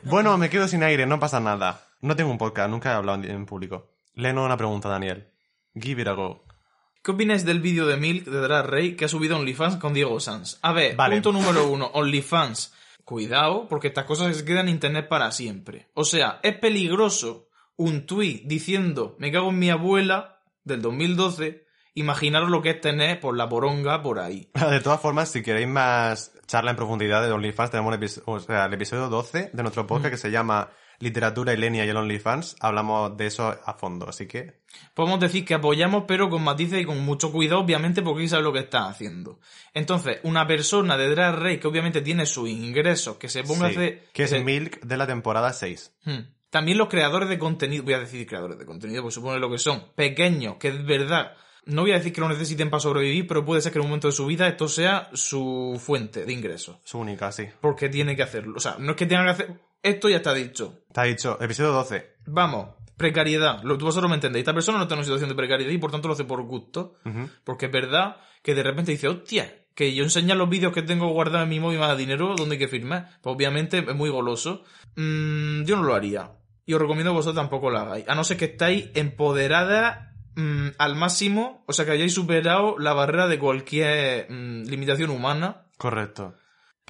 Bueno, 0.05 0.39
me 0.39 0.49
quedo 0.49 0.68
sin 0.68 0.83
aire, 0.83 1.07
no 1.07 1.18
pasa 1.18 1.41
nada. 1.41 1.85
No 2.01 2.16
tengo 2.16 2.31
un 2.31 2.39
podcast, 2.39 2.71
nunca 2.71 2.93
he 2.93 2.95
hablado 2.95 3.23
en, 3.23 3.31
en 3.31 3.47
público. 3.47 3.91
Léenos 4.14 4.45
una 4.47 4.57
pregunta, 4.57 4.89
Daniel. 4.89 5.29
Give 5.75 6.01
it 6.03 6.09
a 6.09 6.12
go. 6.12 6.45
¿Qué 7.03 7.11
opináis 7.12 7.45
del 7.45 7.61
vídeo 7.61 7.87
de 7.87 7.97
Milk 7.97 8.27
de 8.27 8.41
Drag 8.41 8.66
Rey 8.66 8.97
que 8.97 9.07
ha 9.07 9.09
subido 9.09 9.37
OnlyFans 9.37 9.77
con 9.77 9.95
Diego 9.95 10.21
Sanz? 10.21 10.59
A 10.62 10.73
ver, 10.73 10.97
Vale. 10.97 11.16
punto 11.16 11.33
número 11.33 11.66
uno, 11.68 11.91
OnlyFans. 11.95 12.75
Cuidado, 13.05 13.66
porque 13.68 13.89
estas 13.89 14.05
cosas 14.05 14.37
se 14.37 14.45
quedan 14.45 14.68
en 14.68 14.75
internet 14.75 15.09
para 15.09 15.33
siempre. 15.33 15.89
O 15.95 16.05
sea, 16.05 16.39
es 16.43 16.57
peligroso 16.57 17.49
un 17.77 18.07
tuit 18.07 18.45
diciendo 18.47 19.16
me 19.18 19.33
cago 19.33 19.49
en 19.51 19.59
mi 19.59 19.71
abuela 19.71 20.43
del 20.62 20.83
2012, 20.83 21.66
imaginaros 21.95 22.51
lo 22.51 22.62
que 22.62 22.70
es 22.70 22.80
tener 22.80 23.20
por 23.20 23.36
la 23.36 23.49
poronga 23.49 24.03
por 24.03 24.18
ahí. 24.18 24.51
De 24.70 24.80
todas 24.80 25.01
formas, 25.01 25.30
si 25.30 25.43
queréis 25.43 25.68
más 25.68 26.32
charla 26.47 26.70
en 26.72 26.76
profundidad 26.76 27.22
de 27.22 27.30
OnlyFans, 27.30 27.70
tenemos 27.70 28.22
o 28.24 28.41
sea, 28.41 28.64
el 28.66 28.74
episodio 28.74 29.09
12 29.09 29.51
de 29.53 29.62
nuestro 29.62 29.86
podcast 29.86 30.12
que 30.12 30.18
se 30.18 30.30
llama 30.30 30.70
Literatura, 30.99 31.55
Ilenia 31.55 31.84
y 31.84 31.88
el 31.88 31.97
OnlyFans. 31.97 32.57
Hablamos 32.61 33.16
de 33.16 33.26
eso 33.26 33.57
a 33.64 33.74
fondo, 33.74 34.09
así 34.09 34.26
que... 34.26 34.61
Podemos 34.95 35.20
decir 35.20 35.45
que 35.45 35.55
apoyamos, 35.55 36.05
pero 36.07 36.28
con 36.28 36.43
matices 36.43 36.82
y 36.82 36.84
con 36.84 37.01
mucho 37.01 37.32
cuidado, 37.32 37.61
obviamente, 37.61 38.03
porque 38.03 38.28
sabe 38.28 38.43
lo 38.43 38.53
que 38.53 38.59
está 38.61 38.86
haciendo. 38.86 39.41
Entonces, 39.72 40.18
una 40.24 40.47
persona 40.47 40.97
de 40.97 41.09
Drag 41.09 41.36
Race 41.36 41.61
que 41.61 41.68
obviamente 41.68 42.03
tiene 42.03 42.26
sus 42.26 42.49
ingresos, 42.49 43.16
que 43.16 43.28
se 43.28 43.45
ponga 43.45 43.68
sí, 43.70 43.76
a 43.76 43.78
hacer... 43.78 44.09
que 44.12 44.24
es 44.24 44.30
se- 44.30 44.45
Milk 44.45 44.80
de 44.82 44.97
la 44.97 45.07
temporada 45.07 45.53
6. 45.53 45.95
Hmm. 46.05 46.18
También 46.51 46.78
los 46.78 46.88
creadores 46.88 47.28
de 47.28 47.38
contenido, 47.38 47.84
voy 47.84 47.95
a 47.95 48.01
decir 48.01 48.26
creadores 48.26 48.59
de 48.59 48.66
contenido, 48.66 49.03
porque 49.03 49.14
supone 49.14 49.38
lo 49.38 49.51
que 49.51 49.59
son, 49.59 49.93
pequeños, 49.95 50.57
que 50.57 50.68
es 50.68 50.84
verdad, 50.84 51.32
no 51.71 51.83
voy 51.83 51.93
a 51.93 51.99
decir 51.99 52.12
que 52.12 52.21
lo 52.21 52.29
necesiten 52.29 52.71
para 52.71 52.81
sobrevivir, 52.81 53.27
pero 53.27 53.45
puede 53.45 53.61
ser 53.61 53.73
que 53.73 53.79
en 53.79 53.83
un 53.83 53.89
momento 53.89 54.09
de 54.09 54.12
su 54.12 54.27
vida 54.27 54.49
esto 54.49 54.68
sea 54.68 55.09
su 55.14 55.81
fuente 55.83 56.25
de 56.25 56.33
ingresos. 56.33 56.79
Su 56.85 56.99
única, 56.99 57.33
sí. 57.33 57.47
Porque 57.61 57.89
tiene 57.89 58.16
que 58.16 58.23
hacerlo. 58.23 58.55
O 58.57 58.61
sea, 58.61 58.77
no 58.79 58.93
es 58.93 58.97
que 58.97 59.07
tengan 59.07 59.27
que 59.27 59.31
hacer... 59.31 59.61
Esto 59.83 60.09
ya 60.09 60.16
está 60.16 60.35
dicho. 60.35 60.83
Ha 60.95 61.05
dicho, 61.05 61.39
episodio 61.41 61.73
12. 61.73 62.16
Vamos, 62.27 62.68
precariedad. 62.97 63.62
Lo, 63.62 63.79
vosotros 63.79 64.11
me 64.11 64.16
entendéis. 64.16 64.43
Esta 64.43 64.53
persona 64.53 64.79
no 64.79 64.85
está 64.85 64.95
en 64.95 64.99
una 64.99 65.05
situación 65.05 65.31
de 65.31 65.37
precariedad 65.37 65.73
y 65.73 65.79
por 65.79 65.91
tanto 65.91 66.09
lo 66.09 66.14
hace 66.14 66.25
por 66.25 66.43
gusto. 66.43 66.97
Porque 67.45 67.66
es 67.66 67.73
verdad 67.73 68.16
que 68.43 68.55
de 68.55 68.62
repente 68.62 68.93
dice, 68.93 69.09
hostia, 69.09 69.66
que 69.75 69.95
yo 69.95 70.05
enseñar 70.05 70.37
los 70.37 70.51
vídeos 70.51 70.75
que 70.75 70.83
tengo 70.83 71.09
guardados 71.09 71.45
en 71.45 71.49
mi 71.49 71.61
móvil 71.61 71.79
más 71.79 71.97
dinero, 71.97 72.35
¿dónde 72.37 72.57
hay 72.57 72.59
que 72.59 72.68
firmar? 72.68 73.18
Pues 73.23 73.35
obviamente 73.35 73.79
es 73.79 73.95
muy 73.95 74.11
goloso. 74.11 74.64
Mm, 74.97 75.64
yo 75.64 75.77
no 75.77 75.85
lo 75.85 75.95
haría. 75.95 76.33
Y 76.66 76.75
os 76.75 76.81
recomiendo 76.81 77.12
que 77.12 77.16
vosotros 77.16 77.43
tampoco 77.43 77.71
lo 77.71 77.79
hagáis. 77.79 78.07
A 78.07 78.14
no 78.14 78.23
ser 78.23 78.37
que 78.37 78.45
estáis 78.45 78.91
empoderada 78.95 80.10
mm, 80.37 80.68
al 80.78 80.97
máximo, 80.97 81.64
o 81.66 81.72
sea 81.72 81.85
que 81.85 81.93
hayáis 81.93 82.14
superado 82.14 82.78
la 82.78 82.93
barrera 82.93 83.28
de 83.28 83.39
cualquier 83.39 84.31
mm, 84.31 84.64
limitación 84.64 85.11
humana. 85.11 85.66
Correcto. 85.76 86.35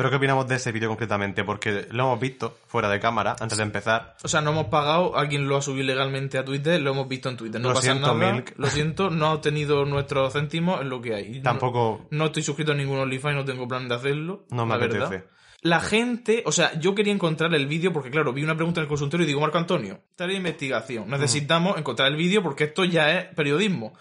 Pero 0.01 0.09
¿qué 0.09 0.17
opinamos 0.17 0.49
de 0.49 0.55
ese 0.55 0.73
vídeo 0.73 0.89
concretamente? 0.89 1.45
Porque 1.45 1.87
lo 1.91 2.05
hemos 2.05 2.21
visto 2.21 2.57
fuera 2.67 2.89
de 2.89 2.99
cámara, 3.01 3.37
antes 3.39 3.59
de 3.59 3.65
empezar. 3.65 4.17
O 4.23 4.29
sea, 4.29 4.41
no 4.41 4.51
hemos 4.53 4.69
pagado, 4.69 5.15
alguien 5.15 5.47
lo 5.47 5.59
ha 5.59 5.61
subido 5.61 5.85
ilegalmente 5.85 6.39
a 6.39 6.45
Twitter, 6.45 6.81
lo 6.81 6.93
hemos 6.93 7.07
visto 7.07 7.29
en 7.29 7.37
Twitter. 7.37 7.61
No 7.61 7.69
Lo 7.69 7.75
pasa 7.75 7.93
siento, 7.93 8.15
nada. 8.15 8.33
Milk. 8.33 8.55
Lo 8.57 8.69
siento, 8.69 9.11
no 9.11 9.27
ha 9.27 9.35
obtenido 9.35 9.85
nuestros 9.85 10.33
céntimos, 10.33 10.81
es 10.81 10.87
lo 10.87 11.03
que 11.03 11.15
hay. 11.15 11.43
Tampoco... 11.43 12.07
No, 12.11 12.27
estoy 12.27 12.43
suscrito 12.43 12.73
a 12.73 12.75
ningún 12.77 12.99
OnlyFans, 12.99 13.37
no 13.37 13.45
tengo 13.45 13.69
plan 13.69 13.89
de 13.89 13.95
hacerlo. 13.95 14.47
No 14.51 14.65
me 14.65 14.73
la 14.73 14.79
verdad. 14.79 15.25
La 15.63 15.81
gente, 15.81 16.43
o 16.47 16.53
sea, 16.53 16.79
yo 16.81 16.95
quería 16.95 17.13
encontrar 17.13 17.55
el 17.55 17.67
vídeo 17.67 17.93
porque, 17.93 18.11
claro, 18.11 18.33
vi 18.33 18.43
una 18.43 18.55
pregunta 18.57 18.81
en 18.81 18.85
el 18.85 18.89
consultorio 18.89 19.25
y 19.25 19.27
digo, 19.27 19.41
Marco 19.41 19.59
Antonio, 19.59 20.01
tarea 20.17 20.33
de 20.33 20.39
investigación. 20.39 21.11
Necesitamos 21.11 21.77
encontrar 21.77 22.09
el 22.09 22.17
vídeo 22.17 22.43
porque 22.43 22.65
esto 22.65 22.85
ya 22.85 23.19
es 23.19 23.35
periodismo. 23.35 23.93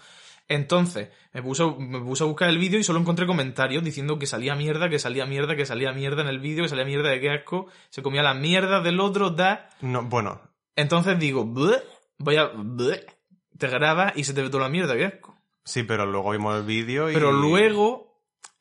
Entonces, 0.48 1.10
me 1.32 1.42
puse, 1.42 1.62
a- 1.62 1.74
me 1.78 2.00
puse 2.00 2.24
a 2.24 2.26
buscar 2.26 2.48
el 2.48 2.58
vídeo 2.58 2.78
y 2.80 2.82
solo 2.82 2.98
encontré 2.98 3.26
comentarios 3.26 3.84
diciendo 3.84 4.18
que 4.18 4.26
salía 4.26 4.54
mierda, 4.56 4.88
que 4.88 4.98
salía 4.98 5.26
mierda, 5.26 5.54
que 5.54 5.64
salía 5.66 5.92
mierda 5.92 6.22
en 6.22 6.28
el 6.28 6.40
vídeo, 6.40 6.64
que 6.64 6.68
salía 6.68 6.84
mierda 6.84 7.10
de 7.10 7.20
qué 7.20 7.30
asco, 7.30 7.66
se 7.90 8.02
comía 8.02 8.22
la 8.22 8.34
mierda 8.34 8.80
del 8.80 8.98
otro, 8.98 9.30
da. 9.30 9.68
No, 9.80 10.02
bueno, 10.02 10.40
Entonces 10.76 11.18
digo, 11.18 11.44
voy 11.44 12.36
a. 12.36 12.46
bleh", 12.46 13.04
te 13.58 13.68
grabas 13.68 14.12
y 14.16 14.24
se 14.24 14.32
te 14.34 14.42
ve 14.42 14.48
toda 14.50 14.64
la 14.64 14.70
mierda, 14.70 14.96
qué 14.96 15.04
asco. 15.04 15.36
sí, 15.64 15.82
pero 15.84 16.04
luego 16.06 16.30
vimos 16.32 16.56
el 16.56 16.64
vídeo 16.64 17.10
y... 17.10 17.14
Pero 17.14 17.30
luego 17.32 18.09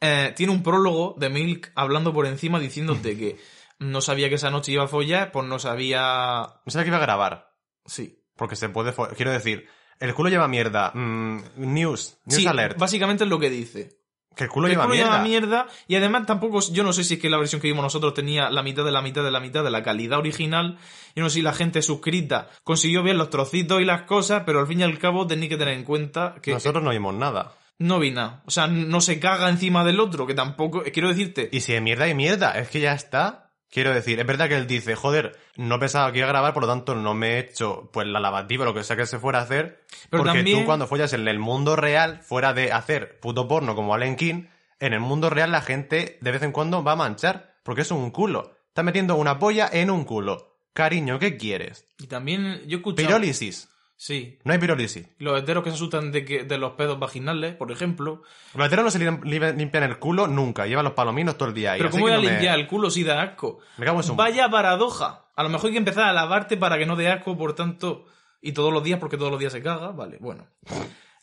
eh, 0.01 0.33
tiene 0.35 0.51
un 0.53 0.63
prólogo 0.63 1.15
de 1.17 1.29
Milk 1.29 1.71
hablando 1.75 2.13
por 2.13 2.25
encima 2.25 2.59
diciéndote 2.59 3.17
que 3.17 3.37
no 3.79 4.01
sabía 4.01 4.29
que 4.29 4.35
esa 4.35 4.51
noche 4.51 4.71
iba 4.71 4.83
a 4.83 4.87
follar, 4.87 5.31
pues 5.31 5.45
no 5.47 5.57
sabía... 5.59 6.47
No 6.65 6.71
sabía 6.71 6.83
que 6.83 6.89
iba 6.89 6.97
a 6.97 7.01
grabar. 7.01 7.53
Sí. 7.85 8.21
Porque 8.35 8.55
se 8.55 8.69
puede... 8.69 8.93
Quiero 9.15 9.31
decir, 9.31 9.67
el 9.99 10.13
culo 10.13 10.29
lleva 10.29 10.47
mierda. 10.47 10.91
Mm, 10.93 11.41
news. 11.57 12.17
News 12.25 12.41
Sí, 12.41 12.47
alert. 12.47 12.77
básicamente 12.77 13.23
es 13.23 13.29
lo 13.29 13.39
que 13.39 13.49
dice. 13.49 13.97
Que 14.35 14.45
el 14.45 14.49
culo 14.49 14.67
el 14.67 14.73
lleva 14.73 14.83
culo 14.83 14.95
mierda. 14.95 15.11
lleva 15.11 15.23
mierda 15.23 15.67
y 15.87 15.95
además 15.95 16.25
tampoco, 16.25 16.59
yo 16.71 16.83
no 16.83 16.93
sé 16.93 17.03
si 17.03 17.15
es 17.15 17.19
que 17.19 17.29
la 17.29 17.37
versión 17.37 17.59
que 17.61 17.67
vimos 17.67 17.83
nosotros 17.83 18.13
tenía 18.13 18.49
la 18.49 18.63
mitad 18.63 18.85
de 18.85 18.91
la 18.91 19.01
mitad 19.01 19.23
de 19.23 19.31
la 19.31 19.39
mitad 19.41 19.63
de 19.63 19.71
la 19.71 19.83
calidad 19.83 20.19
original. 20.19 20.77
Yo 21.15 21.23
no 21.23 21.29
sé 21.29 21.35
si 21.35 21.41
la 21.41 21.51
gente 21.53 21.81
suscrita 21.81 22.49
consiguió 22.63 23.03
ver 23.03 23.15
los 23.15 23.29
trocitos 23.29 23.81
y 23.81 23.85
las 23.85 24.03
cosas, 24.03 24.43
pero 24.45 24.59
al 24.59 24.67
fin 24.67 24.79
y 24.79 24.83
al 24.83 24.97
cabo 24.99 25.27
tenéis 25.27 25.49
que 25.49 25.57
tener 25.57 25.73
en 25.73 25.83
cuenta 25.83 26.35
que 26.41 26.51
Nosotros 26.53 26.83
no 26.83 26.91
vimos 26.91 27.13
nada. 27.15 27.53
No 27.79 27.99
vi 27.99 28.11
nada. 28.11 28.43
O 28.45 28.51
sea, 28.51 28.67
no 28.67 29.01
se 29.01 29.19
caga 29.19 29.49
encima 29.49 29.83
del 29.83 29.99
otro, 29.99 30.27
que 30.27 30.33
tampoco... 30.35 30.83
Quiero 30.93 31.09
decirte... 31.09 31.49
Y 31.51 31.61
si 31.61 31.73
es 31.73 31.81
mierda, 31.81 32.07
y 32.07 32.13
mierda. 32.13 32.51
Es 32.59 32.69
que 32.69 32.79
ya 32.81 32.93
está. 32.93 33.51
Quiero 33.71 33.93
decir, 33.93 34.19
es 34.19 34.25
verdad 34.25 34.47
que 34.49 34.57
él 34.57 34.67
dice, 34.67 34.95
joder, 34.95 35.37
no 35.55 35.79
pensaba 35.79 36.11
que 36.11 36.17
iba 36.19 36.27
a 36.27 36.31
grabar, 36.31 36.53
por 36.53 36.63
lo 36.63 36.69
tanto 36.69 36.95
no 36.95 37.13
me 37.13 37.33
he 37.35 37.39
hecho 37.39 37.89
pues 37.93 38.07
la 38.07 38.19
lavativa 38.19 38.63
o 38.63 38.65
lo 38.65 38.73
que 38.73 38.83
sea 38.83 38.95
que 38.95 39.05
se 39.05 39.19
fuera 39.19 39.39
a 39.39 39.43
hacer. 39.43 39.85
Pero 40.09 40.23
porque 40.23 40.39
también- 40.39 40.59
tú 40.59 40.65
cuando 40.65 40.87
follas 40.87 41.13
en 41.13 41.27
el 41.27 41.37
mundo 41.39 41.75
real, 41.75 42.21
fuera 42.23 42.53
de 42.53 42.71
hacer 42.71 43.19
puto 43.19 43.47
porno 43.47 43.75
como 43.75 43.93
Allen 43.93 44.15
King, 44.15 44.45
en 44.79 44.93
el 44.93 44.99
mundo 45.01 45.29
real 45.29 45.51
la 45.51 45.61
gente 45.61 46.17
de 46.19 46.31
vez 46.31 46.41
en 46.41 46.51
cuando 46.51 46.83
va 46.83 46.93
a 46.93 46.95
manchar. 46.95 47.57
Porque 47.63 47.81
es 47.83 47.91
un 47.91 48.09
culo. 48.09 48.55
Está 48.69 48.81
metiendo 48.81 49.15
una 49.15 49.37
polla 49.37 49.69
en 49.71 49.91
un 49.91 50.03
culo. 50.03 50.57
Cariño, 50.73 51.19
¿qué 51.19 51.37
quieres? 51.37 51.85
Y 51.99 52.07
también 52.07 52.61
yo 52.65 52.77
he 52.77 52.79
escuchado... 52.79 53.07
Pirólisis. 53.07 53.69
Sí. 54.01 54.39
No 54.45 54.53
hay 54.53 54.59
pirólisis. 54.59 55.05
Los 55.17 55.37
heteros 55.41 55.61
que 55.61 55.71
se 55.71 55.75
asustan 55.75 56.13
de, 56.13 56.23
que, 56.23 56.43
de 56.45 56.57
los 56.57 56.71
pedos 56.75 56.97
vaginales, 56.99 57.53
por 57.55 57.69
ejemplo. 57.69 58.23
Los 58.55 58.67
heteros 58.67 58.85
no 58.85 58.91
se 58.91 58.99
lim- 58.99 59.19
lim- 59.23 59.57
limpian 59.57 59.83
el 59.83 59.99
culo 59.99 60.25
nunca. 60.25 60.65
Llevan 60.65 60.85
los 60.85 60.93
palominos 60.93 61.37
todo 61.37 61.49
el 61.49 61.53
día 61.53 61.73
ahí. 61.73 61.79
Pero 61.79 61.91
¿cómo 61.91 62.03
voy 62.03 62.13
a 62.13 62.15
no 62.15 62.21
me- 62.23 62.29
limpiar 62.29 62.57
el 62.57 62.65
culo 62.65 62.89
si 62.89 63.03
da 63.03 63.21
asco? 63.21 63.59
Me 63.77 63.85
cago 63.85 63.97
en 63.97 64.03
su- 64.03 64.15
Vaya 64.15 64.49
paradoja. 64.49 65.25
A 65.35 65.43
lo 65.43 65.49
mejor 65.49 65.65
hay 65.67 65.73
que 65.73 65.79
empezar 65.79 66.05
a 66.05 66.13
lavarte 66.13 66.55
para 66.55 66.77
que 66.77 66.85
no 66.85 66.95
dé 66.95 67.09
asco, 67.09 67.37
por 67.37 67.55
tanto... 67.55 68.05
Y 68.41 68.53
todos 68.53 68.71
los 68.71 68.81
días, 68.85 68.99
porque 68.99 69.17
todos 69.17 69.31
los 69.31 69.39
días 69.41 69.51
se 69.51 69.61
caga. 69.61 69.89
Vale, 69.91 70.15
bueno. 70.21 70.47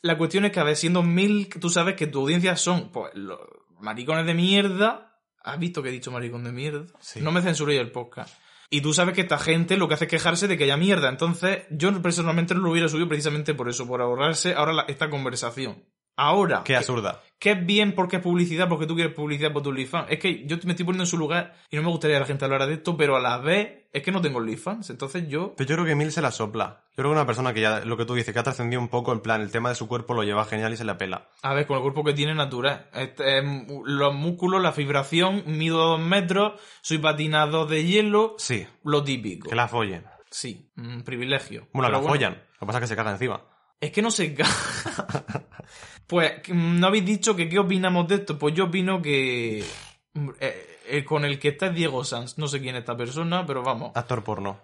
La 0.03 0.18
cuestión 0.18 0.45
es 0.45 0.53
que, 0.53 0.61
a 0.61 0.64
ver, 0.64 0.77
siendo 0.77 1.03
mil, 1.03 1.49
tú 1.49 1.70
sabes 1.70 1.95
que 1.97 2.07
tu 2.07 2.20
audiencia 2.20 2.57
son, 2.57 2.91
pues, 2.93 3.11
los 3.14 3.39
maricones 3.81 4.27
de 4.27 4.35
mierda. 4.35 5.14
¿Has 5.43 5.59
visto 5.59 5.83
que 5.83 5.89
he 5.89 5.93
dicho 5.93 6.11
maricón 6.12 6.45
de 6.45 6.53
mierda? 6.53 6.85
Sí. 7.01 7.20
No 7.22 7.33
me 7.33 7.41
censuré 7.41 7.79
el 7.79 7.91
podcast. 7.91 8.35
Y 8.70 8.80
tú 8.80 8.92
sabes 8.92 9.14
que 9.14 9.20
esta 9.22 9.38
gente 9.38 9.76
lo 9.76 9.88
que 9.88 9.94
hace 9.94 10.04
es 10.06 10.10
quejarse 10.10 10.48
de 10.48 10.58
que 10.58 10.64
haya 10.64 10.76
mierda. 10.76 11.08
Entonces, 11.08 11.64
yo 11.70 12.02
personalmente 12.02 12.54
no 12.54 12.60
lo 12.62 12.70
hubiera 12.72 12.88
subido 12.88 13.08
precisamente 13.08 13.54
por 13.54 13.68
eso, 13.68 13.86
por 13.86 14.00
ahorrarse 14.02 14.54
ahora 14.54 14.72
la- 14.72 14.82
esta 14.88 15.08
conversación. 15.10 15.84
Ahora, 16.16 16.62
Qué 16.64 16.74
absurda. 16.76 17.20
que 17.38 17.50
es 17.52 17.66
bien 17.66 17.94
porque 17.94 18.16
es 18.16 18.22
publicidad, 18.22 18.68
porque 18.68 18.86
tú 18.86 18.94
quieres 18.94 19.12
publicidad 19.14 19.52
por 19.52 19.62
tu 19.62 19.68
OnlyFans. 19.68 20.06
Es 20.10 20.18
que 20.18 20.46
yo 20.46 20.56
me 20.64 20.72
estoy 20.72 20.86
poniendo 20.86 21.02
en 21.04 21.08
su 21.08 21.18
lugar 21.18 21.54
y 21.70 21.76
no 21.76 21.82
me 21.82 21.88
gustaría 21.90 22.16
que 22.16 22.20
la 22.20 22.26
gente 22.26 22.44
hablara 22.46 22.66
de 22.66 22.74
esto, 22.74 22.96
pero 22.96 23.16
a 23.16 23.20
la 23.20 23.36
vez 23.38 23.84
es 23.92 24.02
que 24.02 24.10
no 24.12 24.22
tengo 24.22 24.38
OnlyFans. 24.38 24.88
Entonces 24.90 25.28
yo... 25.28 25.54
Pero 25.56 25.68
yo 25.68 25.76
creo 25.76 25.86
que 25.86 25.94
Mil 25.94 26.10
se 26.10 26.22
la 26.22 26.30
sopla. 26.30 26.80
Yo 26.90 27.02
creo 27.02 27.10
que 27.10 27.16
una 27.16 27.26
persona 27.26 27.52
que 27.52 27.60
ya, 27.60 27.80
lo 27.80 27.98
que 27.98 28.06
tú 28.06 28.14
dices, 28.14 28.32
que 28.32 28.40
ha 28.40 28.42
trascendido 28.42 28.80
un 28.80 28.88
poco, 28.88 29.12
en 29.12 29.20
plan, 29.20 29.42
el 29.42 29.50
tema 29.50 29.68
de 29.68 29.74
su 29.74 29.86
cuerpo 29.88 30.14
lo 30.14 30.22
lleva 30.22 30.46
genial 30.46 30.72
y 30.72 30.78
se 30.78 30.84
la 30.84 30.96
pela. 30.96 31.28
A 31.42 31.52
ver, 31.52 31.66
con 31.66 31.76
el 31.76 31.82
cuerpo 31.82 32.02
que 32.02 32.14
tiene 32.14 32.34
natural. 32.34 32.88
Este, 32.94 33.42
los 33.84 34.14
músculos, 34.14 34.62
la 34.62 34.72
fibración, 34.72 35.42
mido 35.46 35.76
dos 35.76 36.00
metros, 36.00 36.54
soy 36.80 36.96
patinador 36.96 37.68
de 37.68 37.84
hielo, 37.84 38.36
Sí, 38.38 38.66
lo 38.84 39.04
típico. 39.04 39.50
que 39.50 39.54
la 39.56 39.68
follen. 39.68 40.04
Sí, 40.30 40.70
un 40.78 41.02
privilegio. 41.02 41.68
Bueno, 41.74 41.88
Pero 41.88 42.02
la 42.02 42.08
follan. 42.08 42.32
Lo 42.54 42.60
que 42.60 42.66
pasa 42.66 42.78
es 42.78 42.82
que 42.84 42.88
se 42.88 42.96
caga 42.96 43.10
encima. 43.12 43.42
Es 43.78 43.90
que 43.90 44.00
no 44.00 44.10
se 44.10 44.32
caga. 44.34 44.50
pues, 46.07 46.48
¿no 46.48 46.86
habéis 46.86 47.04
dicho 47.04 47.34
que 47.36 47.48
qué 47.48 47.59
opinamos 47.59 48.09
de 48.09 48.16
esto? 48.16 48.38
Pues 48.38 48.54
yo 48.54 48.64
opino 48.64 49.02
que... 49.02 49.64
eh, 50.40 50.78
eh, 50.88 51.04
con 51.04 51.24
el 51.24 51.38
que 51.38 51.48
está 51.48 51.66
es 51.66 51.74
Diego 51.74 52.04
Sanz. 52.04 52.38
No 52.38 52.48
sé 52.48 52.61
quién 52.61 52.76
es 52.76 52.80
esta 52.80 52.96
persona, 52.96 53.44
pero 53.46 53.62
vamos. 53.62 53.92
Actor 53.94 54.22
porno. 54.22 54.61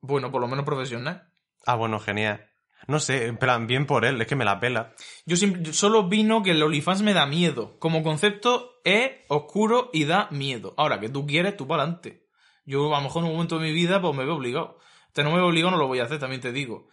Bueno, 0.00 0.30
por 0.30 0.40
lo 0.40 0.48
menos 0.48 0.64
profesional. 0.64 1.28
Ah, 1.64 1.74
bueno, 1.76 1.98
genial. 1.98 2.46
No 2.88 3.00
sé, 3.00 3.26
en 3.26 3.36
plan, 3.36 3.66
bien 3.66 3.86
por 3.86 4.04
él, 4.04 4.20
es 4.20 4.26
que 4.26 4.36
me 4.36 4.44
la 4.44 4.60
pela. 4.60 4.94
Yo, 5.24 5.36
yo 5.36 5.72
solo 5.72 6.00
opino 6.00 6.42
que 6.42 6.52
el 6.52 6.62
OnlyFans 6.62 7.02
me 7.02 7.14
da 7.14 7.26
miedo. 7.26 7.78
Como 7.78 8.02
concepto 8.02 8.74
es 8.84 9.12
oscuro 9.28 9.90
y 9.92 10.04
da 10.04 10.28
miedo. 10.30 10.74
Ahora, 10.76 11.00
que 11.00 11.08
tú 11.08 11.26
quieres, 11.26 11.56
tú 11.56 11.66
para 11.66 11.82
adelante. 11.82 12.26
Yo 12.64 12.94
a 12.94 12.98
lo 12.98 13.04
mejor 13.04 13.22
en 13.22 13.30
un 13.30 13.34
momento 13.34 13.58
de 13.58 13.66
mi 13.66 13.72
vida 13.72 14.00
pues 14.00 14.14
me 14.14 14.24
veo 14.24 14.34
obligado. 14.34 14.78
Te 15.12 15.24
no 15.24 15.30
me 15.30 15.36
veo 15.36 15.46
obligado, 15.46 15.70
no 15.72 15.78
lo 15.78 15.86
voy 15.86 16.00
a 16.00 16.04
hacer, 16.04 16.18
también 16.18 16.40
te 16.42 16.52
digo. 16.52 16.88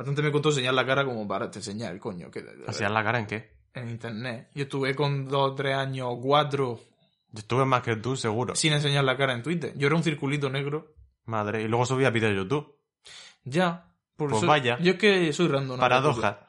Bastante 0.00 0.22
me 0.22 0.32
costó 0.32 0.48
enseñar 0.48 0.72
la 0.72 0.86
cara 0.86 1.04
como 1.04 1.28
para 1.28 1.50
te 1.50 1.58
enseñar, 1.58 1.98
coño. 1.98 2.30
Que, 2.30 2.42
¿Así 2.66 2.82
en 2.82 2.94
la 2.94 3.04
cara 3.04 3.18
en 3.18 3.26
qué? 3.26 3.60
en 3.74 3.90
internet. 3.90 4.48
Yo 4.54 4.62
estuve 4.62 4.94
con 4.94 5.28
dos, 5.28 5.54
tres 5.54 5.76
años, 5.76 6.08
cuatro, 6.22 6.80
Yo 7.32 7.38
estuve 7.40 7.66
más 7.66 7.82
que 7.82 7.96
tú, 7.96 8.16
seguro. 8.16 8.56
sin 8.56 8.72
enseñar 8.72 9.04
la 9.04 9.14
cara 9.18 9.34
en 9.34 9.42
Twitter. 9.42 9.74
Yo 9.76 9.88
era 9.88 9.96
un 9.96 10.02
circulito 10.02 10.48
negro. 10.48 10.94
Madre, 11.26 11.60
y 11.60 11.68
luego 11.68 11.84
subí 11.84 12.06
a 12.06 12.10
vídeos 12.10 12.30
de 12.32 12.38
YouTube. 12.38 12.74
Ya. 13.44 13.92
Por 14.16 14.30
Pues 14.30 14.38
eso- 14.42 14.46
vaya. 14.48 14.78
Yo 14.80 14.92
es 14.92 14.98
que 14.98 15.32
soy 15.34 15.48
random. 15.48 15.78
Paradoja. 15.78 16.46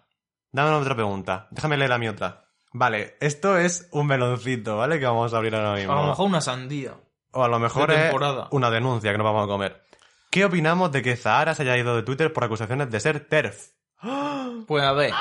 Dame 0.53 0.71
otra 0.71 0.95
pregunta. 0.95 1.47
Déjame 1.51 1.75
leer 1.75 1.91
a 1.91 1.97
mi 1.97 2.07
otra. 2.07 2.45
Vale, 2.71 3.17
esto 3.19 3.57
es 3.57 3.89
un 3.91 4.07
meloncito, 4.07 4.77
¿vale? 4.77 4.97
Que 4.97 5.05
vamos 5.05 5.33
a 5.33 5.37
abrir 5.37 5.53
ahora 5.55 5.75
mismo. 5.75 5.91
A 5.91 6.01
lo 6.01 6.07
mejor 6.07 6.25
una 6.27 6.39
sandía. 6.39 6.93
O 7.31 7.43
a 7.43 7.49
lo 7.49 7.59
mejor 7.59 7.91
es 7.91 8.13
una 8.51 8.69
denuncia 8.71 9.11
que 9.11 9.17
nos 9.17 9.25
vamos 9.25 9.43
a 9.43 9.47
comer. 9.47 9.83
¿Qué 10.31 10.45
opinamos 10.45 10.91
de 10.93 11.01
que 11.01 11.17
Zahara 11.17 11.53
se 11.53 11.63
haya 11.63 11.77
ido 11.77 11.95
de 11.95 12.03
Twitter 12.03 12.31
por 12.31 12.43
acusaciones 12.45 12.89
de 12.89 12.99
ser 12.99 13.19
TERF? 13.27 13.71
Pues 14.67 14.83
a 14.83 14.93
ver. 14.93 15.11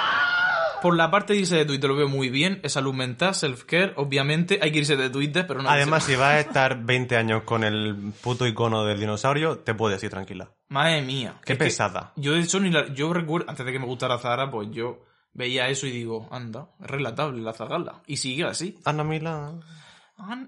Por 0.83 0.95
la 0.97 1.11
parte 1.11 1.33
de 1.33 1.41
irse 1.41 1.57
de 1.57 1.65
Twitter 1.65 1.89
lo 1.91 1.97
veo 1.97 2.09
muy 2.09 2.29
bien, 2.31 2.61
es 2.63 2.73
salud 2.75 2.95
mental, 2.95 3.35
self-care, 3.35 3.93
obviamente 3.97 4.59
hay 4.63 4.71
que 4.71 4.79
irse 4.79 4.97
de 4.97 5.11
Twitter, 5.11 5.47
pero 5.47 5.63
no... 5.63 5.69
Además, 5.69 6.05
si 6.05 6.15
vas 6.15 6.35
a 6.35 6.41
estar 6.47 6.83
20 6.85 7.17
años 7.17 7.43
con 7.43 7.65
el 7.65 8.13
puto 8.23 8.47
icono 8.47 8.85
del 8.85 9.01
dinosaurio, 9.01 9.59
te 9.59 9.75
puedes 9.75 10.03
ir 10.05 10.11
tranquila. 10.11 10.53
Madre 10.69 11.03
mía. 11.03 11.35
Qué 11.45 11.55
Es 11.55 11.59
pesada. 11.59 12.13
yo 12.17 12.33
de 12.35 12.41
hecho 12.41 12.61
ni 12.61 12.71
la... 12.71 12.87
Yo 12.95 13.13
recuerdo, 13.13 13.51
antes 13.51 13.67
de 13.67 13.73
que 13.73 13.79
me 13.79 13.87
gustara 13.87 14.19
Zara, 14.19 14.51
pues 14.51 14.69
yo 14.71 15.05
veía 15.33 15.69
eso 15.69 15.87
y 15.87 15.91
digo, 15.91 16.29
anda, 16.31 16.69
es 16.81 16.87
relatable 16.87 17.43
la 17.43 17.53
zagala. 17.53 18.03
Y 18.07 18.17
sigue 18.19 18.45
así. 18.45 18.79
Ana 18.85 19.03
Mila. 19.05 19.53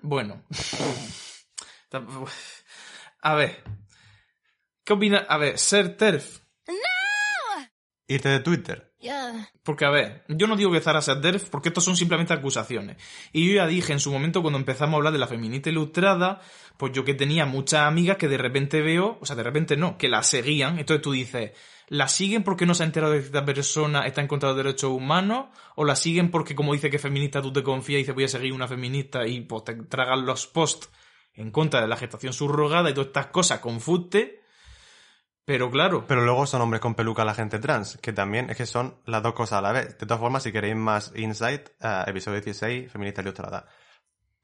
Bueno. 0.03 0.43
A 3.23 3.35
ver. 3.35 3.63
¿Qué 4.85 4.93
opinas? 4.93 5.25
A 5.29 5.39
ver, 5.39 5.59
ser 5.59 5.97
TERF. 5.97 6.41
Irte 8.09 8.29
de 8.29 8.41
Twitter. 8.41 8.93
Porque, 9.63 9.85
a 9.85 9.91
ver, 9.91 10.25
yo 10.29 10.47
no 10.47 10.57
digo 10.57 10.73
que 10.73 10.81
Zara 10.81 11.01
sea 11.01 11.21
TERF 11.21 11.51
porque 11.51 11.69
estos 11.69 11.85
son 11.85 11.97
simplemente 11.97 12.33
acusaciones. 12.33 12.97
Y 13.33 13.49
yo 13.49 13.55
ya 13.55 13.67
dije 13.67 13.93
en 13.93 14.01
su 14.01 14.11
momento 14.13 14.43
cuando 14.43 14.59
empezamos 14.59 14.95
a 14.95 14.97
hablar 14.97 15.13
de 15.13 15.21
la 15.21 15.29
feminista 15.29 15.71
ilustrada, 15.71 16.41
pues 16.77 16.93
yo 16.93 17.05
que 17.05 17.15
tenía 17.15 17.47
muchas 17.47 17.83
amigas 17.83 18.17
que 18.17 18.29
de 18.29 18.39
repente 18.39 18.83
veo, 18.83 19.19
o 19.21 19.27
sea, 19.27 19.37
de 19.37 19.45
repente 19.45 19.77
no, 19.77 19.97
que 19.99 20.09
la 20.09 20.25
seguían. 20.25 20.81
Entonces 20.81 21.03
tú 21.03 21.13
dices, 21.13 21.53
¿la 21.89 22.09
siguen 22.09 22.43
porque 22.43 22.67
no 22.67 22.75
se 22.75 22.83
ha 22.83 22.87
enterado 22.87 23.13
de 23.13 23.21
que 23.21 23.27
esta 23.27 23.45
persona 23.45 24.07
está 24.07 24.21
en 24.21 24.29
contra 24.29 24.49
de 24.49 24.57
los 24.57 24.65
derechos 24.65 24.91
humanos? 24.91 25.47
¿O 25.77 25.85
la 25.85 25.95
siguen 25.95 26.33
porque, 26.33 26.57
como 26.57 26.73
dice 26.73 26.91
que 26.91 26.97
es 26.97 27.03
feminista, 27.03 27.41
tú 27.41 27.53
te 27.53 27.63
confías 27.63 27.99
y 27.99 28.03
dices 28.03 28.15
voy 28.17 28.25
a 28.25 28.29
seguir 28.29 28.53
una 28.53 28.67
feminista 28.67 29.27
y 29.29 29.43
pues 29.43 29.63
te 29.63 29.75
tragan 29.75 30.27
los 30.27 30.49
posts 30.49 30.91
en 31.35 31.53
contra 31.53 31.81
de 31.81 31.89
la 31.89 31.97
gestación 31.97 32.33
subrogada 32.33 32.91
y 32.91 32.95
todas 32.95 33.09
estas 33.09 33.27
cosas 33.29 33.61
con 33.61 33.81
fuste? 33.81 34.42
Pero 35.45 35.71
claro, 35.71 36.07
Pero 36.07 36.23
luego 36.25 36.47
son 36.47 36.63
hombres 36.63 36.81
con 36.81 36.95
peluca 36.95 37.25
la 37.25 37.35
gente 37.35 37.59
trans, 37.59 37.99
que 38.01 38.13
también 38.13 38.49
es 38.51 38.57
que 38.57 38.67
son 38.67 38.95
las 39.07 39.23
dos 39.23 39.35
cosas 39.35 39.59
a 39.59 39.63
la 39.63 39.73
vez. 39.73 39.99
De 39.99 40.07
todas 40.07 40.21
formas, 40.21 40.45
si 40.45 40.53
queréis 40.53 40.77
más 40.77 41.13
insight, 41.17 41.69
eh, 41.81 42.05
episodio 42.07 42.41
16, 42.41 42.91
Feminista 42.93 43.23
Ilustrada. 43.23 43.67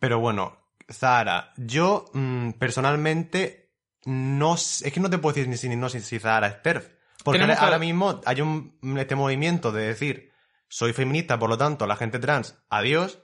Pero 0.00 0.18
bueno, 0.18 0.58
Zara, 0.90 1.52
yo 1.56 2.06
mm, 2.12 2.52
personalmente 2.52 3.70
no 4.06 4.56
sé- 4.56 4.88
es 4.88 4.92
que 4.92 5.00
no 5.00 5.08
te 5.10 5.18
puedo 5.18 5.34
decir 5.34 5.48
ni 5.48 5.56
si, 5.56 5.68
no 5.76 5.88
si, 5.88 6.00
si 6.00 6.18
Zara 6.18 6.48
es 6.48 6.62
TERF. 6.62 6.88
Porque 7.24 7.42
ahora, 7.42 7.78
mismo 7.78 8.20
hay 8.24 8.40
un 8.40 8.78
este 8.98 9.14
movimiento 9.14 9.70
de 9.70 9.86
decir 9.88 10.32
soy 10.68 10.92
feminista, 10.92 11.38
por 11.38 11.48
lo 11.50 11.58
tanto, 11.58 11.86
la 11.86 11.96
gente 11.96 12.18
trans, 12.18 12.56
adiós, 12.70 13.18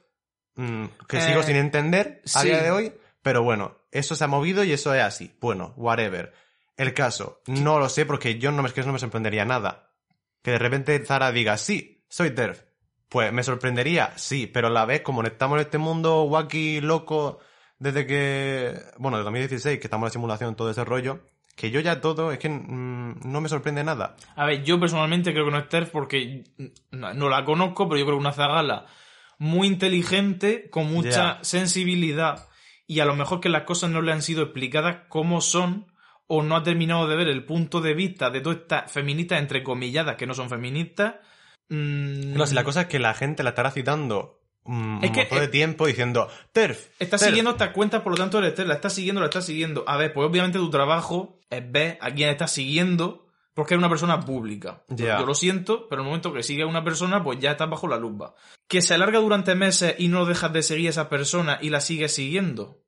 mm, 0.56 0.84
que 1.08 1.18
Eh, 1.18 1.20
sigo 1.20 1.42
sin 1.42 1.56
entender 1.56 2.22
a 2.34 2.40
sí. 2.40 2.48
día 2.48 2.62
de 2.62 2.70
hoy, 2.70 2.92
pero 3.22 3.42
bueno, 3.42 3.78
eso 3.90 4.14
se 4.14 4.24
ha 4.24 4.28
movido 4.28 4.62
y 4.64 4.72
eso 4.72 4.94
es 4.94 5.02
así. 5.02 5.36
Bueno, 5.40 5.72
whatever. 5.76 6.32
El 6.76 6.92
caso, 6.92 7.40
no 7.46 7.78
lo 7.78 7.88
sé 7.88 8.04
porque 8.04 8.38
yo 8.38 8.50
no 8.50 8.62
me, 8.62 8.68
es 8.68 8.74
que 8.74 8.82
no 8.82 8.92
me 8.92 8.98
sorprendería 8.98 9.44
nada. 9.44 9.90
Que 10.42 10.52
de 10.52 10.58
repente 10.58 10.98
Zara 11.04 11.32
diga, 11.32 11.56
sí, 11.56 12.04
soy 12.08 12.30
TERF. 12.30 12.62
Pues 13.08 13.32
me 13.32 13.44
sorprendería, 13.44 14.12
sí, 14.16 14.46
pero 14.46 14.66
a 14.66 14.70
la 14.70 14.84
vez, 14.84 15.02
como 15.02 15.22
estamos 15.22 15.56
en 15.56 15.62
este 15.62 15.78
mundo 15.78 16.24
wacky, 16.24 16.80
loco, 16.80 17.38
desde 17.78 18.06
que, 18.06 18.74
bueno, 18.98 19.18
de 19.18 19.24
2016, 19.24 19.78
que 19.78 19.86
estamos 19.86 20.06
en 20.06 20.08
la 20.08 20.12
simulación, 20.12 20.56
todo 20.56 20.70
ese 20.70 20.84
rollo, 20.84 21.20
que 21.54 21.70
yo 21.70 21.80
ya 21.80 22.00
todo, 22.00 22.32
es 22.32 22.38
que 22.38 22.48
mm, 22.48 23.20
no 23.24 23.40
me 23.40 23.48
sorprende 23.48 23.84
nada. 23.84 24.16
A 24.34 24.46
ver, 24.46 24.64
yo 24.64 24.80
personalmente 24.80 25.32
creo 25.32 25.44
que 25.44 25.52
no 25.52 25.58
es 25.58 25.68
TERF 25.68 25.90
porque 25.90 26.44
no, 26.90 27.14
no 27.14 27.28
la 27.28 27.44
conozco, 27.44 27.88
pero 27.88 27.98
yo 27.98 28.04
creo 28.04 28.16
que 28.16 28.22
una 28.22 28.32
zagala 28.32 28.86
muy 29.38 29.68
inteligente, 29.68 30.68
con 30.70 30.92
mucha 30.92 31.38
sensibilidad 31.42 32.48
y 32.86 33.00
a 33.00 33.04
lo 33.04 33.14
mejor 33.14 33.40
que 33.40 33.48
las 33.48 33.62
cosas 33.62 33.90
no 33.90 34.02
le 34.02 34.12
han 34.12 34.22
sido 34.22 34.42
explicadas 34.42 35.06
como 35.08 35.40
son 35.40 35.86
o 36.26 36.42
no 36.42 36.56
ha 36.56 36.62
terminado 36.62 37.06
de 37.08 37.16
ver 37.16 37.28
el 37.28 37.44
punto 37.44 37.80
de 37.80 37.94
vista 37.94 38.30
de 38.30 38.40
todas 38.40 38.58
estas 38.58 38.90
feministas 38.90 39.38
entrecomilladas 39.40 40.16
que 40.16 40.26
no 40.26 40.34
son 40.34 40.48
feministas. 40.48 41.14
mm, 41.68 42.34
No, 42.34 42.46
si 42.46 42.54
la 42.54 42.64
cosa 42.64 42.82
es 42.82 42.86
que 42.88 42.98
la 42.98 43.14
gente 43.14 43.42
la 43.42 43.50
estará 43.50 43.70
citando 43.70 44.40
mm, 44.64 45.04
Es 45.04 45.10
un 45.10 45.14
que, 45.14 45.20
montón 45.20 45.38
de 45.40 45.48
tiempo 45.48 45.86
diciendo, 45.86 46.28
TERF. 46.52 46.88
Está 46.98 47.16
TERF". 47.18 47.28
siguiendo 47.28 47.50
estas 47.52 47.70
cuentas, 47.70 48.02
por 48.02 48.12
lo 48.12 48.16
tanto, 48.18 48.38
eres 48.38 48.54
TERF, 48.54 48.68
la 48.68 48.74
estás 48.74 48.94
siguiendo, 48.94 49.20
la 49.20 49.26
estás 49.28 49.44
siguiendo. 49.46 49.84
A 49.86 49.96
ver, 49.96 50.12
pues 50.12 50.26
obviamente 50.28 50.58
tu 50.58 50.70
trabajo 50.70 51.38
es 51.50 51.70
ver 51.70 51.98
a 52.00 52.10
quién 52.10 52.30
estás 52.30 52.52
siguiendo, 52.52 53.26
porque 53.52 53.74
es 53.74 53.78
una 53.78 53.88
persona 53.90 54.20
pública. 54.20 54.82
Yo 54.88 55.26
lo 55.26 55.34
siento, 55.34 55.86
pero 55.88 56.00
en 56.00 56.06
el 56.06 56.10
momento 56.10 56.32
que 56.32 56.42
sigue 56.42 56.62
a 56.62 56.66
una 56.66 56.82
persona, 56.82 57.22
pues 57.22 57.38
ya 57.38 57.52
estás 57.52 57.68
bajo 57.70 57.86
la 57.86 57.98
lupa. 57.98 58.34
Que 58.66 58.80
se 58.82 58.94
alarga 58.94 59.18
durante 59.20 59.54
meses 59.54 59.94
y 59.98 60.08
no 60.08 60.24
dejas 60.24 60.52
de 60.52 60.62
seguir 60.62 60.86
a 60.88 60.90
esa 60.90 61.08
persona 61.10 61.58
y 61.60 61.68
la 61.70 61.80
sigues 61.80 62.14
siguiendo. 62.14 62.80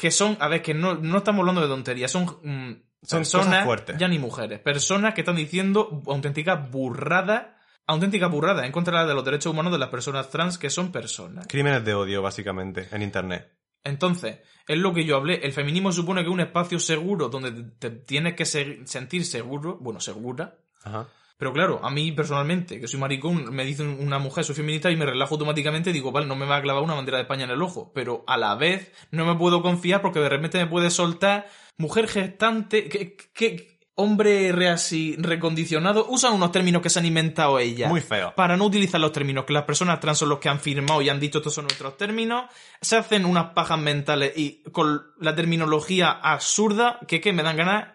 Que 0.00 0.10
son, 0.10 0.38
a 0.40 0.48
ver, 0.48 0.62
que 0.62 0.72
no, 0.72 0.94
no 0.94 1.18
estamos 1.18 1.40
hablando 1.40 1.60
de 1.60 1.68
tonterías, 1.68 2.10
son, 2.10 2.24
mm, 2.24 2.82
Son 3.02 3.18
personas, 3.18 3.64
fuertes. 3.66 3.98
ya 3.98 4.08
ni 4.08 4.18
mujeres, 4.18 4.58
personas 4.60 5.12
que 5.12 5.20
están 5.20 5.36
diciendo 5.36 6.02
auténticas 6.06 6.70
burradas, 6.70 7.48
auténticas 7.86 8.30
burradas 8.30 8.64
en 8.64 8.72
contra 8.72 9.04
de 9.04 9.12
los 9.12 9.22
derechos 9.26 9.52
humanos 9.52 9.72
de 9.72 9.78
las 9.78 9.90
personas 9.90 10.30
trans 10.30 10.56
que 10.56 10.70
son 10.70 10.90
personas. 10.90 11.46
Crímenes 11.46 11.84
de 11.84 11.92
odio, 11.92 12.22
básicamente, 12.22 12.88
en 12.92 13.02
internet. 13.02 13.52
Entonces, 13.84 14.38
es 14.66 14.78
lo 14.78 14.94
que 14.94 15.04
yo 15.04 15.16
hablé. 15.16 15.34
El 15.42 15.52
feminismo 15.52 15.92
supone 15.92 16.22
que 16.22 16.28
es 16.28 16.32
un 16.32 16.40
espacio 16.40 16.78
seguro 16.78 17.28
donde 17.28 17.52
te, 17.52 17.90
te 17.90 17.90
tienes 17.90 18.34
que 18.36 18.46
se- 18.46 18.86
sentir 18.86 19.26
seguro, 19.26 19.76
bueno, 19.82 20.00
segura. 20.00 20.56
Ajá. 20.82 21.08
Pero 21.40 21.52
claro, 21.52 21.80
a 21.82 21.90
mí 21.90 22.12
personalmente, 22.12 22.78
que 22.78 22.86
soy 22.86 23.00
maricón, 23.00 23.52
me 23.52 23.64
dice 23.64 23.82
una 23.82 24.18
mujer, 24.20 24.44
soy 24.44 24.54
feminista 24.54 24.90
y 24.90 24.96
me 24.96 25.06
relajo 25.06 25.34
automáticamente 25.34 25.90
y 25.90 25.92
digo, 25.94 26.12
vale, 26.12 26.26
no 26.26 26.36
me 26.36 26.46
va 26.46 26.56
a 26.58 26.62
clavar 26.62 26.82
una 26.84 26.94
bandera 26.94 27.16
de 27.16 27.22
España 27.22 27.44
en 27.46 27.50
el 27.50 27.62
ojo. 27.62 27.90
Pero 27.94 28.22
a 28.28 28.36
la 28.36 28.54
vez 28.54 28.92
no 29.10 29.24
me 29.24 29.34
puedo 29.36 29.62
confiar 29.62 30.02
porque 30.02 30.20
de 30.20 30.28
repente 30.28 30.58
me 30.58 30.66
puede 30.66 30.90
soltar 30.90 31.48
mujer 31.78 32.06
gestante, 32.06 32.88
que, 32.88 33.16
que- 33.16 33.80
hombre 33.96 34.50
reasi, 34.52 35.14
recondicionado. 35.18 36.06
Usan 36.08 36.32
unos 36.32 36.52
términos 36.52 36.80
que 36.80 36.88
se 36.88 36.98
han 37.00 37.04
inventado 37.04 37.58
ellas 37.58 37.90
Muy 37.90 38.00
feo. 38.00 38.32
para 38.34 38.56
no 38.56 38.64
utilizar 38.64 38.98
los 38.98 39.12
términos 39.12 39.44
que 39.44 39.52
las 39.52 39.64
personas 39.64 40.00
trans 40.00 40.16
son 40.18 40.30
los 40.30 40.38
que 40.38 40.48
han 40.48 40.58
firmado 40.60 41.02
y 41.02 41.10
han 41.10 41.20
dicho 41.20 41.38
estos 41.38 41.52
son 41.52 41.64
nuestros 41.64 41.98
términos, 41.98 42.44
se 42.80 42.96
hacen 42.96 43.26
unas 43.26 43.52
pajas 43.52 43.78
mentales 43.78 44.32
y 44.36 44.62
con 44.72 45.02
la 45.20 45.34
terminología 45.34 46.10
absurda 46.12 46.98
que, 47.06 47.20
que 47.20 47.32
me 47.34 47.42
dan 47.42 47.56
ganas 47.58 47.88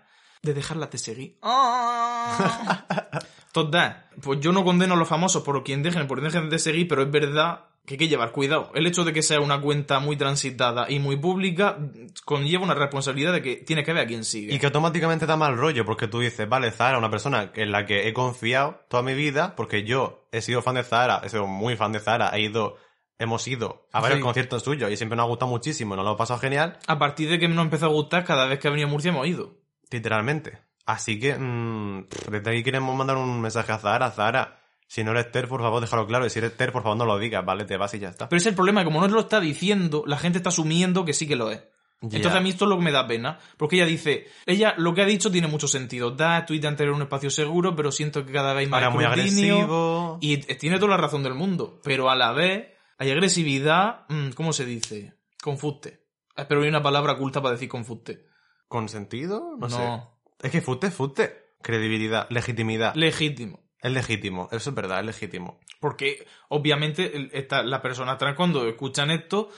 de 0.46 0.54
dejarlas 0.54 0.89
de 0.91 0.98
seguir. 0.98 1.38
¡Ah! 1.41 2.86
Total, 3.52 4.06
pues 4.22 4.39
yo 4.41 4.52
no 4.52 4.64
condeno 4.64 4.93
a 4.96 4.98
los 4.98 5.08
famosos 5.08 5.43
por 5.43 5.64
quien 5.64 5.82
dejen, 5.84 6.08
por 6.08 6.20
quien 6.20 6.32
dejen 6.32 6.50
de 6.50 6.60
seguir, 6.60 6.88
pero 6.88 7.04
es 7.04 7.12
verdad 7.12 7.66
que 7.86 7.93
hay 7.93 7.98
que 8.00 8.08
llevar 8.08 8.32
cuidado. 8.32 8.72
El 8.74 8.86
hecho 8.88 9.06
de 9.06 9.14
que 9.14 9.22
sea 9.22 9.39
una 9.39 9.62
cuenta 9.62 10.00
muy 10.00 10.18
transitada 10.18 10.89
y 10.89 11.00
muy 11.00 11.16
pública 11.18 11.78
conlleva 12.26 12.64
una 12.64 12.74
responsabilidad 12.74 13.32
de 13.32 13.41
que 13.41 13.56
tiene 13.58 13.84
que 13.84 13.93
ver 13.93 14.04
a 14.04 14.08
quién 14.08 14.24
sigue. 14.26 14.54
Y 14.54 14.60
que 14.60 14.66
automáticamente 14.66 15.26
da 15.26 15.38
mal 15.38 15.56
rollo, 15.56 15.86
porque 15.86 16.08
tú 16.08 16.20
dices, 16.20 16.50
vale, 16.50 16.72
Zara, 16.72 16.98
una 16.98 17.10
persona 17.12 17.52
en 17.56 17.72
la 17.72 17.86
que 17.86 18.08
he 18.08 18.14
confiado 18.14 18.82
toda 18.89 19.04
mi 19.04 19.14
vida, 19.14 19.56
porque 19.56 19.84
yo 19.84 20.28
he 20.32 20.41
sido 20.41 20.62
fan 20.62 20.76
de 20.76 20.84
Zara, 20.84 21.22
he 21.24 21.30
sido 21.30 21.48
muy 21.48 21.76
fan 21.78 21.91
de 21.93 22.00
Zara, 22.00 22.32
he 22.34 22.41
ido, 22.41 22.76
hemos 23.20 23.48
ido 23.48 23.88
a 23.93 24.02
varios 24.02 24.18
Sí. 24.18 24.24
conciertos 24.24 24.64
suyos 24.64 24.91
y 24.91 24.98
siempre 24.98 25.16
nos 25.16 25.26
ha 25.26 25.30
gustado 25.30 25.52
muchísimo, 25.52 25.96
nos 25.96 26.04
lo 26.04 26.14
he 26.16 26.18
pasado 26.18 26.39
genial, 26.39 26.78
A 26.88 26.98
partir 27.00 27.30
de 27.30 27.39
que 27.39 27.48
nos 27.48 27.64
empezó 27.64 27.86
a 27.86 27.89
gustar, 27.89 28.26
cada 28.26 28.48
vez 28.48 28.60
que 28.60 28.68
ha 28.68 28.72
venido 28.72 28.88
a 28.89 28.91
Murcia 28.91 29.10
hemos 29.12 29.28
ido. 29.28 29.64
Literalmente. 29.92 30.60
Así 30.86 31.20
que, 31.20 31.36
mm, 31.36 32.08
desde 32.32 32.52
aquí 32.52 32.64
queremos 32.64 32.96
mandar 32.96 33.18
un 33.18 33.42
mensaje 33.42 33.72
a 33.72 33.78
Zara, 33.80 34.12
Zara, 34.12 34.60
si 34.88 35.04
no 35.04 35.12
eres 35.12 35.32
Ter, 35.32 35.48
por 35.48 35.62
favor, 35.62 35.82
déjalo 35.82 36.06
claro, 36.06 36.26
y 36.26 36.30
si 36.30 36.40
eres 36.40 36.56
Ter, 36.56 36.72
por 36.72 36.84
favor, 36.84 36.98
no 36.98 37.06
lo 37.06 37.18
digas, 37.18 37.44
¿vale? 37.44 37.66
Te 37.66 37.78
vas 37.78 37.94
y 37.96 38.00
ya 38.00 38.10
está. 38.10 38.30
Pero 38.30 38.38
es 38.38 38.46
el 38.46 38.54
problema, 38.54 38.84
como 38.84 39.02
no 39.02 39.08
lo 39.08 39.22
está 39.22 39.40
diciendo, 39.40 40.04
la 40.06 40.18
gente 40.18 40.38
está 40.38 40.50
asumiendo 40.50 41.06
que 41.06 41.14
sí 41.14 41.28
que 41.28 41.36
lo 41.36 41.52
es. 41.52 41.64
Entonces 42.02 42.34
a 42.34 42.42
mí 42.42 42.50
esto 42.50 42.66
es 42.66 42.70
lo 42.70 42.78
que 42.78 42.84
me 42.84 42.92
da 42.92 43.08
pena, 43.08 43.40
porque 43.58 43.78
ella 43.78 43.86
dice, 43.86 44.28
ella 44.46 44.76
lo 44.78 44.94
que 44.94 45.02
ha 45.02 45.06
dicho 45.06 45.32
tiene 45.32 45.48
mucho 45.48 45.68
sentido, 45.68 46.12
da 46.12 46.46
Twitter 46.46 46.68
anterior 46.68 46.96
un 46.96 47.02
espacio 47.02 47.30
seguro, 47.30 47.76
pero 47.76 47.92
siento 47.92 48.26
que 48.26 48.34
cada 48.34 48.54
vez 48.54 48.66
hay 48.66 48.68
más 48.68 48.94
muy 48.94 49.06
agresivo. 49.06 50.20
y 50.22 50.38
tiene 50.38 50.78
toda 50.78 50.92
la 50.92 50.98
razón 50.98 51.24
del 51.24 51.34
mundo, 51.34 51.80
pero 51.84 52.10
a 52.10 52.16
la 52.16 52.32
vez 52.32 52.68
hay 52.98 53.12
agresividad, 53.12 54.06
mm, 54.10 54.32
¿cómo 54.32 54.54
se 54.54 54.66
dice? 54.66 55.14
Confuste. 55.42 56.06
Pero 56.36 56.62
hay 56.62 56.68
una 56.68 56.84
palabra 56.84 57.14
oculta 57.14 57.42
para 57.42 57.54
decir 57.54 57.70
confuste. 57.70 58.26
¿Con 58.68 58.89
sentido? 58.89 59.55
No, 59.59 59.68
No. 59.68 59.70
sé. 59.70 60.01
Es 60.47 60.51
que 60.51 60.61
fuste, 60.61 60.91
fuste. 60.91 61.55
Credibilidad, 61.61 62.28
legitimidad. 62.30 62.93
Legítimo. 62.95 63.63
es 63.82 63.91
legítimo, 63.91 64.49
eso 64.51 64.70
es 64.70 64.76
verdad, 64.76 64.99
es 64.99 65.05
legítimo. 65.05 65.59
Porque 65.80 66.26
obviamente 66.49 67.30
esta, 67.38 67.63
las 67.63 67.82
personas 67.82 68.18
trans 68.18 68.36
cuando 68.36 68.68
escuchan 68.68 69.11
esto, 69.11 69.49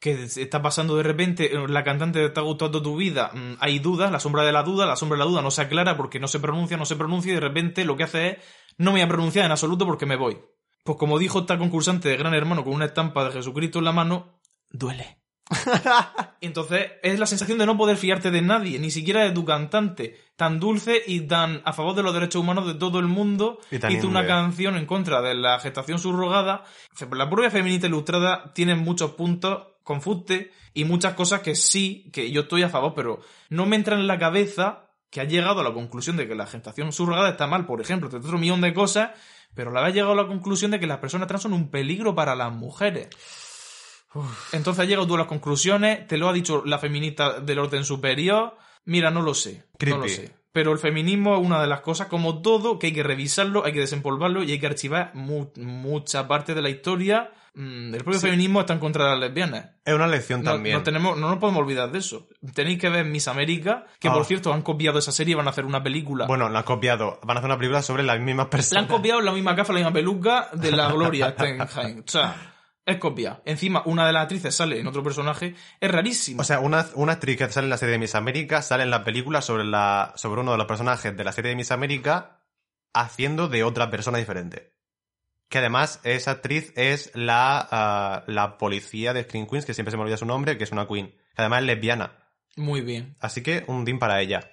que 0.00 0.24
está 0.24 0.62
pasando 0.62 0.96
de 0.96 1.02
repente, 1.02 1.52
eh, 1.54 1.68
la 1.68 1.82
cantante 1.84 2.20
te 2.20 2.26
está 2.26 2.40
gustando 2.40 2.82
tu 2.82 2.96
vida, 2.96 3.30
mm, 3.34 3.54
hay 3.60 3.78
dudas, 3.80 4.10
la 4.12 4.20
sombra 4.20 4.44
de 4.44 4.52
la 4.52 4.62
duda, 4.62 4.86
la 4.86 4.96
sombra 4.96 5.16
de 5.18 5.24
la 5.24 5.30
duda 5.30 5.42
no 5.42 5.50
se 5.50 5.62
aclara 5.62 5.96
porque 5.96 6.20
no 6.20 6.28
se 6.28 6.40
pronuncia, 6.40 6.76
no 6.76 6.84
se 6.86 6.96
pronuncia 6.96 7.32
y 7.32 7.34
de 7.34 7.40
repente 7.40 7.84
lo 7.84 7.96
que 7.96 8.04
hace 8.04 8.28
es, 8.28 8.36
no 8.76 8.92
me 8.92 8.98
voy 8.98 9.02
a 9.02 9.08
pronunciar 9.08 9.44
en 9.44 9.52
absoluto 9.52 9.86
porque 9.86 10.06
me 10.06 10.16
voy. 10.16 10.38
Pues 10.84 10.98
como 10.98 11.18
dijo 11.18 11.40
esta 11.40 11.58
concursante 11.58 12.08
de 12.08 12.16
Gran 12.16 12.34
Hermano 12.34 12.64
con 12.64 12.74
una 12.74 12.86
estampa 12.86 13.24
de 13.24 13.32
Jesucristo 13.32 13.78
en 13.80 13.84
la 13.84 13.92
mano, 13.92 14.40
duele. 14.70 15.18
Y 16.40 16.46
entonces 16.46 16.92
es 17.02 17.18
la 17.18 17.26
sensación 17.26 17.58
de 17.58 17.66
no 17.66 17.76
poder 17.76 17.96
fiarte 17.96 18.30
de 18.30 18.42
nadie, 18.42 18.78
ni 18.78 18.90
siquiera 18.90 19.24
de 19.24 19.30
tu 19.30 19.44
cantante, 19.44 20.20
tan 20.36 20.60
dulce 20.60 21.02
y 21.06 21.22
tan 21.22 21.62
a 21.64 21.72
favor 21.72 21.94
de 21.94 22.02
los 22.02 22.12
derechos 22.12 22.42
humanos 22.42 22.66
de 22.66 22.74
todo 22.74 22.98
el 22.98 23.06
mundo, 23.06 23.58
Y 23.70 23.78
tan 23.78 23.92
hizo 23.92 24.06
una 24.06 24.26
canción 24.26 24.76
en 24.76 24.86
contra 24.86 25.22
de 25.22 25.34
la 25.34 25.58
gestación 25.58 25.98
subrogada. 25.98 26.64
La 27.12 27.30
propia 27.30 27.50
feminista 27.50 27.86
ilustrada 27.86 28.52
tiene 28.52 28.74
muchos 28.74 29.12
puntos 29.12 29.68
con 29.82 30.02
fuste 30.02 30.52
y 30.74 30.84
muchas 30.84 31.14
cosas 31.14 31.40
que 31.40 31.54
sí, 31.54 32.10
que 32.12 32.30
yo 32.30 32.42
estoy 32.42 32.62
a 32.62 32.68
favor, 32.68 32.92
pero 32.94 33.20
no 33.48 33.64
me 33.64 33.76
entra 33.76 33.96
en 33.96 34.06
la 34.06 34.18
cabeza 34.18 34.90
que 35.10 35.22
ha 35.22 35.24
llegado 35.24 35.60
a 35.60 35.64
la 35.64 35.72
conclusión 35.72 36.18
de 36.18 36.28
que 36.28 36.34
la 36.34 36.46
gestación 36.46 36.92
subrogada 36.92 37.30
está 37.30 37.46
mal, 37.46 37.64
por 37.64 37.80
ejemplo, 37.80 38.08
entre 38.08 38.20
otro 38.20 38.38
millón 38.38 38.60
de 38.60 38.74
cosas, 38.74 39.12
pero 39.54 39.70
la 39.70 39.84
ha 39.84 39.90
llegado 39.90 40.12
a 40.12 40.16
la 40.16 40.26
conclusión 40.26 40.70
de 40.70 40.78
que 40.78 40.86
las 40.86 40.98
personas 40.98 41.26
trans 41.26 41.42
son 41.42 41.54
un 41.54 41.70
peligro 41.70 42.14
para 42.14 42.36
las 42.36 42.52
mujeres. 42.52 43.08
Entonces 44.52 44.82
has 44.82 44.88
llegado 44.88 45.06
tú 45.06 45.14
a 45.14 45.18
las 45.18 45.26
conclusiones, 45.26 46.06
te 46.06 46.16
lo 46.18 46.28
ha 46.28 46.32
dicho 46.32 46.62
la 46.64 46.78
feminista 46.78 47.40
del 47.40 47.58
orden 47.58 47.84
superior. 47.84 48.56
Mira, 48.84 49.10
no 49.10 49.22
lo 49.22 49.34
sé. 49.34 49.64
No 49.86 49.98
lo 49.98 50.08
sé. 50.08 50.34
Pero 50.52 50.72
el 50.72 50.78
feminismo 50.78 51.36
es 51.36 51.44
una 51.44 51.60
de 51.60 51.66
las 51.68 51.82
cosas, 51.82 52.06
como 52.08 52.40
todo, 52.40 52.78
que 52.78 52.88
hay 52.88 52.92
que 52.94 53.02
revisarlo, 53.02 53.64
hay 53.64 53.72
que 53.72 53.80
desempolvarlo 53.80 54.42
y 54.42 54.50
hay 54.52 54.58
que 54.58 54.66
archivar 54.66 55.10
mu- 55.14 55.50
mucha 55.56 56.26
parte 56.26 56.54
de 56.54 56.62
la 56.62 56.70
historia. 56.70 57.30
Mm, 57.54 57.94
El 57.94 58.02
propio 58.04 58.18
feminismo 58.20 58.60
está 58.60 58.72
en 58.72 58.78
contra 58.78 59.04
de 59.04 59.10
las 59.10 59.20
lesbianas. 59.20 59.66
Es 59.84 59.94
una 59.94 60.06
lección 60.06 60.42
No, 60.42 60.52
también. 60.52 60.76
no 60.76 60.82
tenemos, 60.82 61.18
no 61.18 61.28
nos 61.28 61.38
podemos 61.38 61.60
olvidar 61.62 61.92
de 61.92 61.98
eso. 61.98 62.28
Tenéis 62.54 62.78
que 62.78 62.88
ver 62.88 63.04
Miss 63.04 63.28
América, 63.28 63.84
que 64.00 64.08
Ah. 64.08 64.12
por 64.14 64.24
cierto 64.24 64.52
han 64.52 64.62
copiado 64.62 64.98
esa 64.98 65.12
serie 65.12 65.32
y 65.32 65.34
van 65.34 65.46
a 65.46 65.50
hacer 65.50 65.64
una 65.66 65.82
película. 65.82 66.26
Bueno, 66.26 66.48
la 66.48 66.60
han 66.60 66.64
copiado. 66.64 67.20
Van 67.24 67.36
a 67.36 67.40
hacer 67.40 67.50
una 67.50 67.58
película 67.58 67.82
sobre 67.82 68.02
las 68.02 68.18
mismas 68.18 68.46
La 68.46 68.50
personas. 68.50 68.84
han 68.84 68.88
copiado 68.88 69.20
la 69.20 69.32
misma 69.32 69.54
gafa, 69.54 69.72
la 69.74 69.80
misma 69.80 69.92
peluca 69.92 70.48
de 70.54 70.72
la 70.72 70.90
Gloria 70.90 71.30
Steinheim. 71.32 72.00
O 72.00 72.10
sea, 72.10 72.54
es 72.88 72.96
copia. 72.96 73.42
Encima, 73.44 73.82
una 73.84 74.06
de 74.06 74.12
las 74.14 74.22
actrices 74.22 74.54
sale 74.54 74.80
en 74.80 74.86
otro 74.86 75.02
personaje. 75.02 75.54
Es 75.78 75.90
rarísimo. 75.90 76.40
O 76.40 76.44
sea, 76.44 76.60
una, 76.60 76.86
una 76.94 77.12
actriz 77.12 77.36
que 77.36 77.50
sale 77.50 77.66
en 77.66 77.70
la 77.70 77.76
serie 77.76 77.92
de 77.92 77.98
Miss 77.98 78.14
América 78.14 78.62
sale 78.62 78.82
en 78.82 78.90
la 78.90 79.04
película 79.04 79.42
sobre, 79.42 79.64
la, 79.64 80.14
sobre 80.16 80.40
uno 80.40 80.52
de 80.52 80.58
los 80.58 80.66
personajes 80.66 81.14
de 81.14 81.22
la 81.22 81.32
serie 81.32 81.50
de 81.50 81.56
Miss 81.56 81.70
América 81.70 82.40
haciendo 82.94 83.48
de 83.48 83.62
otra 83.62 83.90
persona 83.90 84.16
diferente. 84.16 84.72
Que 85.50 85.58
además 85.58 86.00
esa 86.02 86.30
actriz 86.32 86.72
es 86.76 87.10
la, 87.14 87.66
ah, 87.70 88.24
la 88.26 88.56
policía 88.56 89.12
de 89.12 89.24
Screen 89.24 89.46
Queens, 89.46 89.66
que 89.66 89.74
siempre 89.74 89.90
se 89.90 89.98
me 89.98 90.04
olvida 90.04 90.16
su 90.16 90.26
nombre, 90.26 90.56
que 90.56 90.64
es 90.64 90.72
una 90.72 90.88
queen. 90.88 91.08
Que 91.08 91.42
además 91.42 91.60
es 91.60 91.66
lesbiana. 91.66 92.12
Muy 92.56 92.80
bien. 92.80 93.16
Así 93.20 93.42
que 93.42 93.64
un 93.66 93.84
din 93.84 93.98
para 93.98 94.20
ella, 94.22 94.50